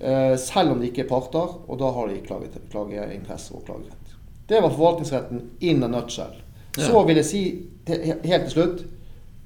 Eh, 0.00 0.36
selv 0.38 0.74
om 0.74 0.80
de 0.80 0.90
ikke 0.90 1.02
er 1.04 1.08
parter, 1.10 1.54
og 1.68 1.78
da 1.80 1.90
har 1.96 2.08
de 2.08 2.20
klage- 2.26 2.60
klageinteresse 2.70 3.54
og 3.54 3.64
klagerett. 3.66 4.14
Det 4.48 4.60
var 4.62 4.70
forvaltningsretten 4.70 5.40
in 5.60 5.82
a 5.82 5.88
nutshell. 5.88 6.34
Ja. 6.76 6.82
Så 6.88 7.04
vil 7.06 7.16
jeg 7.16 7.24
si 7.24 7.42
til, 7.86 8.14
helt 8.24 8.44
til 8.48 8.50
slutt 8.50 8.84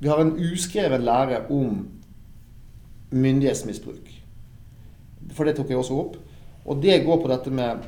Vi 0.01 0.09
har 0.09 0.21
en 0.23 0.37
uskreven 0.39 1.03
lære 1.03 1.41
om 1.51 1.89
myndighetsmisbruk. 3.11 4.11
For 5.35 5.45
det 5.45 5.57
tok 5.59 5.71
jeg 5.73 5.81
også 5.81 5.97
opp. 5.99 6.17
Og 6.69 6.83
det 6.83 7.01
går 7.07 7.23
på 7.23 7.31
dette 7.33 7.51
med 7.51 7.87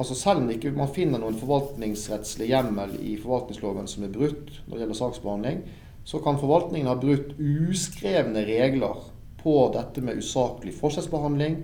altså 0.00 0.14
Selv 0.16 0.40
om 0.40 0.50
ikke 0.50 0.70
man 0.72 0.88
finner 0.94 1.20
noen 1.20 1.36
forvaltningsrettslig 1.36 2.46
hjemmel 2.48 2.94
i 3.04 3.18
forvaltningsloven 3.20 3.88
som 3.90 4.06
er 4.06 4.14
brutt 4.14 4.48
når 4.64 4.72
det 4.72 4.80
gjelder 4.80 4.96
saksbehandling, 4.96 5.58
så 6.04 6.18
kan 6.18 6.38
forvaltningen 6.40 6.88
ha 6.88 6.96
brutt 6.98 7.36
uskrevne 7.38 8.44
regler 8.48 9.04
på 9.42 9.54
dette 9.74 10.02
med 10.04 10.20
usaklig 10.20 10.74
forskjellsbehandling, 10.76 11.62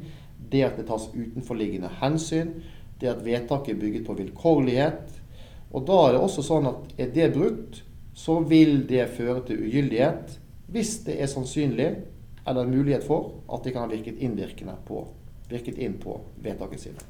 det 0.50 0.62
at 0.64 0.78
det 0.78 0.86
tas 0.88 1.08
utenforliggende 1.14 1.90
hensyn, 2.00 2.54
det 3.00 3.10
at 3.10 3.24
vedtaket 3.24 3.74
er 3.74 3.80
bygget 3.80 4.06
på 4.06 4.16
vilkårlighet. 4.16 5.16
Og 5.74 5.86
da 5.88 5.98
er 6.06 6.14
det 6.14 6.22
også 6.22 6.44
sånn 6.46 6.68
at 6.70 7.00
er 7.00 7.10
det 7.12 7.32
brutt, 7.34 7.82
så 8.16 8.38
vil 8.48 8.86
det 8.88 9.10
føre 9.12 9.42
til 9.44 9.66
ugyldighet 9.66 10.38
hvis 10.72 11.02
det 11.06 11.18
er 11.20 11.28
sannsynlig 11.30 11.90
eller 12.46 12.62
en 12.62 12.72
mulighet 12.72 13.04
for 13.04 13.42
at 13.52 13.64
de 13.64 13.74
kan 13.74 13.84
ha 13.84 13.90
virket 13.90 14.72
på, 14.86 15.02
virket 15.50 15.78
inn 15.78 15.98
på 16.00 16.16
vedtaket 16.42 16.80
sine. 16.80 17.04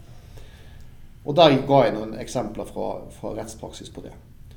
Og 1.26 1.34
der 1.36 1.56
ga 1.66 1.82
jeg 1.84 1.94
noen 1.96 2.14
eksempler 2.22 2.68
fra, 2.68 2.88
fra 3.10 3.34
rettspraksis 3.36 3.90
på 3.90 4.04
det. 4.04 4.12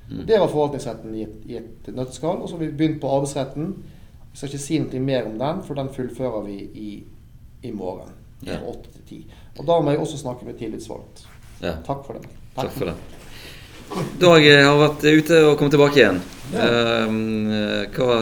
Det 0.10 0.40
var 0.40 0.50
forvaltningsretten 0.50 1.16
i 1.16 1.24
et, 1.26 1.36
i 1.46 1.58
et 1.60 1.90
nøtteskall. 1.94 2.42
Og 2.42 2.50
så 2.50 2.58
har 2.58 2.64
vi 2.64 2.72
begynt 2.74 3.02
på 3.02 3.12
arbeidsretten. 3.14 3.76
Vi 4.32 4.38
skal 4.40 4.50
ikke 4.50 4.64
si 4.64 4.80
noe 4.82 5.04
mer 5.04 5.30
om 5.30 5.38
den, 5.42 5.62
for 5.68 5.78
den 5.78 5.92
fullfører 5.94 6.42
vi 6.48 6.58
i, 6.58 6.90
i 7.64 7.72
morgen. 7.76 8.16
Ja. 8.42 8.58
Fra 8.58 8.74
8 8.74 8.96
til 8.96 9.06
10. 9.10 9.38
Og 9.60 9.68
da 9.68 9.80
må 9.84 9.94
jeg 9.94 10.02
også 10.02 10.18
snakke 10.22 10.48
med 10.48 10.58
tillitsvalgt. 10.60 11.26
Ja. 11.62 11.76
Takk 11.86 12.06
for 12.08 12.18
det. 12.18 12.30
Takk 12.56 12.74
for 12.76 12.92
det. 12.92 12.98
Dag 14.22 14.46
eh, 14.46 14.66
har 14.66 14.78
vært 14.80 15.06
ute 15.08 15.40
og 15.48 15.56
kommet 15.60 15.74
tilbake 15.76 16.00
igjen. 16.00 16.22
Eh, 16.54 17.90
hva 17.98 18.20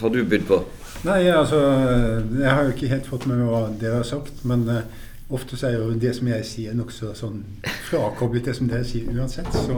har 0.00 0.14
du 0.14 0.18
bydd 0.24 0.46
på? 0.48 0.58
Nei, 1.06 1.20
altså 1.30 1.58
Jeg 1.60 2.50
har 2.50 2.64
jo 2.66 2.72
ikke 2.74 2.90
helt 2.90 3.06
fått 3.06 3.28
med 3.30 3.38
meg 3.38 3.50
hva 3.52 3.60
dere 3.78 4.00
har 4.00 4.08
sagt, 4.08 4.42
men 4.48 4.66
eh, 4.72 5.06
ofte 5.30 5.56
så 5.56 5.66
er 5.68 5.76
jo 5.76 5.90
det 6.00 6.14
som 6.16 6.28
jeg 6.30 6.44
sier, 6.48 6.74
nokså 6.76 7.12
sånn 7.16 7.42
frakoblet 7.90 8.48
det 8.48 8.54
som 8.56 8.68
dere 8.70 8.84
sier 8.88 9.10
uansett, 9.12 9.50
så 9.52 9.76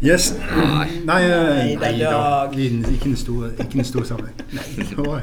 Yes. 0.00 0.34
Nei, 0.56 1.00
nei, 1.04 1.20
Nei, 1.28 1.76
nei 1.80 1.92
da. 2.00 2.48
Ikke 2.52 3.04
den 3.04 3.16
store, 3.16 3.52
ikke 3.58 3.80
den 3.80 3.88
store 3.88 4.06
sammenheng. 4.08 4.36
Nei, 4.52 5.20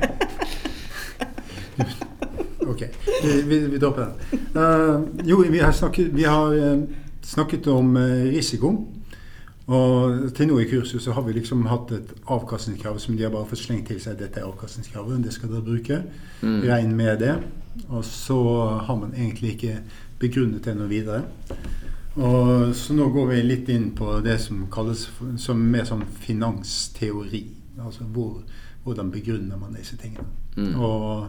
Ok, 2.67 2.81
vi, 3.23 3.41
vi, 3.47 3.59
vi 3.71 3.77
dropper 3.79 4.05
den. 4.05 4.39
Uh, 4.57 5.27
jo, 5.29 5.39
vi 5.49 5.61
har 5.63 5.71
snakket, 5.71 6.09
vi 6.15 6.23
har, 6.27 6.51
eh, 6.53 6.81
snakket 7.23 7.67
om 7.67 7.97
eh, 7.97 8.27
risiko. 8.35 8.73
Og 9.67 10.29
til 10.35 10.47
nå 10.47 10.61
i 10.63 10.67
kurset 10.69 11.03
så 11.03 11.11
har 11.11 11.25
vi 11.25 11.33
liksom 11.35 11.65
hatt 11.67 11.91
et 11.91 12.11
avkastningskrav 12.31 13.01
som 13.03 13.17
de 13.17 13.25
har 13.25 13.33
bare 13.33 13.49
fått 13.49 13.65
slengt 13.65 13.89
til 13.91 13.99
seg. 13.99 14.15
Dette 14.19 14.39
er 14.39 14.47
avkastningskravet, 14.47 15.19
det 15.25 15.33
skal 15.35 15.51
dere 15.51 15.65
bruke. 15.65 15.97
Regn 16.41 16.93
med 16.95 17.19
det. 17.19 17.33
Og 17.89 18.05
så 18.05 18.39
har 18.87 18.95
man 18.95 19.11
egentlig 19.13 19.57
ikke 19.57 19.81
begrunnet 20.21 20.63
det 20.65 20.75
noe 20.77 20.87
videre. 20.87 21.25
Og 22.17 22.71
så 22.75 22.95
nå 22.97 23.09
går 23.13 23.27
vi 23.29 23.41
litt 23.43 23.67
inn 23.69 23.91
på 23.97 24.15
det 24.25 24.39
som 24.41 24.63
kalles 24.73 25.03
for, 25.17 25.35
som 25.37 25.59
mer 25.59 25.85
sånn 25.85 26.05
finansteori. 26.23 27.43
Altså 27.83 28.07
hvor, 28.09 28.39
hvordan 28.87 29.11
begrunner 29.13 29.59
man 29.59 29.75
disse 29.77 29.99
tingene. 29.99 30.25
Og 30.79 31.27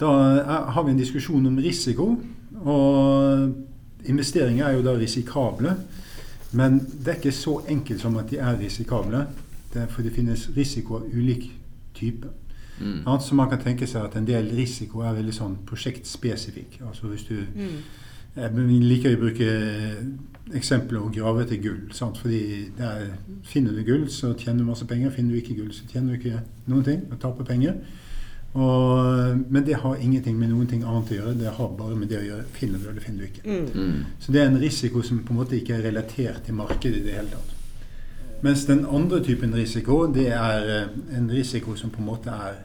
da 0.00 0.10
er, 0.42 0.68
har 0.74 0.84
vi 0.84 0.92
en 0.92 1.00
diskusjon 1.00 1.46
om 1.46 1.62
risiko. 1.62 2.10
Og 2.60 4.10
investeringer 4.10 4.66
er 4.66 4.76
jo 4.76 4.84
da 4.84 4.98
risikable. 4.98 5.78
Men 6.52 6.80
det 6.80 7.08
er 7.08 7.18
ikke 7.20 7.32
så 7.32 7.60
enkelt 7.68 8.00
som 8.00 8.16
at 8.16 8.30
de 8.30 8.38
er 8.38 8.58
risikable. 8.58 9.26
Det 9.74 9.82
er 9.82 9.86
for 9.86 10.02
det 10.02 10.12
finnes 10.12 10.48
risiko 10.56 10.96
av 10.98 11.06
ulik 11.14 11.50
type. 11.94 12.28
annet 13.06 13.22
som 13.22 13.36
man 13.36 13.50
kan 13.50 13.60
tenke 13.60 13.86
seg 13.86 14.04
at 14.04 14.16
en 14.16 14.26
del 14.26 14.50
risiko 14.56 15.00
er 15.04 15.12
veldig 15.12 15.34
sånn 15.36 15.58
prosjektspesifikk. 15.66 16.80
Altså 16.88 17.06
hvis 17.06 17.24
du 17.28 17.36
Jeg 18.36 18.50
liker 18.54 19.16
å 19.16 19.18
bruke 19.18 19.46
eksempelet 20.54 21.02
å 21.02 21.10
grave 21.10 21.42
etter 21.42 21.56
gull. 21.56 21.80
Sant? 21.92 22.18
Fordi 22.18 22.70
der 22.78 23.08
finner 23.44 23.72
du 23.74 23.82
gull, 23.82 24.08
så 24.08 24.34
tjener 24.38 24.62
du 24.62 24.68
masse 24.68 24.86
penger. 24.86 25.10
Finner 25.10 25.34
du 25.34 25.40
ikke 25.40 25.56
gull, 25.58 25.72
så 25.74 25.86
tjener 25.90 26.12
du 26.12 26.18
ikke 26.18 26.42
noen 26.66 26.84
ting 26.84 27.02
og 27.10 27.18
taper 27.20 27.44
penger. 27.44 27.74
Og, 28.54 29.36
men 29.48 29.62
det 29.66 29.76
har 29.78 30.00
ingenting 30.02 30.38
med 30.38 30.50
noen 30.50 30.66
ting 30.66 30.82
annet 30.82 31.12
å 31.12 31.18
gjøre. 31.20 31.36
Det 31.38 31.52
har 31.54 31.68
bare 31.78 31.96
med 31.96 32.10
det 32.10 32.18
å 32.18 32.24
gjøre. 32.26 32.46
Finner 32.56 32.82
du 32.82 32.88
eller 32.90 33.04
finner 33.04 33.22
du 33.22 33.28
ikke. 33.28 33.44
Så 34.18 34.32
det 34.34 34.42
er 34.42 34.50
en 34.50 34.58
risiko 34.58 35.02
som 35.06 35.20
på 35.22 35.34
en 35.34 35.38
måte 35.38 35.58
ikke 35.58 35.76
er 35.76 35.86
relatert 35.86 36.42
til 36.46 36.58
markedet 36.58 36.98
i 36.98 37.04
det 37.04 37.14
hele 37.14 37.30
tatt. 37.30 37.56
Mens 38.42 38.64
den 38.66 38.86
andre 38.88 39.20
typen 39.24 39.54
risiko, 39.54 40.06
det 40.14 40.30
er 40.32 40.66
eh, 40.72 41.16
en 41.18 41.30
risiko 41.30 41.74
som 41.76 41.90
på 41.92 42.00
en 42.00 42.08
måte 42.08 42.32
er 42.32 42.62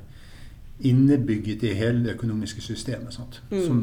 innebygget 0.79 1.63
i 1.63 1.73
hele 1.75 2.03
det 2.03 2.15
økonomiske 2.15 2.61
systemet. 2.61 3.13
Sant? 3.13 3.41
Som 3.51 3.81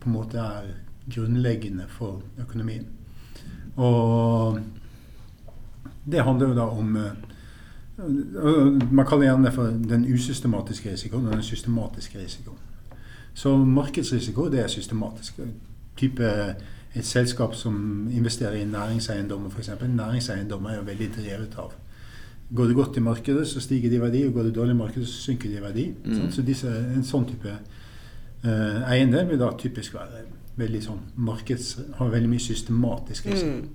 på 0.00 0.10
en 0.10 0.16
måte 0.16 0.42
er 0.42 0.72
grunnleggende 1.08 1.86
for 1.88 2.22
økonomien. 2.42 2.86
Og 3.76 4.58
det 6.10 6.24
handler 6.24 6.48
jo 6.48 6.58
da 6.58 6.66
om 6.74 6.96
eh, 6.96 7.37
Man 7.98 9.06
kaller 9.06 9.26
gjerne 9.26 9.48
det 9.48 9.54
for 9.54 9.74
den 9.90 10.04
usystematiske 10.14 10.92
risikoen 10.92 11.26
og 11.26 11.32
den 11.32 11.42
systematiske 11.42 12.18
risikoen. 12.18 12.58
Så 13.34 13.56
markedsrisiko 13.56 14.48
det 14.50 14.60
er 14.60 14.68
systematisk. 14.70 15.40
Type 15.96 16.30
et 16.94 17.04
selskap 17.06 17.54
som 17.54 18.08
investerer 18.12 18.52
i 18.52 18.64
næringseiendommer 18.64 19.50
f.eks. 19.50 19.70
Næringseiendommer 19.88 20.70
er 20.70 20.76
jo 20.76 20.82
veldig 20.82 21.10
drevet 21.16 21.58
av 21.58 21.72
Går 22.54 22.64
det 22.64 22.74
godt 22.74 22.96
i 22.96 23.00
markedet, 23.00 23.48
så 23.48 23.60
stiger 23.60 23.90
de 23.90 23.96
i 23.96 24.00
verdi, 24.00 24.22
og 24.26 24.32
går 24.32 24.42
det 24.42 24.54
dårlig 24.54 24.72
i 24.72 24.76
markedet, 24.76 25.08
så 25.08 25.14
synker 25.22 25.48
de 25.48 25.56
i 25.56 25.60
verdi. 25.60 25.94
Mm. 26.04 26.30
Så 26.32 26.42
disse, 26.42 26.70
en 26.94 27.04
sånn 27.04 27.26
type 27.28 27.50
eh, 27.52 28.78
eiendel 28.88 29.28
vil 29.28 29.40
da 29.42 29.50
typisk 29.58 29.98
være 29.98 30.22
veldig 30.56 30.80
sånn 30.86 31.02
markeds... 31.28 31.74
Har 31.98 32.08
veldig 32.14 32.30
mye 32.32 32.40
systematisk 32.40 33.28
risiko. 33.28 33.68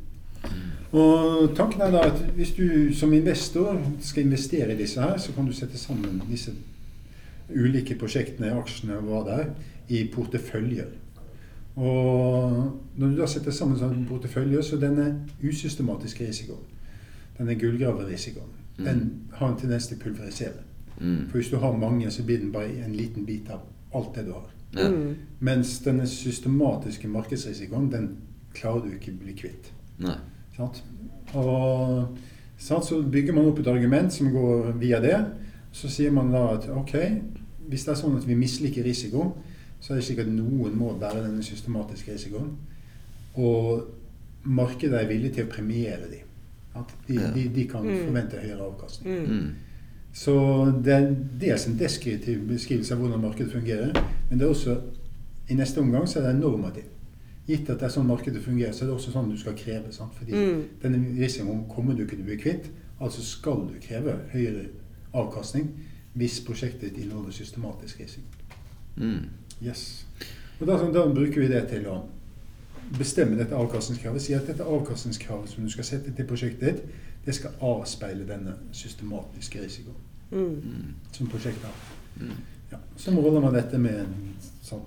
Og 0.94 1.56
tanken 1.58 1.82
er 1.82 1.92
da 1.92 2.04
at 2.06 2.20
hvis 2.36 2.52
du 2.54 2.94
som 2.94 3.14
investor 3.14 3.80
skal 4.02 4.28
investere 4.28 4.74
i 4.74 4.78
disse 4.78 5.02
her, 5.02 5.18
så 5.18 5.34
kan 5.34 5.46
du 5.46 5.54
sette 5.54 5.78
sammen 5.78 6.22
disse 6.30 6.54
ulike 7.50 7.96
prosjektene, 8.00 8.54
aksjene 8.54 9.00
og 9.00 9.08
hva 9.08 9.24
det 9.28 9.40
er, 9.40 9.50
i 9.90 10.04
porteføljer. 10.14 10.92
Og 11.76 12.54
når 12.96 13.08
du 13.08 13.18
da 13.18 13.28
setter 13.28 13.52
sammen 13.52 13.80
sånn 13.80 14.06
portefølje, 14.06 14.62
så 14.64 14.78
denne 14.78 15.08
usystematiske 15.44 16.28
risikoen, 16.28 16.68
denne 17.40 17.56
gullgraverisikoen, 17.60 18.60
Mm. 18.78 18.86
den 18.86 19.12
har 19.32 19.50
en 19.52 19.58
tendens 19.60 19.88
til 19.88 19.98
å 19.98 20.02
pulverisere. 20.04 20.64
Mm. 21.00 21.28
For 21.30 21.38
hvis 21.38 21.50
du 21.50 21.58
har 21.58 21.78
mange, 21.78 22.12
så 22.12 22.24
blir 22.24 22.40
den 22.40 22.52
bare 22.52 22.86
en 22.86 22.96
liten 22.96 23.26
bit 23.26 23.50
av 23.50 23.60
alt 23.94 24.16
det 24.16 24.26
du 24.26 24.32
har. 24.32 24.50
Ja. 24.76 24.90
Mm. 24.90 25.16
Mens 25.40 25.80
denne 25.80 26.08
systematiske 26.08 27.08
markedsrisikoen, 27.08 27.92
den 27.92 28.18
klarer 28.54 28.82
du 28.82 28.96
ikke 28.96 29.12
å 29.12 29.20
bli 29.20 29.34
kvitt. 29.34 29.72
Nei. 30.04 30.18
Sant? 30.58 30.84
Og 31.34 32.18
sant? 32.58 32.86
så 32.86 33.02
bygger 33.02 33.34
man 33.34 33.48
opp 33.50 33.60
et 33.60 33.68
argument 33.72 34.14
som 34.14 34.30
går 34.34 34.72
via 34.82 35.00
det. 35.02 35.18
Så 35.74 35.90
sier 35.90 36.12
man 36.14 36.32
da 36.32 36.44
at 36.58 36.68
ok, 36.70 36.94
hvis 37.70 37.86
det 37.88 37.92
er 37.96 38.00
sånn 38.04 38.18
at 38.20 38.28
vi 38.28 38.36
misliker 38.38 38.84
risiko, 38.86 39.32
så 39.82 39.94
er 39.94 40.00
det 40.00 40.06
slik 40.06 40.20
at 40.24 40.30
noen 40.32 40.76
må 40.78 40.94
bære 41.00 41.24
denne 41.26 41.44
systematiske 41.44 42.14
risikoen. 42.14 42.52
Og 43.36 43.88
markedet 44.46 45.02
er 45.02 45.08
villig 45.10 45.34
til 45.34 45.48
å 45.48 45.52
premiere 45.52 46.10
dem. 46.12 46.30
At 46.76 46.94
de, 47.08 47.14
Ja. 47.16 47.32
de, 47.34 47.48
de 47.56 47.68
kan 47.68 47.84
Mm. 47.86 48.06
forvente 48.06 48.38
høyere 48.42 48.62
avkastning. 48.66 49.20
Mm. 49.28 49.34
Mm. 49.34 49.50
Så 50.14 50.34
det 50.84 50.94
er 50.94 51.16
dels 51.42 51.68
en 51.68 51.78
deskriptiv 51.80 52.48
beskrivelse 52.48 52.94
av 52.94 53.00
hvordan 53.00 53.22
markedet 53.22 53.52
fungerer, 53.52 53.94
men 54.30 54.40
det 54.40 54.46
er 54.46 54.50
også 54.50 54.78
i 55.50 55.54
neste 55.54 55.82
omgang 55.82 56.08
så 56.08 56.20
er 56.20 56.32
det 56.32 56.40
normativ. 56.42 56.84
Gitt 57.48 57.70
at 57.70 57.80
det 57.80 57.84
er 57.90 57.92
sånn 57.92 58.08
markedet 58.08 58.42
fungerer, 58.44 58.72
så 58.72 58.86
er 58.86 58.88
det 58.88 58.96
også 58.96 59.12
sånn 59.12 59.30
du 59.32 59.38
skal 59.38 59.54
kreve. 59.60 59.92
Sant? 59.92 60.14
Fordi 60.16 60.32
Mm. 60.32 60.62
denne 60.82 61.20
risikoen 61.20 61.66
kommer 61.70 61.94
du 61.96 62.04
ikke 62.04 62.16
til 62.16 62.24
å 62.24 62.30
bli 62.30 62.38
kvitt. 62.38 62.70
Altså 63.02 63.22
skal 63.24 63.68
du 63.68 63.74
kreve 63.82 64.20
høyere 64.32 64.68
avkastning 65.14 65.70
hvis 66.16 66.40
prosjektet 66.46 66.82
ditt 66.82 66.98
inneholder 67.04 67.32
systematisk 67.32 68.00
risiko. 68.00 68.28
Mm. 68.98 69.26
Yes. 69.62 70.06
Og 70.62 70.68
da, 70.68 70.78
da 70.92 71.08
bruker 71.14 71.42
vi 71.42 71.48
det 71.48 71.68
til 71.70 71.86
å 71.86 72.04
bestemme 72.98 73.36
dette 73.38 73.56
avkastningskravet. 73.56 74.22
Si 74.22 74.34
at 74.34 74.48
dette 74.48 74.64
avkastningskravet 74.64 75.50
som 75.50 75.64
du 75.64 75.70
skal 75.70 75.84
sette 75.84 76.12
til 76.16 76.26
prosjektet 76.26 76.60
ditt, 76.62 76.84
det 77.26 77.36
skal 77.36 77.52
avspeile 77.62 78.26
denne 78.28 78.54
systematiske 78.72 79.60
risikoen 79.64 79.96
Mm. 80.32 80.40
Mm. 80.64 80.94
som 81.12 81.28
prosjektet 81.28 81.64
har. 81.64 81.76
Mm. 82.22 82.32
Ja. 82.72 82.78
Så 82.98 83.12
måler 83.12 83.42
man 83.42 83.54
dette 83.54 83.78
med 83.78 84.00
en 84.00 84.34
sånn 84.64 84.82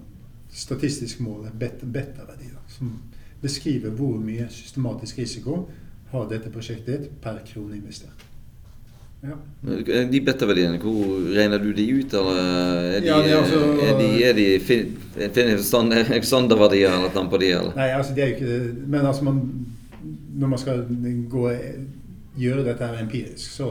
statistisk 0.57 1.21
mål, 1.21 1.45
en 1.51 1.59
beta- 1.61 1.87
beta-verdi, 1.93 2.49
som 2.73 2.95
beskriver 3.43 3.91
hvor 3.93 4.17
mye 4.21 4.47
systematisk 4.51 5.19
risiko 5.21 5.67
har 6.13 6.29
dette 6.31 6.49
prosjektet 6.55 7.11
per 7.23 7.43
krone 7.47 7.77
investert. 7.77 8.25
Ja. 9.27 9.35
De 10.13 10.21
beta-verdiene, 10.21 10.79
hvor 10.79 11.19
regner 11.35 11.59
du 11.59 11.73
de 11.75 11.85
ut, 11.99 12.13
eller 12.15 12.37
er 12.41 13.01
de, 13.01 13.07
Ja, 13.07 13.17
det 13.23 13.33
er 13.33 13.41
altså- 13.43 13.83
er 13.83 13.99
de, 13.99 14.25
er 14.25 14.33
de 14.33 14.61
fin- 14.61 14.97
standardverdier 16.23 16.91
eller 16.93 17.11
noe 17.15 17.29
på 17.31 17.41
de, 17.41 17.51
eller? 17.57 17.73
Nei, 17.77 17.89
altså 17.97 18.15
det 18.15 18.23
er 18.25 18.29
jo 18.29 18.35
ikke 18.35 18.47
det. 18.47 18.89
Men 18.89 19.07
altså 19.07 19.25
man, 19.25 19.41
når 20.39 20.49
man 20.53 20.59
skal 20.59 20.85
gå, 21.31 21.45
gjøre 22.39 22.65
dette 22.69 22.87
her 22.87 23.03
empirisk, 23.03 23.51
så 23.57 23.71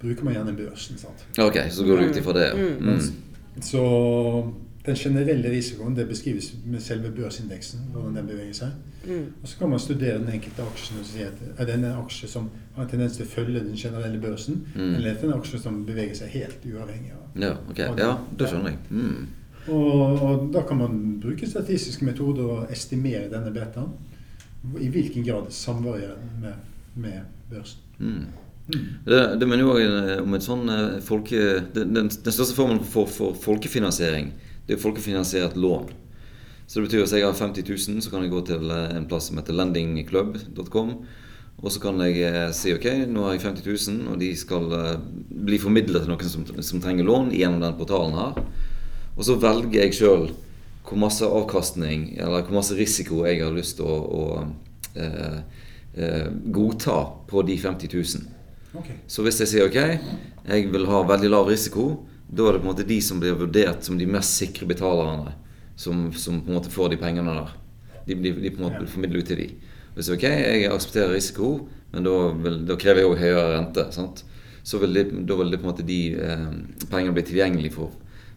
bruker 0.00 0.24
man 0.24 0.34
gjerne 0.34 0.56
børsen. 0.56 0.98
sant? 0.98 1.26
Ok, 1.38 1.58
så 1.70 1.84
går 1.86 1.96
du 2.00 2.08
ut 2.10 2.16
ifra 2.16 2.32
det. 2.32 2.46
Ja. 2.56 2.70
Mm. 2.80 3.00
Så 3.60 3.82
den 4.86 4.96
generelle 4.96 5.50
risikoen 5.50 5.94
det 5.96 6.06
beskrives 6.08 6.52
med 6.64 6.80
selve 6.80 7.10
børsindeksen, 7.14 7.88
hvordan 7.92 8.16
den 8.16 8.26
beveger 8.30 8.54
seg. 8.54 8.74
Mm. 9.06 9.24
Og 9.42 9.48
så 9.48 9.58
kan 9.58 9.70
man 9.70 9.82
studere 9.82 10.18
den 10.18 10.32
enkelte 10.34 10.62
aksjen 10.62 11.00
og 11.00 11.06
si 11.06 11.22
at 11.26 11.42
er 11.56 11.68
det 11.68 11.74
en 11.74 11.84
aksje 11.90 12.28
som 12.30 12.48
har 12.76 12.84
en 12.84 12.90
tendens 12.90 13.16
til 13.18 13.26
å 13.26 13.30
følge 13.30 13.62
den 13.64 13.76
generelle 13.76 14.20
børsen, 14.22 14.62
Mm. 14.74 14.94
eller 14.94 15.10
er 15.10 15.14
det 15.14 15.24
en 15.24 15.34
aksje 15.38 15.58
som 15.62 15.84
beveger 15.86 16.14
seg 16.14 16.28
helt 16.28 16.66
uavhengig 16.66 17.12
av 17.12 17.42
Ja, 17.42 17.52
ok. 17.70 17.78
Ja, 17.98 18.12
det 18.38 18.48
skjønner 18.48 18.70
jeg. 18.70 18.78
Mm. 18.90 19.26
og, 19.68 20.22
og 20.22 20.48
da 20.54 20.62
kan 20.62 20.78
man 20.78 21.20
bruke 21.22 21.46
statistiske 21.46 22.04
metoder 22.04 22.44
og 22.44 22.72
estimere 22.72 23.30
denne 23.30 23.52
betaen. 23.52 23.92
I 24.80 24.88
hvilken 24.88 25.22
grad 25.26 25.52
samvarierer 25.54 26.16
den 26.18 26.40
med, 26.42 26.54
med 26.94 27.20
børsen. 27.50 27.80
Mm. 27.98 28.26
Mm. 28.66 28.86
Det, 29.06 29.40
det 29.40 29.46
mener 29.48 29.62
jo 29.62 29.74
også 29.76 30.22
om 30.22 30.34
en 30.34 30.42
sånn 30.42 30.68
eh, 30.72 30.96
folke... 31.06 31.42
Den, 31.74 31.92
den, 31.94 32.08
den 32.10 32.34
største 32.34 32.56
formen 32.56 32.80
for, 32.82 33.06
for 33.06 33.36
folkefinansiering, 33.38 34.32
det 34.66 34.74
er 34.74 34.78
jo 34.78 34.84
folkefinansiert 34.88 35.56
lån. 35.56 35.92
Så 36.66 36.80
det 36.80 36.88
betyr 36.88 37.04
at 37.04 37.06
hvis 37.06 37.14
jeg 37.14 37.26
har 37.26 37.38
50 37.38 37.68
000, 37.70 38.02
så 38.02 38.10
kan 38.10 38.24
jeg 38.24 38.32
gå 38.32 38.42
til 38.48 38.70
eh, 38.74 38.96
en 38.96 39.06
plass 39.06 39.30
som 39.30 39.38
heter 39.38 39.54
lendingclub.com. 39.54 40.96
Og 41.62 41.72
så 41.72 41.80
kan 41.80 42.00
jeg 42.04 42.18
eh, 42.26 42.50
si 42.52 42.74
ok, 42.74 42.88
nå 43.08 43.28
har 43.28 43.36
jeg 43.36 43.44
50 43.46 43.68
000, 43.88 44.08
og 44.12 44.18
de 44.20 44.32
skal 44.36 44.66
eh, 44.76 44.96
bli 45.46 45.60
formidlet 45.62 46.04
til 46.04 46.12
noen 46.12 46.32
som, 46.32 46.48
som 46.58 46.82
trenger 46.82 47.06
lån 47.06 47.30
gjennom 47.36 47.62
den 47.62 47.78
portalen 47.78 48.18
her. 48.18 48.42
Og 49.16 49.22
så 49.24 49.38
velger 49.40 49.86
jeg 49.86 49.96
sjøl 49.96 50.26
hvor 50.86 51.00
masse 51.00 51.26
avkastning 51.26 52.12
eller 52.14 52.44
hvor 52.46 52.60
masse 52.60 52.76
risiko 52.78 53.24
jeg 53.26 53.40
har 53.42 53.54
lyst 53.54 53.80
til 53.80 53.88
å, 53.90 53.96
å 54.06 54.24
eh, 54.94 55.38
eh, 55.96 56.26
godta 56.54 56.98
på 57.30 57.42
de 57.46 57.56
50 57.58 57.94
000. 57.94 58.26
Okay. 58.76 58.98
Så 59.08 59.24
hvis 59.24 59.40
jeg 59.42 59.50
sier 59.50 59.70
ok, 59.70 59.78
jeg 60.46 60.68
vil 60.70 60.86
ha 60.90 61.00
veldig 61.08 61.32
lav 61.32 61.48
risiko, 61.50 61.88
da 62.28 62.48
er 62.48 62.56
det 62.56 62.62
på 62.62 62.66
en 62.66 62.72
måte 62.72 62.86
de 62.88 62.98
som 63.04 63.20
blir 63.22 63.36
vurdert 63.38 63.86
som 63.86 63.98
de 63.98 64.06
mest 64.10 64.40
sikre 64.40 64.66
betalerne, 64.68 65.34
som, 65.78 66.08
som 66.16 66.40
på 66.42 66.50
en 66.50 66.58
måte 66.58 66.72
får 66.72 66.94
de 66.94 67.00
pengene 67.00 67.34
der. 67.36 67.52
De, 68.06 68.14
de, 68.14 68.32
de 68.42 68.52
på 68.54 68.62
en 68.62 68.68
måte 68.68 68.88
formidlet 68.90 69.22
ut 69.22 69.30
til 69.30 69.42
de. 69.42 69.48
Hvis 69.96 70.10
ok, 70.12 70.24
jeg 70.28 70.70
aksepterer 70.70 71.14
risiko, 71.14 71.50
men 71.92 72.04
da, 72.06 72.16
vil, 72.44 72.58
da 72.68 72.76
krever 72.80 73.02
jeg 73.02 73.10
òg 73.10 73.20
høyere 73.22 73.52
rente. 73.54 73.86
sant? 73.94 74.24
Så 74.66 74.80
vil 74.82 74.98
de, 74.98 75.04
da 75.28 75.38
vil 75.38 75.52
det 75.52 75.60
på 75.62 75.68
en 75.68 75.70
måte 75.70 75.86
de 75.86 76.00
eh, 76.18 76.48
pengene 76.90 77.14
bli 77.16 77.24
tilgjengelig 77.28 77.70
for, 77.76 77.94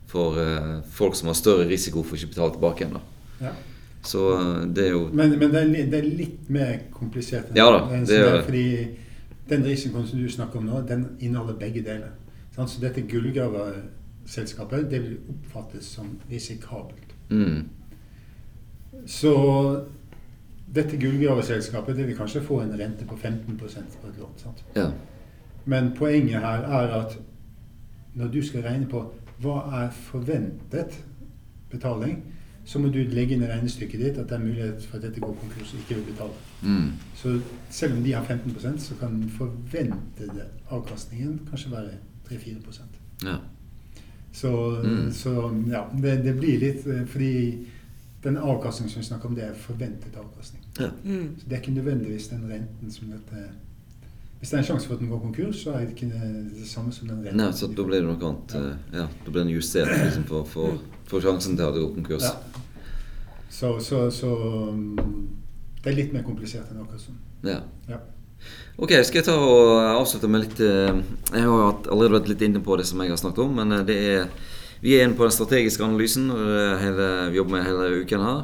for 0.07 0.37
eh, 0.39 0.77
folk 0.93 1.17
som 1.17 1.31
har 1.31 1.37
større 1.39 1.65
risiko 1.69 2.05
for 2.05 2.19
ikke 2.19 2.29
å 2.29 2.35
betale 2.35 2.55
tilbake 2.55 2.85
igjen. 2.85 3.01
Ja. 3.41 3.55
Så 4.05 4.23
eh, 4.37 4.55
det 4.75 4.85
er 4.85 4.95
jo 4.95 5.03
Men, 5.09 5.35
men 5.41 5.51
det, 5.51 5.63
er, 5.65 5.91
det 5.91 5.99
er 5.99 6.09
litt 6.21 6.49
mer 6.53 6.75
komplisert. 6.93 7.49
enn 7.49 7.59
Ja 7.59 7.67
da, 7.73 7.83
det 8.07 8.21
er. 8.21 8.41
Fordi 8.45 8.65
den 9.49 9.65
risikoen 9.65 10.05
som 10.07 10.21
du 10.21 10.29
snakker 10.29 10.61
om 10.61 10.69
nå, 10.69 10.83
den 10.87 11.07
inneholder 11.17 11.57
begge 11.59 11.81
deler. 11.83 12.13
Så 12.67 12.81
dette 12.81 13.01
gullgraverselskapet, 13.01 14.89
det 14.91 15.01
vil 15.03 15.17
oppfattes 15.29 15.85
som 15.85 16.19
risikabelt. 16.31 17.15
mm, 17.29 17.69
Så 19.05 19.33
dette 20.75 20.97
gullgraverselskapet 20.97 21.95
det 21.97 22.07
vil 22.07 22.17
kanskje 22.17 22.41
få 22.41 22.61
en 22.61 22.79
rente 22.79 23.05
på 23.05 23.15
15% 23.15 23.97
på 24.01 24.07
et 24.07 24.17
lån. 24.19 24.33
Sant? 24.37 24.65
Ja. 24.75 24.91
Men 25.65 25.91
poenget 25.95 26.39
her 26.41 26.63
er 26.63 26.93
at 27.01 27.17
når 28.15 28.27
du 28.27 28.41
skal 28.45 28.61
regne 28.63 28.85
på 28.89 29.05
hva 29.41 29.83
er 29.83 29.89
forventet 29.91 30.99
betaling, 31.71 32.23
så 32.65 32.79
må 32.79 32.87
du 32.93 32.99
legge 33.09 33.33
inn 33.33 33.43
i 33.43 33.47
regnestykket 33.49 33.99
ditt 33.99 34.17
at 34.17 34.29
det 34.29 34.35
er 34.37 34.43
mulighet 34.43 34.85
for 34.85 34.97
at 34.97 35.03
dette 35.07 35.21
går 35.23 35.33
konkurs 35.41 35.73
og 35.73 35.79
ikke 35.79 35.95
vil 35.95 36.11
betale. 36.11 36.33
Mm, 36.61 36.91
Så 37.15 37.39
selv 37.69 37.97
om 37.97 38.03
de 38.03 38.13
har 38.13 38.23
15% 38.25 38.77
så 38.79 38.95
kan 38.99 39.21
den 39.21 39.29
forventede 39.29 40.45
avkastningen 40.69 41.39
kanskje 41.49 41.71
være 41.71 41.97
3-4 42.29 42.83
ja. 43.25 43.37
Så, 44.31 44.51
Mm. 44.83 45.11
så 45.11 45.33
ja, 45.71 45.83
det, 46.01 46.23
det 46.23 46.35
blir 46.37 46.59
litt 46.61 46.85
eh, 46.87 47.05
Fordi 47.05 47.65
den 48.23 48.37
avkastningen 48.37 48.91
som 48.93 49.01
vi 49.01 49.05
snakker 49.07 49.29
om, 49.29 49.35
det 49.35 49.43
er 49.43 49.53
forventet 49.53 50.15
avkastning. 50.15 50.61
ja. 50.79 50.89
Mm. 51.05 51.35
Så 51.39 51.47
det 51.49 51.55
er 51.57 51.61
ikke 51.61 51.71
nødvendigvis 51.73 52.27
den 52.27 52.45
renten 52.51 52.91
som 52.91 53.07
dette 53.11 53.45
Hvis 54.39 54.49
det 54.49 54.57
er 54.57 54.61
en 54.61 54.67
sjanse 54.67 54.87
for 54.87 54.93
at 54.95 54.99
den 55.01 55.09
går 55.09 55.19
konkurs, 55.19 55.63
så 55.63 55.71
er 55.73 55.79
det 55.79 55.89
ikke 55.97 56.11
det 56.55 56.67
samme 56.67 56.91
som 56.95 57.07
den 57.07 57.17
renten. 57.25 57.37
Nei, 57.41 57.51
så 57.51 57.67
da 57.67 57.83
blir 57.83 57.99
det 57.99 58.07
noe 58.07 58.29
annet. 58.29 58.53
Ja. 58.53 58.59
eh, 58.59 58.99
Ja, 59.01 59.07
da 59.25 59.31
blir 59.31 59.43
den 59.43 59.51
justert 59.55 59.89
liksom, 60.03 60.23
for, 60.29 60.43
for, 60.45 60.77
for 61.11 61.19
sjansen 61.25 61.57
til 61.57 61.63
at 61.65 61.73
det 61.75 61.81
går 61.83 61.93
konkurs. 61.95 62.23
Ja. 62.23 62.61
Så, 63.49 63.79
så, 63.79 64.05
så 64.11 64.29
mm, 64.71 65.27
det 65.83 65.91
er 65.91 65.95
litt 65.97 66.13
mer 66.13 66.23
komplisert 66.23 66.69
enn 66.71 66.79
akkurat 66.83 67.01
sånn. 67.01 67.17
Ja. 67.43 67.57
Ja. 67.89 67.97
Ok, 68.79 68.93
skal 69.03 69.19
jeg 69.19 69.27
ta 69.27 69.35
og 69.35 69.73
avslutte 69.99 70.29
med 70.31 70.45
litt 70.45 70.61
eh, 70.63 71.01
Jeg 71.33 71.43
har 71.43 71.81
allerede 71.91 72.15
vært 72.15 72.31
litt 72.31 72.45
inne 72.47 72.61
på 72.63 72.77
det 72.79 72.87
som 72.87 73.01
jeg 73.03 73.11
har 73.11 73.19
snakket 73.19 73.43
om, 73.43 73.57
men 73.59 73.75
eh, 73.75 73.85
det 73.87 73.99
er 74.13 74.31
vi 74.79 74.95
er 74.95 75.03
inne 75.03 75.17
på 75.19 75.25
den 75.27 75.35
strategiske 75.35 75.83
analysen, 75.83 76.29
og 76.31 76.39
det 76.39 76.67
hele, 76.79 77.07
vi 77.33 77.39
jobber 77.41 77.57
med 77.57 77.65
hele 77.67 77.87
uken 77.99 78.21
her. 78.23 78.37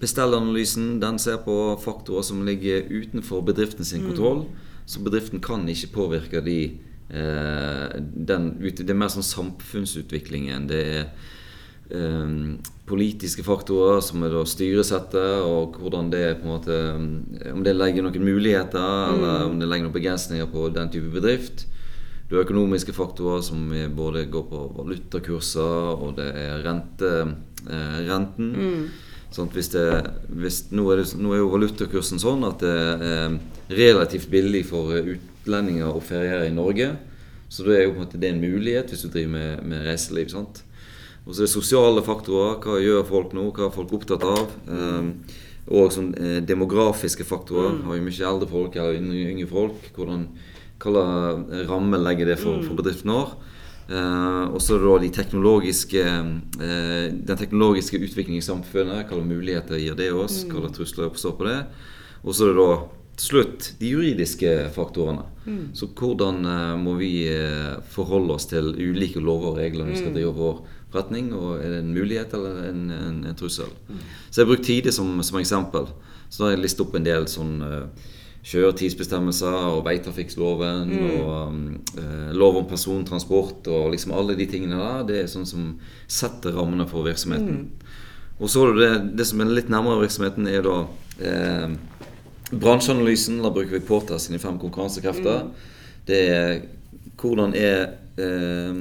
Bestellanalysen 0.00 0.94
den 1.00 1.18
ser 1.20 1.42
på 1.44 1.56
faktorer 1.80 2.24
som 2.24 2.40
ligger 2.44 2.88
utenfor 2.88 3.44
bedriften 3.44 3.84
sin 3.84 4.04
kontroll. 4.04 4.46
Så 4.86 5.00
bedriften 5.04 5.40
kan 5.44 5.68
ikke 5.68 5.92
påvirke 5.92 6.40
de 6.44 6.58
eh, 7.10 8.00
den, 8.00 8.50
Det 8.60 8.88
er 8.88 8.96
mer 8.96 9.12
sånn 9.12 9.24
samfunnsutviklingen. 9.24 10.68
Det 10.68 10.80
er 10.96 11.06
politiske 12.88 13.44
faktorer 13.44 14.00
som 14.04 14.22
er 14.24 14.32
da 14.32 14.42
styresettet, 14.48 15.44
og 15.44 15.76
hvordan 15.80 16.10
det 16.12 16.40
på 16.40 16.46
en 16.46 16.54
måte 16.54 16.78
Om 17.52 17.62
det 17.64 17.76
legger 17.76 18.06
noen 18.06 18.24
muligheter, 18.24 19.12
eller 19.12 19.46
om 19.50 19.58
det 19.60 19.68
legger 19.68 19.88
noen 19.88 19.96
begrensninger 19.96 20.48
på 20.50 20.70
den 20.72 20.90
type 20.90 21.12
bedrift. 21.12 21.66
Du 22.28 22.36
har 22.36 22.46
økonomiske 22.46 22.94
faktorer 22.96 23.42
som 23.44 23.68
både 23.96 24.24
går 24.32 24.46
på 24.48 24.60
valutakurser, 24.78 26.00
og 26.00 26.16
det 26.16 26.30
er 26.32 26.62
rente, 26.64 27.10
eh, 27.68 27.98
renten. 28.08 28.90
Sånn 29.34 29.50
hvis 29.50 29.68
det, 29.74 29.84
hvis, 30.30 30.70
nå, 30.70 30.86
er 30.92 31.02
det, 31.02 31.08
nå 31.18 31.34
er 31.34 31.42
jo 31.42 31.50
valutakursen 31.52 32.20
sånn 32.22 32.44
at 32.46 32.60
det 32.62 32.74
er 32.74 33.38
relativt 33.68 34.30
billig 34.30 34.64
for 34.68 34.94
utlendinger 34.94 35.90
å 35.90 36.00
feriere 36.00 36.48
i 36.48 36.54
Norge. 36.54 36.94
Så 37.48 37.66
da 37.66 37.74
er 37.74 37.84
jo 37.84 37.92
på 37.92 38.00
en 38.00 38.06
måte 38.06 38.20
det 38.20 38.30
en 38.30 38.40
mulighet 38.40 38.90
hvis 38.90 39.04
du 39.04 39.10
driver 39.10 39.32
med, 39.34 39.66
med 39.68 39.84
reiseliv. 39.86 40.30
sant? 40.32 40.62
Og 41.24 41.32
så 41.32 41.40
er 41.40 41.46
det 41.46 41.54
sosiale 41.54 42.04
faktorer. 42.04 42.58
Hva 42.60 42.80
gjør 42.82 43.06
folk 43.08 43.32
nå? 43.36 43.48
Hva 43.56 43.68
er 43.68 43.74
folk 43.74 43.94
opptatt 43.96 44.24
av? 44.28 44.50
Um, 44.68 45.12
og 45.64 45.88
sånn, 45.94 46.10
eh, 46.20 46.42
demografiske 46.44 47.24
faktorer. 47.24 47.78
Har 47.86 47.96
vi 47.96 48.04
mye 48.04 48.26
eldre 48.28 48.48
folk 48.50 48.76
eller 48.76 48.98
yngre, 49.00 49.48
folk? 49.48 49.86
Hvordan, 49.96 50.26
hva 50.84 51.04
ramme 51.70 52.00
legger 52.02 52.28
det 52.28 52.36
for, 52.42 52.60
for 52.66 52.76
bedriften 52.76 53.14
vår? 53.14 53.32
Uh, 53.84 54.48
og 54.48 54.62
så 54.64 54.78
de 54.80 55.10
teknologiske, 55.12 56.02
uh, 56.56 57.06
den 57.12 57.40
teknologiske 57.40 58.00
utviklingen 58.00 58.40
i 58.40 58.44
samfunnet. 58.44 59.08
Hvilke 59.08 59.24
muligheter 59.24 59.80
gir 59.80 59.96
det 59.96 60.10
oss? 60.12 60.42
Hvilke 60.44 60.72
trusler 60.76 61.08
oppstår 61.08 61.36
på 61.36 61.48
det? 61.48 61.58
Og 62.24 62.36
så 62.36 62.48
er 62.48 62.52
det 62.52 62.60
da 62.60 62.76
til 63.14 63.28
slutt 63.28 63.72
de 63.78 63.90
juridiske 63.92 64.54
faktorene. 64.74 65.24
Mm. 65.44 65.66
Så 65.76 65.88
hvordan 65.96 66.44
uh, 66.44 66.76
må 66.80 66.96
vi 67.00 67.12
forholde 67.92 68.36
oss 68.36 68.48
til 68.52 68.72
ulike 68.76 69.20
lover 69.24 69.52
og 69.52 69.60
regler 69.60 69.84
når 69.84 69.94
vi 69.94 70.00
skal 70.04 70.16
drive 70.16 70.36
vår 70.36 70.64
forretning? 70.94 71.30
Og 71.36 71.58
er 71.58 71.76
det 71.76 71.82
en 71.82 71.94
mulighet 71.94 72.34
eller 72.38 72.64
en, 72.70 72.82
en, 72.94 73.20
en 73.28 73.38
trussel? 73.38 73.70
Mm. 73.88 74.02
Så 74.30 74.40
jeg 74.40 74.46
har 74.46 74.50
brukt 74.52 74.66
Tide 74.68 74.94
som, 74.94 75.14
som, 75.26 75.38
eksempel. 75.42 75.90
Så 76.32 76.46
har 76.46 76.54
jeg 76.54 76.64
listet 76.64 76.86
opp 76.86 76.94
en 76.98 77.06
del 77.06 77.28
sånn 77.30 77.56
kjøretidsbestemmelser 78.44 79.54
og 79.70 79.84
veitrafikkloven 79.86 80.90
mm. 80.90 81.04
og 81.16 81.28
um, 81.48 81.60
lov 82.36 82.58
om 82.60 82.66
persontransport 82.68 83.70
og 83.72 83.94
liksom 83.94 84.12
alle 84.16 84.36
de 84.36 84.46
tingene 84.50 84.76
der. 84.80 85.06
Det 85.08 85.20
er 85.22 85.30
sånn 85.32 85.48
som 85.48 85.70
setter 86.04 86.52
rammene 86.58 86.84
for 86.90 87.06
virksomheten. 87.08 87.62
Mm. 87.64 88.34
Og 88.42 88.50
så 88.52 88.66
er 88.68 88.76
det, 88.76 88.92
det 89.20 89.28
som 89.30 89.40
er 89.40 89.54
litt 89.54 89.72
nærmere 89.72 90.02
virksomheten, 90.02 90.48
er 90.50 90.66
da 90.66 90.76
eh, 91.24 91.72
bransjeanalysen. 92.52 93.40
Da 93.44 93.52
bruker 93.54 93.78
vi 93.78 93.86
Porta 93.86 94.18
sine 94.20 94.40
fem 94.42 94.58
konkurransekrefter. 94.60 95.46
Mm. 95.46 95.98
Det 96.04 96.20
er 96.34 96.54
hvordan 97.20 97.54
er 97.56 97.94
eh, 98.20 98.80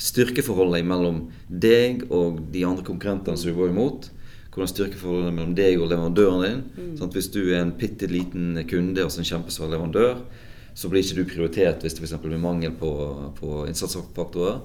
styrkeforholdet 0.00 0.86
mellom 0.86 1.28
deg 1.48 2.06
og 2.10 2.40
de 2.52 2.64
andre 2.66 2.84
konkurrentene 2.86 3.38
som 3.38 3.50
du 3.50 3.58
går 3.58 3.70
imot 3.70 4.10
hvordan 4.54 4.70
styrkeforholdet 4.70 5.34
mellom 5.34 5.54
deg 5.58 5.80
og 5.80 5.88
leverandøren 5.90 6.44
din. 6.44 6.60
Mm. 6.78 6.90
Sånn 7.00 7.12
hvis 7.14 7.30
du 7.34 7.40
er 7.42 7.60
en 7.64 7.74
bitte 7.74 8.06
liten 8.06 8.60
kunde 8.70 9.02
og 9.02 9.18
en 9.18 9.26
kjempesvær 9.26 9.72
leverandør, 9.72 10.20
så 10.78 10.90
blir 10.90 11.02
ikke 11.02 11.18
du 11.18 11.30
prioritert 11.30 11.82
hvis 11.82 11.96
det 11.96 12.04
f.eks. 12.04 12.20
blir 12.22 12.42
mangel 12.42 12.74
på, 12.78 12.90
på 13.38 13.64
innsatsfaktorer. 13.66 14.60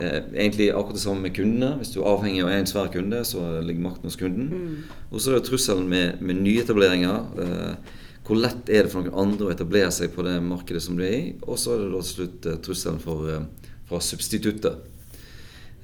Eh, 0.00 0.18
egentlig 0.34 0.72
akkurat 0.72 0.98
det 0.98 1.04
samme 1.04 1.28
med 1.28 1.34
kundene. 1.36 1.76
Hvis 1.78 1.92
du 1.94 2.00
er 2.00 2.08
avhengig 2.10 2.42
av 2.42 2.50
en 2.50 2.66
svær 2.66 2.90
kunde, 2.94 3.20
så 3.26 3.42
ligger 3.62 3.86
makten 3.86 4.10
hos 4.10 4.18
kunden. 4.18 4.50
Mm. 4.50 4.96
Og 5.12 5.22
så 5.22 5.30
er 5.30 5.38
det 5.38 5.46
trusselen 5.46 5.86
med, 5.90 6.18
med 6.22 6.42
nyetableringer. 6.42 7.44
Eh, 7.44 8.00
hvor 8.24 8.40
lett 8.40 8.70
er 8.72 8.86
det 8.86 8.90
for 8.90 9.04
noen 9.04 9.20
andre 9.20 9.50
å 9.50 9.52
etablere 9.54 9.92
seg 9.94 10.14
på 10.14 10.24
det 10.26 10.38
markedet 10.42 10.82
som 10.82 10.98
du 10.98 11.04
er 11.06 11.14
i? 11.14 11.24
Og 11.44 11.60
så 11.60 11.76
er 11.76 11.84
det 11.84 11.92
da 11.92 12.02
til 12.02 12.14
slutt 12.16 12.50
eh, 12.50 12.60
trusselen 12.66 13.02
for, 13.02 13.30
eh, 13.30 13.70
fra 13.88 14.00
substituttet. 14.00 14.90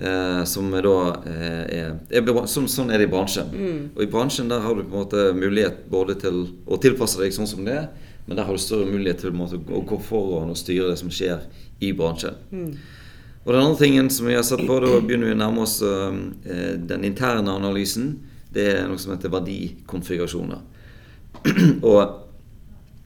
Eh, 0.01 0.45
som 0.45 0.71
da 0.71 1.23
eh, 1.27 1.65
er, 1.79 1.99
er, 2.09 2.47
som, 2.49 2.65
Sånn 2.69 2.89
er 2.89 3.03
det 3.03 3.11
i 3.11 3.13
bransjen. 3.13 3.51
Mm. 3.53 3.81
Og 3.93 4.05
i 4.05 4.09
bransjen 4.09 4.49
der 4.49 4.63
har 4.65 4.77
du 4.77 4.87
på 4.87 4.95
en 4.95 5.03
måte 5.03 5.27
mulighet 5.37 5.83
både 5.93 6.17
til 6.23 6.47
å 6.65 6.79
tilpasse 6.81 7.21
deg 7.21 7.35
sånn 7.37 7.51
som 7.51 7.67
det 7.67 7.75
er, 7.83 7.91
men 8.25 8.39
der 8.39 8.49
har 8.49 8.57
du 8.57 8.63
større 8.63 8.89
mulighet 8.89 9.21
til 9.27 9.37
måte, 9.37 9.61
å 9.61 9.83
gå 9.85 9.99
foran 10.07 10.55
og 10.55 10.57
styre 10.57 10.89
det 10.93 10.97
som 11.03 11.13
skjer 11.13 11.45
i 11.85 11.93
bransjen. 11.97 12.39
Mm. 12.49 12.73
Og 13.45 13.53
den 13.53 13.61
andre 13.61 13.81
tingen 13.81 14.09
som 14.13 14.29
vi 14.29 14.39
har 14.39 14.45
sett 14.47 14.65
på, 14.65 14.81
da 14.81 14.97
begynner 15.05 15.33
vi 15.33 15.37
å 15.37 15.41
nærme 15.43 15.67
oss 15.67 15.77
eh, 15.85 16.17
den 16.81 17.05
interne 17.09 17.53
analysen. 17.61 18.15
Det 18.53 18.67
er 18.73 18.89
noe 18.89 19.01
som 19.01 19.13
heter 19.13 19.33
verdikonfigurasjoner. 19.33 20.65
og 21.91 22.01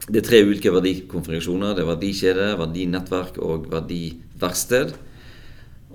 det 0.05 0.21
er 0.21 0.27
tre 0.27 0.41
ulike 0.45 0.69
verdikonfigurasjoner. 0.73 1.73
Det 1.73 1.81
er 1.81 1.89
verdikjede, 1.89 2.49
verdinettverk 2.59 3.39
og 3.41 3.69
verdiverksted. 3.71 4.93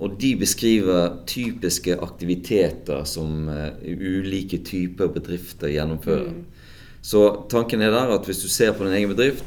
Og 0.01 0.17
de 0.19 0.33
beskriver 0.41 1.21
typiske 1.29 1.95
aktiviteter 2.01 3.05
som 3.07 3.47
uh, 3.47 3.69
ulike 3.85 4.59
typer 4.67 5.11
bedrifter 5.13 5.71
gjennomfører. 5.71 6.33
Mm. 6.33 6.43
Så 7.01 7.23
tanken 7.49 7.81
er 7.81 7.93
der 7.93 8.11
at 8.17 8.27
hvis 8.27 8.41
du 8.43 8.49
ser 8.51 8.73
på 8.75 8.85
din 8.85 8.97
egen 8.97 9.13
bedrift, 9.13 9.45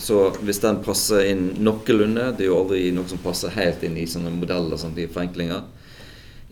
så 0.00 0.28
hvis 0.42 0.60
den 0.62 0.78
passer 0.80 1.26
inn 1.28 1.50
noenlunde 1.60 2.30
Det 2.32 2.46
er 2.46 2.48
jo 2.48 2.60
aldri 2.62 2.86
noe 2.96 3.04
som 3.10 3.20
passer 3.20 3.52
helt 3.52 3.82
inn 3.84 3.98
i 4.00 4.06
sånne 4.08 4.32
modeller, 4.32 4.78
sånn, 4.80 4.94
de 4.96 5.04
forenklinger. 5.08 5.66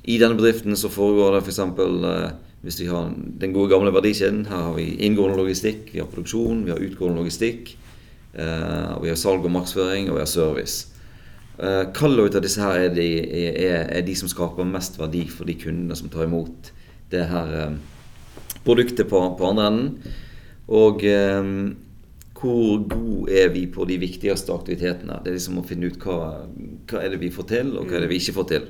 I 0.04 0.18
denne 0.20 0.36
bedriften 0.36 0.76
så 0.76 0.90
foregår 0.92 1.38
det 1.38 1.44
f.eks. 1.44 1.62
For 1.76 2.08
uh, 2.08 2.43
hvis 2.64 2.80
vi 2.80 2.88
har 2.88 3.12
den 3.12 3.52
gode 3.52 3.68
gamle 3.74 3.92
verdikjeden. 3.92 4.46
Her 4.48 4.68
har 4.70 4.74
vi 4.78 4.94
inngående 5.04 5.36
logistikk, 5.36 5.90
vi 5.92 6.00
har 6.00 6.08
produksjon, 6.08 6.64
vi 6.64 6.72
har 6.72 6.80
utgående 6.80 7.20
logistikk. 7.20 7.74
Uh, 8.34 8.96
vi 9.02 9.10
har 9.12 9.18
salg 9.20 9.44
og 9.44 9.52
markedsføring, 9.52 10.08
og 10.08 10.16
vi 10.16 10.24
har 10.24 10.30
service. 10.30 10.88
Uh, 11.58 11.84
Hvilke 11.92 12.40
av 12.40 12.42
disse 12.42 12.62
her 12.64 12.86
er 12.86 12.94
de, 12.96 13.08
er, 13.52 13.84
er 13.84 14.06
de, 14.06 14.14
som 14.18 14.30
skaper 14.32 14.66
mest 14.66 14.96
verdi 14.98 15.26
for 15.30 15.46
de 15.46 15.58
kundene 15.60 15.96
som 15.98 16.08
tar 16.10 16.24
imot 16.26 16.72
det 17.12 17.28
her 17.30 17.52
um, 17.68 17.76
produktet 18.64 19.06
på, 19.12 19.20
på, 19.38 19.50
andre 19.52 19.68
enden? 19.68 20.14
Og 20.64 21.04
hvor 22.44 22.80
gode 22.88 23.36
er 23.36 23.50
vi 23.52 23.66
på 23.68 23.84
de 23.88 23.98
viktigste 24.00 24.52
aktivitetene? 24.52 25.20
Det 25.20 25.30
er 25.30 25.36
liksom 25.36 25.60
å 25.60 25.66
finne 25.68 25.92
ut 25.92 26.00
hva, 26.00 26.16
hva 26.88 27.04
er 27.04 27.12
det 27.12 27.20
vi 27.20 27.30
får 27.32 27.46
til, 27.52 27.74
og 27.76 27.84
hva 27.84 27.98
er 27.98 28.06
det 28.06 28.10
vi 28.10 28.18
ikke 28.20 28.36
får 28.40 28.48
til. 28.50 28.66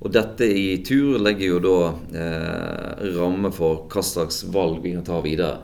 Mm. 0.00 0.04
Og 0.06 0.14
dette 0.14 0.46
i 0.48 0.78
tur 0.86 1.18
legger 1.20 1.50
jo 1.50 1.58
da 1.64 1.74
eh, 2.16 3.10
ramme 3.18 3.52
for 3.52 3.84
hva 3.92 4.04
slags 4.04 4.46
valg 4.48 4.80
vi 4.84 4.94
kan 4.96 5.04
ta 5.04 5.20
videre. 5.20 5.58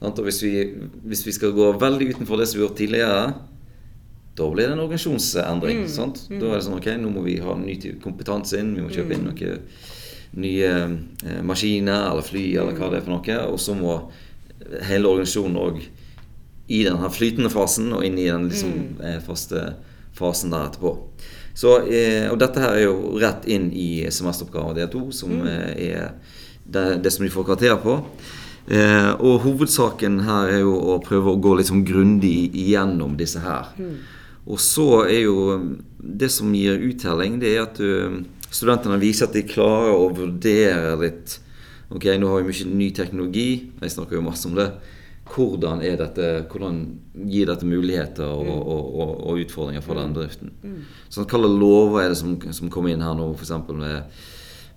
Og 0.00 0.18
hvis 0.24 0.42
vi, 0.42 0.54
hvis 1.06 1.22
vi 1.26 1.36
skal 1.36 1.54
gå 1.54 1.70
veldig 1.78 2.14
utenfor 2.14 2.40
det 2.40 2.48
som 2.48 2.58
vi 2.58 2.64
har 2.64 2.68
gjort 2.68 2.78
tidligere, 2.80 3.22
da 4.40 4.48
blir 4.50 4.66
det 4.66 4.74
en 4.74 4.82
organisasjonsendring. 4.82 5.84
Mm. 5.84 5.88
sant? 5.92 6.24
Da 6.32 6.48
er 6.48 6.58
det 6.58 6.66
sånn 6.66 6.78
ok, 6.80 6.90
nå 6.98 7.14
må 7.14 7.22
vi 7.26 7.38
ha 7.44 7.54
ny 7.58 7.76
kompetanse 8.02 8.58
inn, 8.58 8.74
vi 8.78 8.86
må 8.86 8.92
kjøpe 8.92 9.14
inn 9.14 9.26
mm. 9.26 9.32
noen 9.32 9.88
nye 10.40 10.70
eh, 11.26 11.40
maskiner 11.42 12.10
eller 12.10 12.22
fly 12.22 12.44
eller 12.54 12.76
hva 12.78 12.90
det 12.90 13.00
er 13.00 13.06
for 13.06 13.16
noe. 13.16 13.38
Og 13.50 13.58
så 13.62 13.74
må 13.78 13.96
hele 14.86 15.10
organisasjonen 15.10 15.58
òg 15.60 15.82
i 16.70 16.84
den 16.86 17.02
flytende 17.10 17.50
fasen 17.50 17.90
og 17.96 18.04
inn 18.06 18.18
i 18.20 18.28
den 18.30 18.46
liksom, 18.50 18.74
mm. 18.74 19.04
Eh, 19.08 19.18
faste 19.26 19.64
fasen 20.14 20.54
der 20.54 20.68
etterpå. 20.68 20.94
Så, 21.54 21.76
eh, 21.90 22.28
og 22.30 22.38
dette 22.40 22.62
her 22.62 22.76
er 22.76 22.84
jo 22.86 23.16
rett 23.20 23.46
inn 23.50 23.70
i 23.74 24.06
semesteroppgave 24.12 24.76
del 24.78 24.90
2, 24.92 25.02
som 25.14 25.34
mm. 25.40 25.48
Eh, 25.50 25.90
er 25.90 26.12
det, 26.64 27.02
det, 27.04 27.12
som 27.12 27.26
de 27.26 27.32
får 27.32 27.48
karakter 27.48 27.76
på. 27.82 27.96
Eh, 28.70 29.10
og 29.18 29.42
hovedsaken 29.44 30.20
her 30.28 30.54
er 30.54 30.62
jo 30.62 30.76
å 30.94 31.00
prøve 31.02 31.32
å 31.32 31.40
gå 31.42 31.56
litt 31.58 31.70
sånn 31.70 31.84
grundig 31.86 32.52
igjennom 32.54 33.16
disse 33.18 33.42
her. 33.42 33.72
Mm. 33.80 33.96
Og 34.50 34.60
så 34.62 35.04
er 35.04 35.26
jo 35.26 35.36
Det 36.00 36.30
som 36.32 36.48
gir 36.54 36.80
uttelling, 36.80 37.38
det 37.42 37.50
er 37.52 37.66
at 37.66 37.76
du, 37.76 38.22
studentene 38.48 38.96
viser 38.98 39.28
at 39.28 39.34
de 39.36 39.42
klarer 39.44 39.92
å 39.92 40.08
vurdere 40.16 40.94
litt 41.02 41.36
Ok, 41.92 42.06
nå 42.16 42.30
har 42.30 42.40
vi 42.40 42.52
mye 42.54 42.76
ny 42.78 42.88
teknologi. 42.94 43.72
Jeg 43.82 43.92
snakker 43.92 44.14
jo 44.16 44.22
masse 44.22 44.46
om 44.46 44.54
det. 44.54 44.68
Hvordan, 45.30 45.82
dette, 45.82 46.28
hvordan 46.50 46.80
gir 47.30 47.46
dette 47.50 47.68
muligheter 47.68 48.26
og, 48.26 48.44
mm. 48.48 48.58
og, 48.58 48.90
og, 48.90 49.14
og 49.30 49.42
utfordringer 49.44 49.84
for 49.84 50.00
den 50.00 50.16
bedriften? 50.16 50.52
Mm. 50.64 50.82
Sånn, 51.06 51.28
hva 51.30 51.38
slags 51.38 51.60
lover 51.62 52.02
er 52.02 52.12
det 52.12 52.18
som, 52.18 52.34
som 52.56 52.72
kommer 52.72 52.92
inn 52.92 53.04
her 53.04 53.14
nå, 53.18 53.28
f.eks. 53.36 53.54
med 53.70 54.20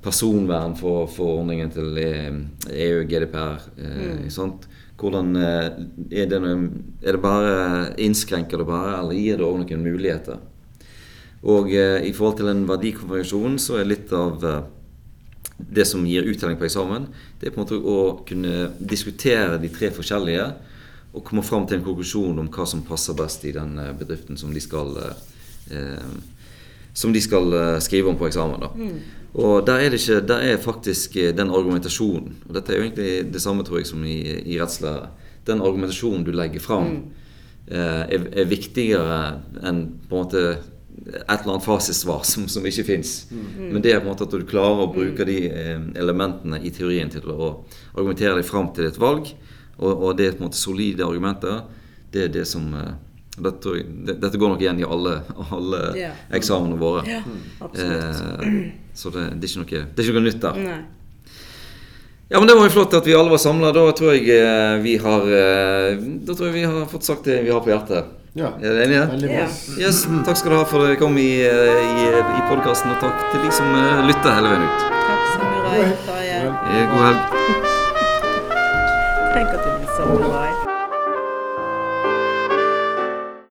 personvern 0.03 0.75
for 0.77 1.09
forordningen 1.09 1.73
til 1.73 1.97
EU, 1.97 2.31
e 2.69 3.07
GDPR? 3.09 3.67
Eh, 3.77 3.99
mm. 4.21 4.29
sånt? 4.33 4.69
Hvordan 4.99 5.35
eh, 5.41 5.67
er 6.21 6.29
det, 6.29 6.39
er 6.39 7.15
det 7.17 7.21
bare 7.23 7.93
Innskrenker 8.03 8.61
det 8.61 8.69
bare, 8.69 8.99
eller 9.01 9.17
gir 9.17 9.39
det 9.41 9.47
òg 9.47 9.63
noen 9.63 9.87
muligheter? 9.87 10.37
Og 11.43 11.73
eh, 11.75 11.99
i 12.07 12.13
forhold 12.15 12.39
til 12.39 12.51
en 12.51 12.63
verdikonfigurasjon 12.69 13.57
så 13.59 13.81
er 13.81 13.89
litt 13.89 14.13
av 14.15 14.45
eh, 14.47 14.61
det 15.57 15.85
som 15.89 16.05
gir 16.07 16.27
uttelling 16.27 16.57
på 16.59 16.67
eksamen, 16.67 17.07
det 17.39 17.47
er 17.47 17.55
på 17.55 17.61
en 17.61 17.65
måte 17.65 17.79
å 17.79 17.97
kunne 18.27 18.69
diskutere 18.79 19.59
de 19.61 19.71
tre 19.73 19.91
forskjellige 19.93 20.47
og 21.13 21.25
komme 21.25 21.43
fram 21.45 21.67
til 21.69 21.77
en 21.77 21.85
konklusjon 21.85 22.39
om 22.41 22.49
hva 22.53 22.65
som 22.69 22.85
passer 22.85 23.17
best 23.17 23.43
i 23.45 23.53
den 23.55 23.77
eh, 23.79 23.91
bedriften 23.97 24.39
som 24.39 24.53
de 24.53 24.63
skal, 24.63 24.95
eh, 25.69 26.07
som 26.93 27.13
de 27.13 27.21
skal 27.21 27.53
skrive 27.85 28.09
om 28.09 28.17
på 28.17 28.29
eksamen. 28.29 28.65
Mm. 28.73 28.97
Og 29.33 29.65
der 29.65 29.81
er, 29.81 29.89
det 29.89 29.97
ikke, 30.01 30.27
der 30.27 30.45
er 30.45 30.57
faktisk 30.61 31.15
eh, 31.17 31.33
den 31.33 31.49
argumentasjonen 31.49 32.35
Og 32.47 32.53
dette 32.53 32.73
er 32.73 32.77
jo 32.77 32.83
egentlig 32.85 33.33
det 33.33 33.41
samme 33.41 33.65
tror 33.65 33.79
jeg 33.79 33.89
som 33.89 34.03
i, 34.05 34.19
i 34.45 34.59
rettslære. 34.61 35.09
Den 35.47 35.61
argumentasjonen 35.61 36.23
du 36.23 36.31
legger 36.31 36.61
fram, 36.61 36.83
mm. 36.83 37.01
eh, 37.67 38.03
er, 38.13 38.27
er, 38.31 38.45
viktigere 38.49 39.17
enn 39.65 39.81
på 40.09 40.15
en 40.15 40.21
måte 40.21 40.43
et 41.03 41.41
eller 41.41 41.55
annet 41.55 41.65
fasitsvar 41.65 42.23
som, 42.27 42.47
som 42.47 42.65
ikke 42.65 42.85
fins. 42.87 43.13
Mm. 43.31 43.69
Men 43.73 43.83
det 43.83 43.93
er 43.93 44.01
på 44.01 44.07
en 44.07 44.13
måte 44.13 44.27
at 44.27 44.35
du 44.35 44.45
klarer 44.47 44.85
å 44.85 44.91
bruke 44.93 45.25
mm. 45.25 45.29
de 45.29 45.37
eh, 45.49 45.87
elementene 46.03 46.61
i 46.63 46.71
teorien 46.73 47.11
til 47.11 47.25
å 47.33 47.49
argumentere 47.95 48.37
deg 48.39 48.47
fram 48.47 48.71
til 48.75 48.87
et 48.89 48.99
valg, 49.01 49.31
og, 49.79 49.91
og 49.91 50.13
det 50.17 50.27
er 50.27 50.37
på 50.37 50.43
en 50.43 50.49
måte 50.49 50.61
solide 50.61 51.05
argumenter, 51.05 51.63
det 52.13 52.27
er 52.27 52.33
det 52.33 52.45
som 52.49 52.69
eh, 52.77 52.93
dette, 53.33 53.75
dette, 54.13 54.37
går 54.37 54.53
nok 54.53 54.61
igjen 54.61 54.81
i 54.83 54.87
alle, 54.87 55.19
alle 55.57 55.83
yeah. 55.97 56.25
eksamene 56.37 56.77
våre. 56.79 57.03
Ja, 57.09 57.21
eh, 57.73 58.25
så 58.93 59.09
det, 59.13 59.31
det, 59.41 59.49
er 59.49 59.63
noe, 59.63 59.69
det, 59.69 59.97
er 59.97 60.05
ikke 60.05 60.19
noe, 60.19 60.27
nytt 60.29 60.43
der. 60.43 60.59
Nei. 60.61 60.81
Ja, 62.29 62.39
men 62.39 62.47
Det 62.49 62.55
var 62.57 62.65
jo 62.69 62.73
flott 62.73 62.93
at 62.97 63.05
vi 63.05 63.13
alle 63.17 63.33
var 63.33 63.41
samla. 63.41 63.73
Da 63.75 63.83
tror 63.97 64.13
jeg 64.15 64.29
eh, 64.31 64.75
vi 64.81 64.95
har 65.01 65.25
Da 65.27 66.33
tror 66.33 66.47
jeg 66.47 66.55
vi 66.55 66.63
har 66.65 66.85
fått 66.89 67.05
sagt 67.05 67.27
det 67.29 67.41
vi 67.45 67.51
har 67.53 67.61
på 67.65 67.73
hjertet. 67.73 68.22
Ja, 68.35 68.47
Er 68.57 68.73
dere 68.73 68.83
enige? 68.87 69.01
veldig 69.11 69.27
bra. 69.29 69.35
Ja. 69.77 69.87
Yes, 69.87 70.07
Takk 70.25 70.37
skal 70.37 70.51
du 70.51 70.57
ha 70.57 70.63
for 70.65 70.81
at 70.81 70.87
dere 70.89 70.97
kom 71.01 71.17
i, 71.21 71.27
eh, 71.45 71.83
i, 72.01 72.07
i 72.09 72.41
podkasten, 72.49 72.89
og 72.95 72.97
takk 73.03 73.27
til 73.31 73.45
de 73.45 73.51
som 73.53 73.69
eh, 73.77 74.01
lytter 74.09 74.33
hele 74.33 74.55
veien 74.55 74.65
ut. 74.65 74.89
Takk, 74.89 75.29
skal 75.35 75.45
du 75.45 75.69
ha. 75.69 76.89
God 76.93 77.05
helg. 77.05 77.72